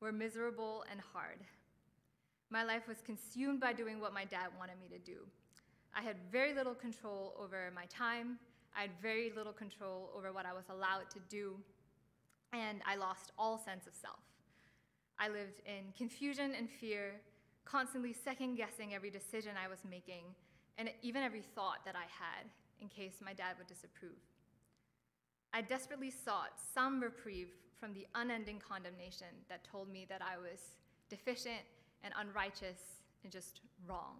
were 0.00 0.12
miserable 0.12 0.84
and 0.88 1.00
hard. 1.12 1.40
My 2.50 2.62
life 2.62 2.86
was 2.86 2.98
consumed 3.04 3.60
by 3.60 3.72
doing 3.72 4.00
what 4.00 4.14
my 4.14 4.24
dad 4.24 4.48
wanted 4.58 4.76
me 4.80 4.88
to 4.88 4.98
do. 4.98 5.26
I 5.92 6.02
had 6.02 6.16
very 6.30 6.54
little 6.54 6.74
control 6.74 7.34
over 7.36 7.72
my 7.74 7.86
time, 7.86 8.38
I 8.76 8.82
had 8.82 8.90
very 9.02 9.32
little 9.34 9.52
control 9.52 10.10
over 10.16 10.32
what 10.32 10.46
I 10.46 10.52
was 10.52 10.64
allowed 10.70 11.10
to 11.10 11.18
do, 11.28 11.56
and 12.52 12.80
I 12.86 12.94
lost 12.94 13.32
all 13.36 13.58
sense 13.58 13.88
of 13.88 13.94
self. 13.94 14.20
I 15.18 15.28
lived 15.28 15.60
in 15.66 15.92
confusion 15.98 16.52
and 16.56 16.70
fear, 16.70 17.14
constantly 17.64 18.12
second 18.12 18.54
guessing 18.54 18.94
every 18.94 19.10
decision 19.10 19.52
I 19.62 19.68
was 19.68 19.80
making, 19.88 20.22
and 20.78 20.90
even 21.02 21.22
every 21.22 21.42
thought 21.42 21.84
that 21.84 21.94
I 21.96 22.06
had 22.08 22.46
in 22.80 22.88
case 22.88 23.14
my 23.24 23.32
dad 23.32 23.56
would 23.58 23.66
disapprove. 23.66 24.18
I 25.52 25.62
desperately 25.62 26.10
sought 26.10 26.52
some 26.74 27.00
reprieve 27.00 27.48
from 27.78 27.92
the 27.92 28.06
unending 28.14 28.60
condemnation 28.66 29.26
that 29.48 29.64
told 29.64 29.90
me 29.90 30.06
that 30.08 30.20
I 30.22 30.38
was 30.38 30.60
deficient 31.08 31.64
and 32.04 32.14
unrighteous 32.18 32.80
and 33.24 33.32
just 33.32 33.60
wrong. 33.86 34.16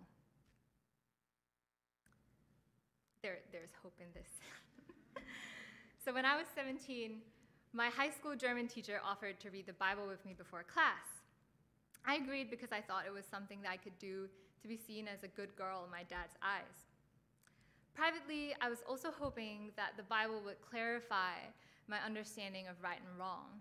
There, 3.22 3.38
there's 3.52 3.70
hope 3.82 3.94
in 4.00 4.06
this. 4.14 4.28
so 6.04 6.12
when 6.12 6.24
I 6.24 6.36
was 6.36 6.46
17, 6.54 7.18
my 7.72 7.88
high 7.88 8.10
school 8.10 8.34
German 8.34 8.66
teacher 8.66 9.00
offered 9.04 9.38
to 9.40 9.50
read 9.50 9.66
the 9.66 9.74
Bible 9.74 10.06
with 10.08 10.24
me 10.24 10.34
before 10.36 10.64
class. 10.64 11.06
I 12.06 12.16
agreed 12.16 12.50
because 12.50 12.72
I 12.72 12.80
thought 12.80 13.04
it 13.06 13.12
was 13.12 13.24
something 13.30 13.60
that 13.62 13.70
I 13.70 13.76
could 13.76 13.98
do 13.98 14.28
to 14.62 14.68
be 14.68 14.76
seen 14.76 15.08
as 15.08 15.22
a 15.22 15.28
good 15.28 15.54
girl 15.56 15.84
in 15.84 15.90
my 15.90 16.02
dad's 16.04 16.36
eyes. 16.42 16.86
Privately, 17.94 18.54
I 18.60 18.68
was 18.68 18.82
also 18.88 19.10
hoping 19.10 19.72
that 19.76 19.92
the 19.96 20.02
Bible 20.04 20.40
would 20.44 20.60
clarify 20.60 21.34
my 21.88 21.98
understanding 22.04 22.66
of 22.68 22.82
right 22.82 23.00
and 23.00 23.18
wrong. 23.18 23.60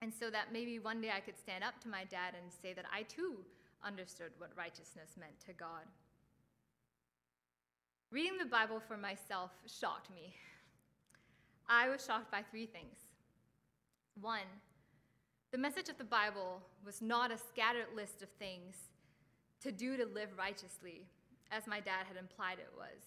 And 0.00 0.12
so 0.12 0.30
that 0.30 0.52
maybe 0.52 0.78
one 0.78 1.00
day 1.00 1.10
I 1.14 1.20
could 1.20 1.38
stand 1.38 1.64
up 1.64 1.80
to 1.82 1.88
my 1.88 2.04
dad 2.04 2.34
and 2.40 2.52
say 2.52 2.72
that 2.72 2.86
I 2.92 3.02
too 3.02 3.36
understood 3.84 4.30
what 4.38 4.50
righteousness 4.56 5.16
meant 5.18 5.38
to 5.46 5.52
God. 5.52 5.86
Reading 8.10 8.38
the 8.38 8.46
Bible 8.46 8.80
for 8.80 8.96
myself 8.96 9.50
shocked 9.66 10.10
me. 10.14 10.34
I 11.68 11.88
was 11.88 12.04
shocked 12.04 12.30
by 12.30 12.42
three 12.50 12.66
things. 12.66 12.98
One, 14.20 14.50
the 15.52 15.58
message 15.58 15.88
of 15.88 15.98
the 15.98 16.04
Bible 16.04 16.60
was 16.84 17.00
not 17.00 17.30
a 17.30 17.38
scattered 17.38 17.86
list 17.96 18.22
of 18.22 18.28
things 18.38 18.76
to 19.62 19.72
do 19.72 19.96
to 19.96 20.04
live 20.04 20.30
righteously, 20.36 21.06
as 21.50 21.66
my 21.66 21.80
dad 21.80 22.06
had 22.08 22.16
implied 22.16 22.58
it 22.58 22.72
was. 22.76 23.02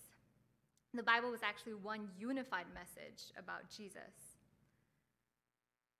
The 0.93 1.03
Bible 1.03 1.31
was 1.31 1.41
actually 1.43 1.73
one 1.73 2.07
unified 2.17 2.67
message 2.73 3.33
about 3.37 3.69
Jesus. 3.69 4.39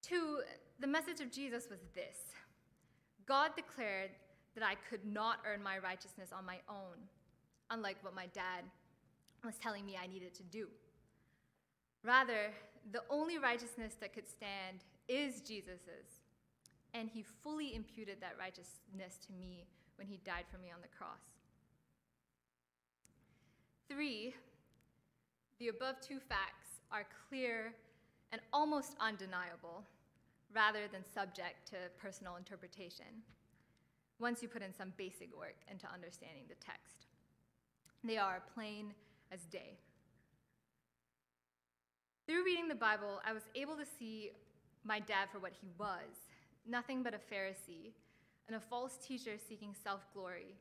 Two, 0.02 0.40
the 0.80 0.88
message 0.88 1.20
of 1.20 1.32
Jesus 1.32 1.68
was 1.70 1.80
this 1.94 2.18
God 3.26 3.52
declared 3.56 4.12
that 4.56 4.64
I 4.64 4.76
could 4.90 5.06
not 5.06 5.40
earn 5.46 5.62
my 5.62 5.80
righteousness 5.80 6.30
on 6.32 6.46
my 6.46 6.60
own, 6.70 6.96
unlike 7.72 7.98
what 8.02 8.16
my 8.16 8.28
dad 8.28 8.64
was 9.44 9.56
telling 9.58 9.86
me 9.86 9.98
I 10.02 10.08
needed 10.08 10.34
to 10.36 10.44
do. 10.44 10.68
Rather, 12.04 12.52
the 12.92 13.02
only 13.10 13.38
righteousness 13.38 13.96
that 14.00 14.14
could 14.14 14.28
stand 14.28 14.86
is 15.08 15.42
Jesus's, 15.42 16.22
and 16.94 17.10
he 17.10 17.24
fully 17.44 17.76
imputed 17.76 18.18
that 18.22 18.36
righteousness 18.40 19.18
to 19.28 19.34
me 19.34 19.66
when 19.98 20.08
he 20.08 20.20
died 20.26 20.46
for 20.52 20.58
me 20.58 20.70
on 20.74 20.82
the 20.82 20.98
cross. 20.98 21.22
Three, 23.90 24.34
the 25.60 25.70
above 25.70 26.02
two 26.02 26.20
facts 26.20 26.82
are 26.92 27.06
clear 27.30 27.74
and 28.32 28.42
almost 28.52 28.96
undeniable, 29.00 29.84
rather 30.54 30.88
than 30.92 31.04
subject 31.14 31.68
to 31.70 31.76
personal 32.02 32.36
interpretation, 32.36 33.24
once 34.20 34.42
you 34.42 34.48
put 34.48 34.62
in 34.62 34.74
some 34.74 34.94
basic 34.98 35.36
work 35.38 35.56
into 35.70 35.88
understanding 35.94 36.44
the 36.48 36.56
text. 36.56 37.08
They 38.04 38.18
are 38.18 38.42
plain 38.54 38.94
as 39.32 39.42
day. 39.46 39.78
Through 42.28 42.46
reading 42.46 42.68
the 42.68 42.76
Bible, 42.76 43.22
I 43.26 43.34
was 43.34 43.44
able 43.56 43.76
to 43.76 43.86
see 43.86 44.32
my 44.84 45.00
dad 45.00 45.30
for 45.32 45.40
what 45.40 45.54
he 45.62 45.68
was 45.78 46.26
nothing 46.68 47.04
but 47.04 47.14
a 47.14 47.34
Pharisee 47.34 47.92
and 48.48 48.56
a 48.56 48.60
false 48.60 48.98
teacher 48.98 49.38
seeking 49.50 49.74
self 49.84 50.02
glory. 50.14 50.56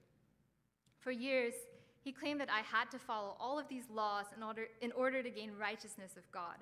For 0.99 1.11
years, 1.11 1.55
he 2.03 2.13
claimed 2.13 2.41
that 2.41 2.51
I 2.51 2.61
had 2.61 2.91
to 2.91 2.99
follow 2.99 3.37
all 3.41 3.59
of 3.59 3.69
these 3.69 3.85
laws 3.91 4.27
in 4.37 4.43
order, 4.43 4.67
in 4.81 4.93
order 4.93 5.23
to 5.23 5.31
gain 5.31 5.53
righteousness 5.59 6.13
of 6.17 6.31
God. 6.33 6.57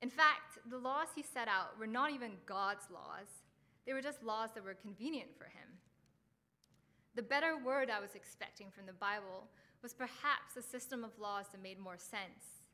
In 0.00 0.10
fact, 0.10 0.58
the 0.68 0.78
laws 0.78 1.08
he 1.14 1.22
set 1.22 1.48
out 1.48 1.78
were 1.78 1.86
not 1.86 2.10
even 2.10 2.32
God's 2.46 2.86
laws, 2.92 3.28
they 3.86 3.92
were 3.92 4.02
just 4.02 4.22
laws 4.22 4.50
that 4.54 4.64
were 4.64 4.74
convenient 4.74 5.30
for 5.36 5.44
him. 5.44 5.68
The 7.14 7.22
better 7.22 7.56
word 7.64 7.90
I 7.90 8.00
was 8.00 8.14
expecting 8.14 8.68
from 8.70 8.86
the 8.86 8.92
Bible 8.92 9.46
was 9.82 9.92
perhaps 9.92 10.56
a 10.56 10.62
system 10.62 11.04
of 11.04 11.18
laws 11.18 11.46
that 11.52 11.62
made 11.62 11.78
more 11.78 11.98
sense. 11.98 12.64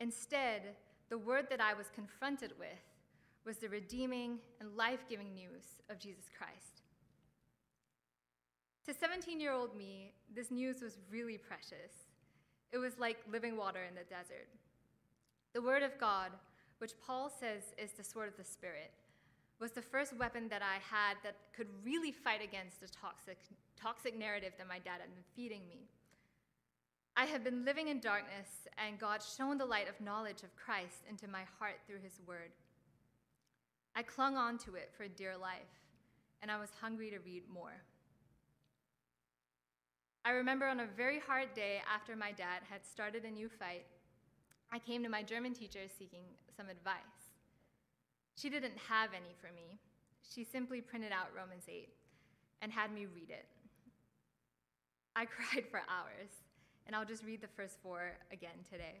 Instead, 0.00 0.74
the 1.08 1.18
word 1.18 1.46
that 1.50 1.60
I 1.60 1.74
was 1.74 1.86
confronted 1.94 2.52
with 2.58 2.89
was 3.44 3.56
the 3.56 3.68
redeeming 3.68 4.38
and 4.60 4.76
life 4.76 5.04
giving 5.08 5.34
news 5.34 5.82
of 5.88 5.98
Jesus 5.98 6.24
Christ. 6.36 6.82
To 8.86 8.94
17 8.94 9.40
year 9.40 9.52
old 9.52 9.76
me, 9.76 10.12
this 10.34 10.50
news 10.50 10.82
was 10.82 10.98
really 11.10 11.38
precious. 11.38 12.08
It 12.72 12.78
was 12.78 12.98
like 12.98 13.18
living 13.30 13.56
water 13.56 13.80
in 13.88 13.94
the 13.94 14.04
desert. 14.08 14.48
The 15.52 15.62
Word 15.62 15.82
of 15.82 15.98
God, 15.98 16.30
which 16.78 16.92
Paul 17.04 17.30
says 17.30 17.74
is 17.76 17.92
the 17.92 18.04
sword 18.04 18.28
of 18.28 18.36
the 18.36 18.44
Spirit, 18.44 18.92
was 19.60 19.72
the 19.72 19.82
first 19.82 20.16
weapon 20.16 20.48
that 20.48 20.62
I 20.62 20.78
had 20.80 21.16
that 21.22 21.36
could 21.54 21.66
really 21.84 22.12
fight 22.12 22.42
against 22.42 22.80
the 22.80 22.88
toxic, 22.88 23.38
toxic 23.76 24.18
narrative 24.18 24.52
that 24.58 24.68
my 24.68 24.78
dad 24.78 25.00
had 25.00 25.14
been 25.14 25.24
feeding 25.36 25.68
me. 25.68 25.88
I 27.16 27.26
had 27.26 27.44
been 27.44 27.64
living 27.64 27.88
in 27.88 28.00
darkness, 28.00 28.66
and 28.78 28.98
God 28.98 29.20
shone 29.22 29.58
the 29.58 29.66
light 29.66 29.88
of 29.88 30.00
knowledge 30.00 30.42
of 30.42 30.56
Christ 30.56 31.04
into 31.08 31.28
my 31.28 31.42
heart 31.58 31.80
through 31.86 32.00
his 32.02 32.20
word. 32.26 32.52
I 33.94 34.02
clung 34.02 34.36
on 34.36 34.58
to 34.58 34.74
it 34.74 34.90
for 34.96 35.08
dear 35.08 35.36
life, 35.36 35.80
and 36.42 36.50
I 36.50 36.58
was 36.58 36.70
hungry 36.80 37.10
to 37.10 37.18
read 37.18 37.42
more. 37.52 37.82
I 40.24 40.30
remember 40.30 40.66
on 40.66 40.80
a 40.80 40.86
very 40.86 41.18
hard 41.18 41.54
day 41.54 41.80
after 41.92 42.14
my 42.14 42.32
dad 42.32 42.60
had 42.68 42.84
started 42.84 43.24
a 43.24 43.30
new 43.30 43.48
fight, 43.48 43.86
I 44.72 44.78
came 44.78 45.02
to 45.02 45.08
my 45.08 45.22
German 45.22 45.54
teacher 45.54 45.80
seeking 45.98 46.24
some 46.56 46.68
advice. 46.68 47.32
She 48.36 48.48
didn't 48.48 48.76
have 48.88 49.10
any 49.12 49.34
for 49.40 49.52
me. 49.54 49.78
She 50.22 50.44
simply 50.44 50.80
printed 50.80 51.12
out 51.12 51.34
Romans 51.36 51.64
8 51.68 51.88
and 52.62 52.70
had 52.70 52.92
me 52.92 53.06
read 53.06 53.30
it. 53.30 53.46
I 55.16 55.24
cried 55.26 55.64
for 55.70 55.80
hours 55.88 56.30
and 56.86 56.94
I'll 56.94 57.04
just 57.04 57.24
read 57.24 57.40
the 57.40 57.48
first 57.48 57.78
four 57.82 58.12
again 58.32 58.64
today. 58.70 59.00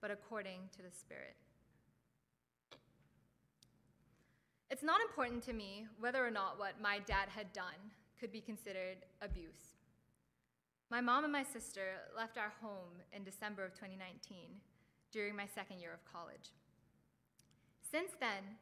but 0.00 0.10
according 0.10 0.60
to 0.76 0.82
the 0.82 0.90
Spirit. 0.90 1.36
It's 4.70 4.82
not 4.82 5.00
important 5.00 5.42
to 5.44 5.52
me 5.52 5.86
whether 5.98 6.24
or 6.24 6.30
not 6.30 6.58
what 6.58 6.80
my 6.80 7.00
dad 7.00 7.28
had 7.28 7.52
done 7.52 7.90
could 8.20 8.30
be 8.30 8.40
considered 8.40 8.98
abuse. 9.20 9.74
My 10.90 11.00
mom 11.00 11.24
and 11.24 11.32
my 11.32 11.42
sister 11.42 12.02
left 12.16 12.38
our 12.38 12.52
home 12.60 13.02
in 13.12 13.24
December 13.24 13.64
of 13.64 13.74
2019 13.74 14.60
during 15.12 15.34
my 15.34 15.46
second 15.54 15.80
year 15.80 15.92
of 15.92 16.04
college. 16.10 16.50
Since 17.90 18.12
then, 18.20 18.58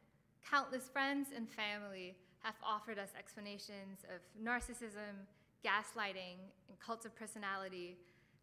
countless 0.49 0.89
friends 0.89 1.29
and 1.35 1.47
family 1.49 2.15
have 2.39 2.55
offered 2.63 2.97
us 2.97 3.09
explanations 3.17 4.05
of 4.13 4.21
narcissism, 4.41 5.27
gaslighting, 5.63 6.39
and 6.67 6.79
cults 6.79 7.05
of 7.05 7.15
personality 7.15 7.97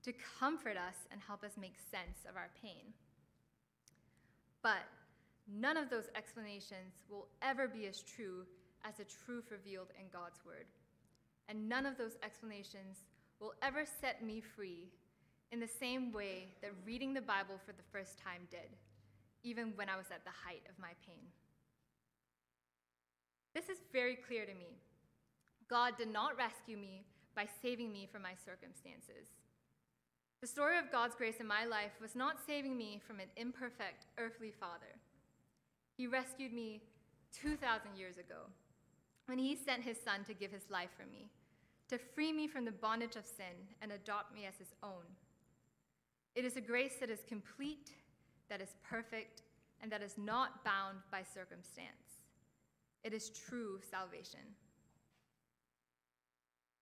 to 0.07 0.12
comfort 0.38 0.76
us 0.76 0.94
and 1.11 1.20
help 1.20 1.42
us 1.42 1.59
make 1.61 1.74
sense 1.90 2.22
of 2.30 2.36
our 2.36 2.48
pain. 2.62 2.94
But 4.62 4.86
none 5.50 5.76
of 5.76 5.90
those 5.90 6.07
explanations 6.14 6.94
will 7.11 7.26
ever 7.42 7.66
be 7.66 7.88
as 7.88 8.02
true 8.02 8.46
as 8.86 8.94
the 8.94 9.04
truth 9.26 9.50
revealed 9.50 9.90
in 9.98 10.07
God's 10.12 10.38
Word. 10.46 10.66
And 11.48 11.68
none 11.68 11.86
of 11.86 11.98
those 11.98 12.16
explanations 12.22 13.02
will 13.40 13.54
ever 13.62 13.84
set 13.84 14.24
me 14.24 14.40
free 14.40 14.86
in 15.50 15.59
the 15.59 15.68
same 15.68 16.12
way 16.12 16.54
that 16.62 16.70
reading 16.84 17.12
the 17.12 17.20
Bible 17.20 17.59
for 17.66 17.72
the 17.72 17.90
first 17.90 18.18
time 18.22 18.46
did, 18.48 18.70
even 19.42 19.72
when 19.74 19.88
I 19.88 19.96
was 19.96 20.07
at 20.14 20.24
the 20.24 20.30
height 20.46 20.62
of 20.70 20.78
my 20.78 20.94
pain. 21.04 21.26
This 23.54 23.68
is 23.68 23.78
very 23.92 24.14
clear 24.14 24.46
to 24.46 24.54
me. 24.54 24.78
God 25.68 25.96
did 25.98 26.12
not 26.12 26.38
rescue 26.38 26.76
me 26.76 27.07
by 27.34 27.48
saving 27.61 27.92
me 27.92 28.09
from 28.11 28.22
my 28.22 28.34
circumstances. 28.44 29.26
The 30.41 30.47
story 30.47 30.78
of 30.78 30.93
God's 30.93 31.14
grace 31.14 31.41
in 31.41 31.47
my 31.47 31.64
life 31.64 31.93
was 32.01 32.14
not 32.14 32.37
saving 32.47 32.76
me 32.76 33.01
from 33.07 33.20
an 33.20 33.28
imperfect 33.37 34.07
earthly 34.18 34.51
father. 34.51 35.01
He 35.97 36.07
rescued 36.07 36.53
me 36.53 36.82
2,000 37.32 37.97
years 37.97 38.18
ago 38.18 38.51
when 39.26 39.39
he 39.39 39.57
sent 39.57 39.82
his 39.82 39.99
son 40.01 40.24
to 40.24 40.34
give 40.34 40.53
his 40.53 40.70
life 40.70 40.91
for 40.97 41.07
me, 41.11 41.30
to 41.89 41.99
free 41.99 42.32
me 42.32 42.47
from 42.47 42.64
the 42.64 42.70
bondage 42.70 43.16
of 43.16 43.24
sin 43.24 43.57
and 43.80 43.93
adopt 43.93 44.34
me 44.34 44.45
as 44.45 44.57
his 44.57 44.74
own. 44.82 45.05
It 46.34 46.45
is 46.45 46.57
a 46.57 46.61
grace 46.61 46.97
that 47.01 47.11
is 47.11 47.24
complete, 47.26 47.93
that 48.51 48.61
is 48.61 48.76
perfect, 48.89 49.43
and 49.80 49.91
that 49.91 50.03
is 50.03 50.16
not 50.18 50.64
bound 50.64 50.99
by 51.11 51.22
circumstance. 51.22 52.20
It 53.05 53.14
is 53.14 53.30
true 53.30 53.80
salvation. 53.91 54.41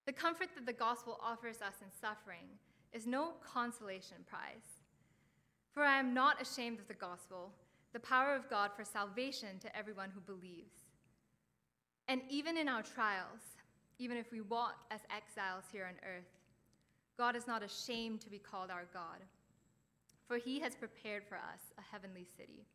The 0.06 0.12
comfort 0.12 0.48
that 0.56 0.66
the 0.66 0.72
gospel 0.72 1.18
offers 1.22 1.62
us 1.62 1.74
in 1.80 1.88
suffering 2.00 2.48
is 2.94 3.06
no 3.06 3.32
consolation 3.44 4.18
prize. 4.26 4.80
For 5.72 5.82
I 5.82 5.98
am 5.98 6.14
not 6.14 6.40
ashamed 6.40 6.78
of 6.78 6.88
the 6.88 6.94
gospel, 6.94 7.52
the 7.92 8.00
power 8.00 8.34
of 8.34 8.48
God 8.48 8.70
for 8.74 8.84
salvation 8.84 9.58
to 9.60 9.76
everyone 9.76 10.10
who 10.14 10.20
believes. 10.20 10.76
And 12.08 12.22
even 12.30 12.56
in 12.56 12.68
our 12.68 12.82
trials, 12.82 13.42
even 13.98 14.16
if 14.16 14.30
we 14.30 14.40
walk 14.40 14.84
as 14.90 15.00
exiles 15.14 15.64
here 15.72 15.86
on 15.86 15.94
earth, 16.08 16.30
God 17.18 17.36
is 17.36 17.46
not 17.46 17.62
ashamed 17.62 18.20
to 18.22 18.30
be 18.30 18.38
called 18.38 18.70
our 18.70 18.86
God, 18.92 19.20
for 20.26 20.36
he 20.36 20.60
has 20.60 20.74
prepared 20.74 21.24
for 21.28 21.36
us 21.36 21.72
a 21.78 21.82
heavenly 21.92 22.26
city. 22.36 22.66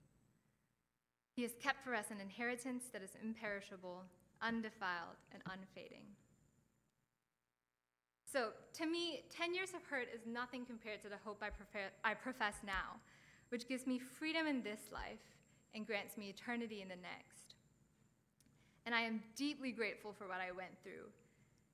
He 1.36 1.44
has 1.44 1.52
kept 1.62 1.84
for 1.84 1.94
us 1.94 2.12
an 2.12 2.20
inheritance 2.22 2.86
that 2.92 3.02
is 3.02 3.18
imperishable, 3.24 4.04
undefiled, 4.42 5.18
and 5.34 5.42
unfading. 5.46 6.04
So, 8.32 8.50
to 8.74 8.86
me, 8.86 9.24
10 9.36 9.56
years 9.56 9.70
of 9.70 9.84
hurt 9.90 10.08
is 10.14 10.22
nothing 10.28 10.64
compared 10.64 11.02
to 11.02 11.10
the 11.10 11.18
hope 11.26 11.42
I, 11.42 11.50
I 12.04 12.14
profess 12.14 12.56
now, 12.64 13.00
which 13.50 13.68
gives 13.68 13.88
me 13.88 13.98
freedom 13.98 14.46
in 14.46 14.62
this 14.62 14.82
life 14.94 15.26
and 15.74 15.86
grants 15.86 16.16
me 16.16 16.30
eternity 16.30 16.82
in 16.82 16.90
the 16.90 16.96
next. 16.96 17.56
And 18.86 18.94
I 18.94 19.02
am 19.02 19.22
deeply 19.36 19.72
grateful 19.72 20.14
for 20.14 20.28
what 20.28 20.38
I 20.42 20.52
went 20.52 20.78
through, 20.84 21.10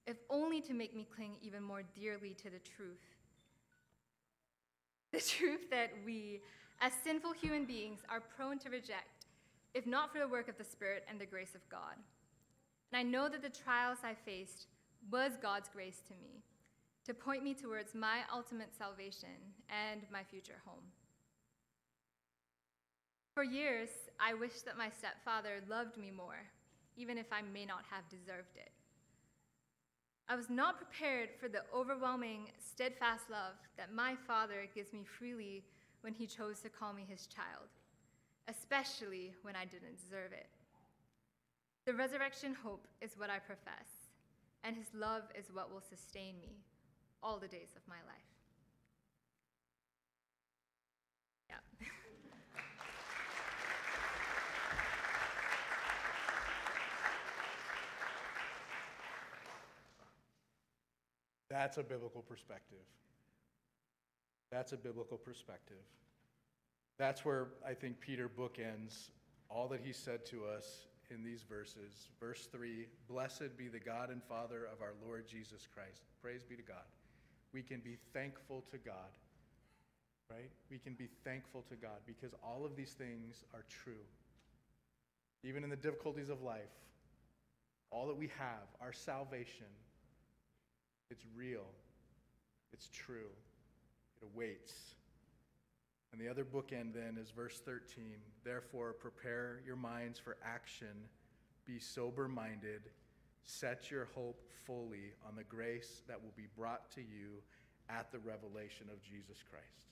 if 0.07 0.17
only 0.29 0.61
to 0.61 0.73
make 0.73 0.95
me 0.95 1.05
cling 1.13 1.35
even 1.41 1.61
more 1.61 1.83
dearly 1.93 2.33
to 2.35 2.49
the 2.49 2.59
truth. 2.59 3.03
The 5.11 5.21
truth 5.21 5.69
that 5.71 5.91
we, 6.05 6.41
as 6.81 6.93
sinful 7.03 7.33
human 7.33 7.65
beings, 7.65 7.99
are 8.09 8.21
prone 8.21 8.59
to 8.59 8.69
reject, 8.69 9.27
if 9.73 9.85
not 9.85 10.11
for 10.11 10.19
the 10.19 10.27
work 10.27 10.47
of 10.47 10.57
the 10.57 10.63
Spirit 10.63 11.05
and 11.09 11.19
the 11.19 11.25
grace 11.25 11.55
of 11.55 11.67
God. 11.69 11.95
And 12.91 12.99
I 12.99 13.03
know 13.03 13.27
that 13.29 13.41
the 13.41 13.49
trials 13.49 13.99
I 14.03 14.13
faced 14.13 14.67
was 15.11 15.33
God's 15.41 15.69
grace 15.69 16.01
to 16.07 16.13
me 16.15 16.43
to 17.05 17.13
point 17.13 17.43
me 17.43 17.53
towards 17.53 17.93
my 17.93 18.19
ultimate 18.33 18.75
salvation 18.75 19.53
and 19.69 20.01
my 20.11 20.23
future 20.23 20.59
home. 20.65 20.83
For 23.35 23.43
years, 23.43 23.89
I 24.19 24.33
wished 24.33 24.65
that 24.65 24.77
my 24.77 24.89
stepfather 24.89 25.61
loved 25.69 25.97
me 25.97 26.09
more, 26.09 26.41
even 26.97 27.17
if 27.17 27.27
I 27.31 27.41
may 27.41 27.65
not 27.65 27.83
have 27.91 28.09
deserved 28.09 28.55
it. 28.55 28.71
I 30.27 30.35
was 30.35 30.49
not 30.49 30.77
prepared 30.77 31.29
for 31.39 31.47
the 31.47 31.61
overwhelming, 31.75 32.47
steadfast 32.57 33.29
love 33.29 33.53
that 33.77 33.93
my 33.93 34.15
father 34.25 34.67
gives 34.73 34.91
me 34.91 35.03
freely 35.03 35.63
when 36.01 36.13
he 36.13 36.25
chose 36.25 36.61
to 36.61 36.69
call 36.69 36.93
me 36.93 37.05
his 37.07 37.27
child, 37.27 37.69
especially 38.47 39.35
when 39.43 39.55
I 39.55 39.65
didn't 39.65 40.01
deserve 40.01 40.31
it. 40.31 40.47
The 41.85 41.93
resurrection 41.93 42.55
hope 42.63 42.87
is 43.01 43.17
what 43.17 43.29
I 43.29 43.37
profess 43.37 43.94
and 44.65 44.75
his 44.75 44.87
love 44.93 45.23
is 45.37 45.45
what 45.53 45.71
will 45.71 45.81
sustain 45.81 46.39
me 46.41 46.63
all 47.21 47.37
the 47.37 47.47
days 47.47 47.69
of 47.75 47.83
my 47.87 47.97
life. 48.07 48.25
Yeah. 51.49 51.57
That's 61.49 61.77
a 61.77 61.83
biblical 61.83 62.23
perspective. 62.23 62.79
That's 64.51 64.73
a 64.73 64.77
biblical 64.77 65.17
perspective. 65.17 65.83
That's 66.97 67.23
where 67.23 67.49
I 67.67 67.73
think 67.73 67.99
Peter 67.99 68.27
bookends 68.29 69.09
all 69.49 69.67
that 69.67 69.81
he 69.83 69.93
said 69.93 70.25
to 70.27 70.45
us 70.45 70.87
in 71.11 71.23
these 71.23 71.43
verses. 71.43 72.09
Verse 72.19 72.47
3 72.51 72.87
Blessed 73.07 73.57
be 73.57 73.67
the 73.67 73.79
God 73.79 74.09
and 74.09 74.23
Father 74.23 74.67
of 74.71 74.81
our 74.81 74.93
Lord 75.05 75.27
Jesus 75.27 75.67
Christ. 75.73 76.03
Praise 76.21 76.43
be 76.43 76.55
to 76.55 76.61
God. 76.61 76.85
We 77.53 77.61
can 77.61 77.79
be 77.79 77.97
thankful 78.13 78.63
to 78.71 78.77
God, 78.77 79.13
right? 80.29 80.51
We 80.69 80.77
can 80.77 80.93
be 80.93 81.07
thankful 81.23 81.63
to 81.69 81.75
God 81.75 81.99
because 82.05 82.31
all 82.43 82.65
of 82.65 82.75
these 82.75 82.91
things 82.91 83.43
are 83.53 83.63
true. 83.83 84.03
Even 85.43 85.63
in 85.63 85.69
the 85.69 85.75
difficulties 85.75 86.29
of 86.29 86.41
life, 86.41 86.73
all 87.91 88.07
that 88.07 88.17
we 88.17 88.29
have, 88.37 88.67
our 88.81 88.91
salvation, 88.91 89.67
it's 91.11 91.23
real, 91.35 91.67
it's 92.73 92.89
true, 92.89 93.29
it 94.21 94.27
awaits. 94.33 94.73
And 96.15 96.25
the 96.25 96.31
other 96.31 96.45
bookend 96.45 96.93
then 96.93 97.17
is 97.21 97.29
verse 97.31 97.61
13. 97.65 98.05
Therefore, 98.45 98.93
prepare 98.93 99.59
your 99.65 99.75
minds 99.75 100.17
for 100.17 100.37
action, 100.45 101.09
be 101.65 101.77
sober 101.77 102.29
minded, 102.29 102.83
set 103.43 103.91
your 103.91 104.07
hope 104.15 104.41
fully 104.65 105.11
on 105.27 105.35
the 105.35 105.43
grace 105.43 106.03
that 106.07 106.23
will 106.23 106.31
be 106.37 106.47
brought 106.57 106.89
to 106.91 107.01
you 107.01 107.43
at 107.89 108.13
the 108.13 108.19
revelation 108.19 108.87
of 108.89 109.01
Jesus 109.01 109.43
Christ. 109.49 109.91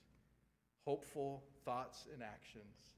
Hopeful 0.86 1.44
thoughts 1.66 2.06
and 2.10 2.22
actions, 2.22 2.96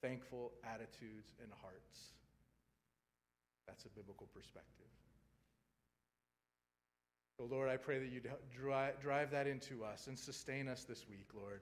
thankful 0.00 0.50
attitudes 0.64 1.36
and 1.40 1.52
hearts. 1.62 2.10
That's 3.68 3.84
a 3.84 3.90
biblical 3.90 4.26
perspective. 4.34 4.90
So, 7.36 7.44
Lord, 7.44 7.68
I 7.68 7.76
pray 7.76 8.00
that 8.00 8.10
you 8.10 8.20
drive 8.52 9.30
that 9.30 9.46
into 9.46 9.84
us 9.84 10.08
and 10.08 10.18
sustain 10.18 10.66
us 10.66 10.82
this 10.82 11.06
week, 11.08 11.28
Lord. 11.36 11.60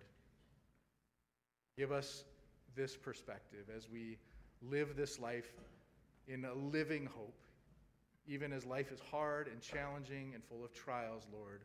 Give 1.76 1.92
us 1.92 2.24
this 2.76 2.96
perspective 2.96 3.66
as 3.74 3.88
we 3.88 4.18
live 4.62 4.96
this 4.96 5.18
life 5.18 5.52
in 6.28 6.44
a 6.44 6.54
living 6.54 7.06
hope, 7.06 7.40
even 8.26 8.52
as 8.52 8.64
life 8.64 8.92
is 8.92 9.00
hard 9.10 9.48
and 9.48 9.60
challenging 9.60 10.32
and 10.34 10.44
full 10.44 10.64
of 10.64 10.72
trials, 10.72 11.26
Lord. 11.32 11.62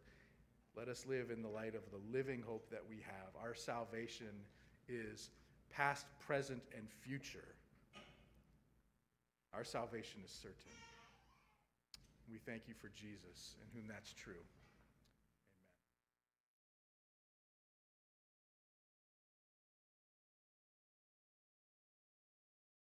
Let 0.75 0.87
us 0.87 1.05
live 1.07 1.31
in 1.31 1.41
the 1.41 1.47
light 1.47 1.75
of 1.75 1.83
the 1.91 1.99
living 2.17 2.41
hope 2.45 2.69
that 2.71 2.81
we 2.89 2.97
have. 3.05 3.41
Our 3.41 3.53
salvation 3.53 4.31
is 4.89 5.29
past, 5.71 6.05
present, 6.19 6.61
and 6.75 6.87
future. 6.89 7.55
Our 9.53 9.63
salvation 9.63 10.21
is 10.25 10.31
certain. 10.31 10.55
We 12.31 12.39
thank 12.39 12.63
you 12.67 12.73
for 12.73 12.89
Jesus, 12.89 13.55
in 13.61 13.79
whom 13.79 13.87
that's 13.87 14.11
true. 14.13 14.33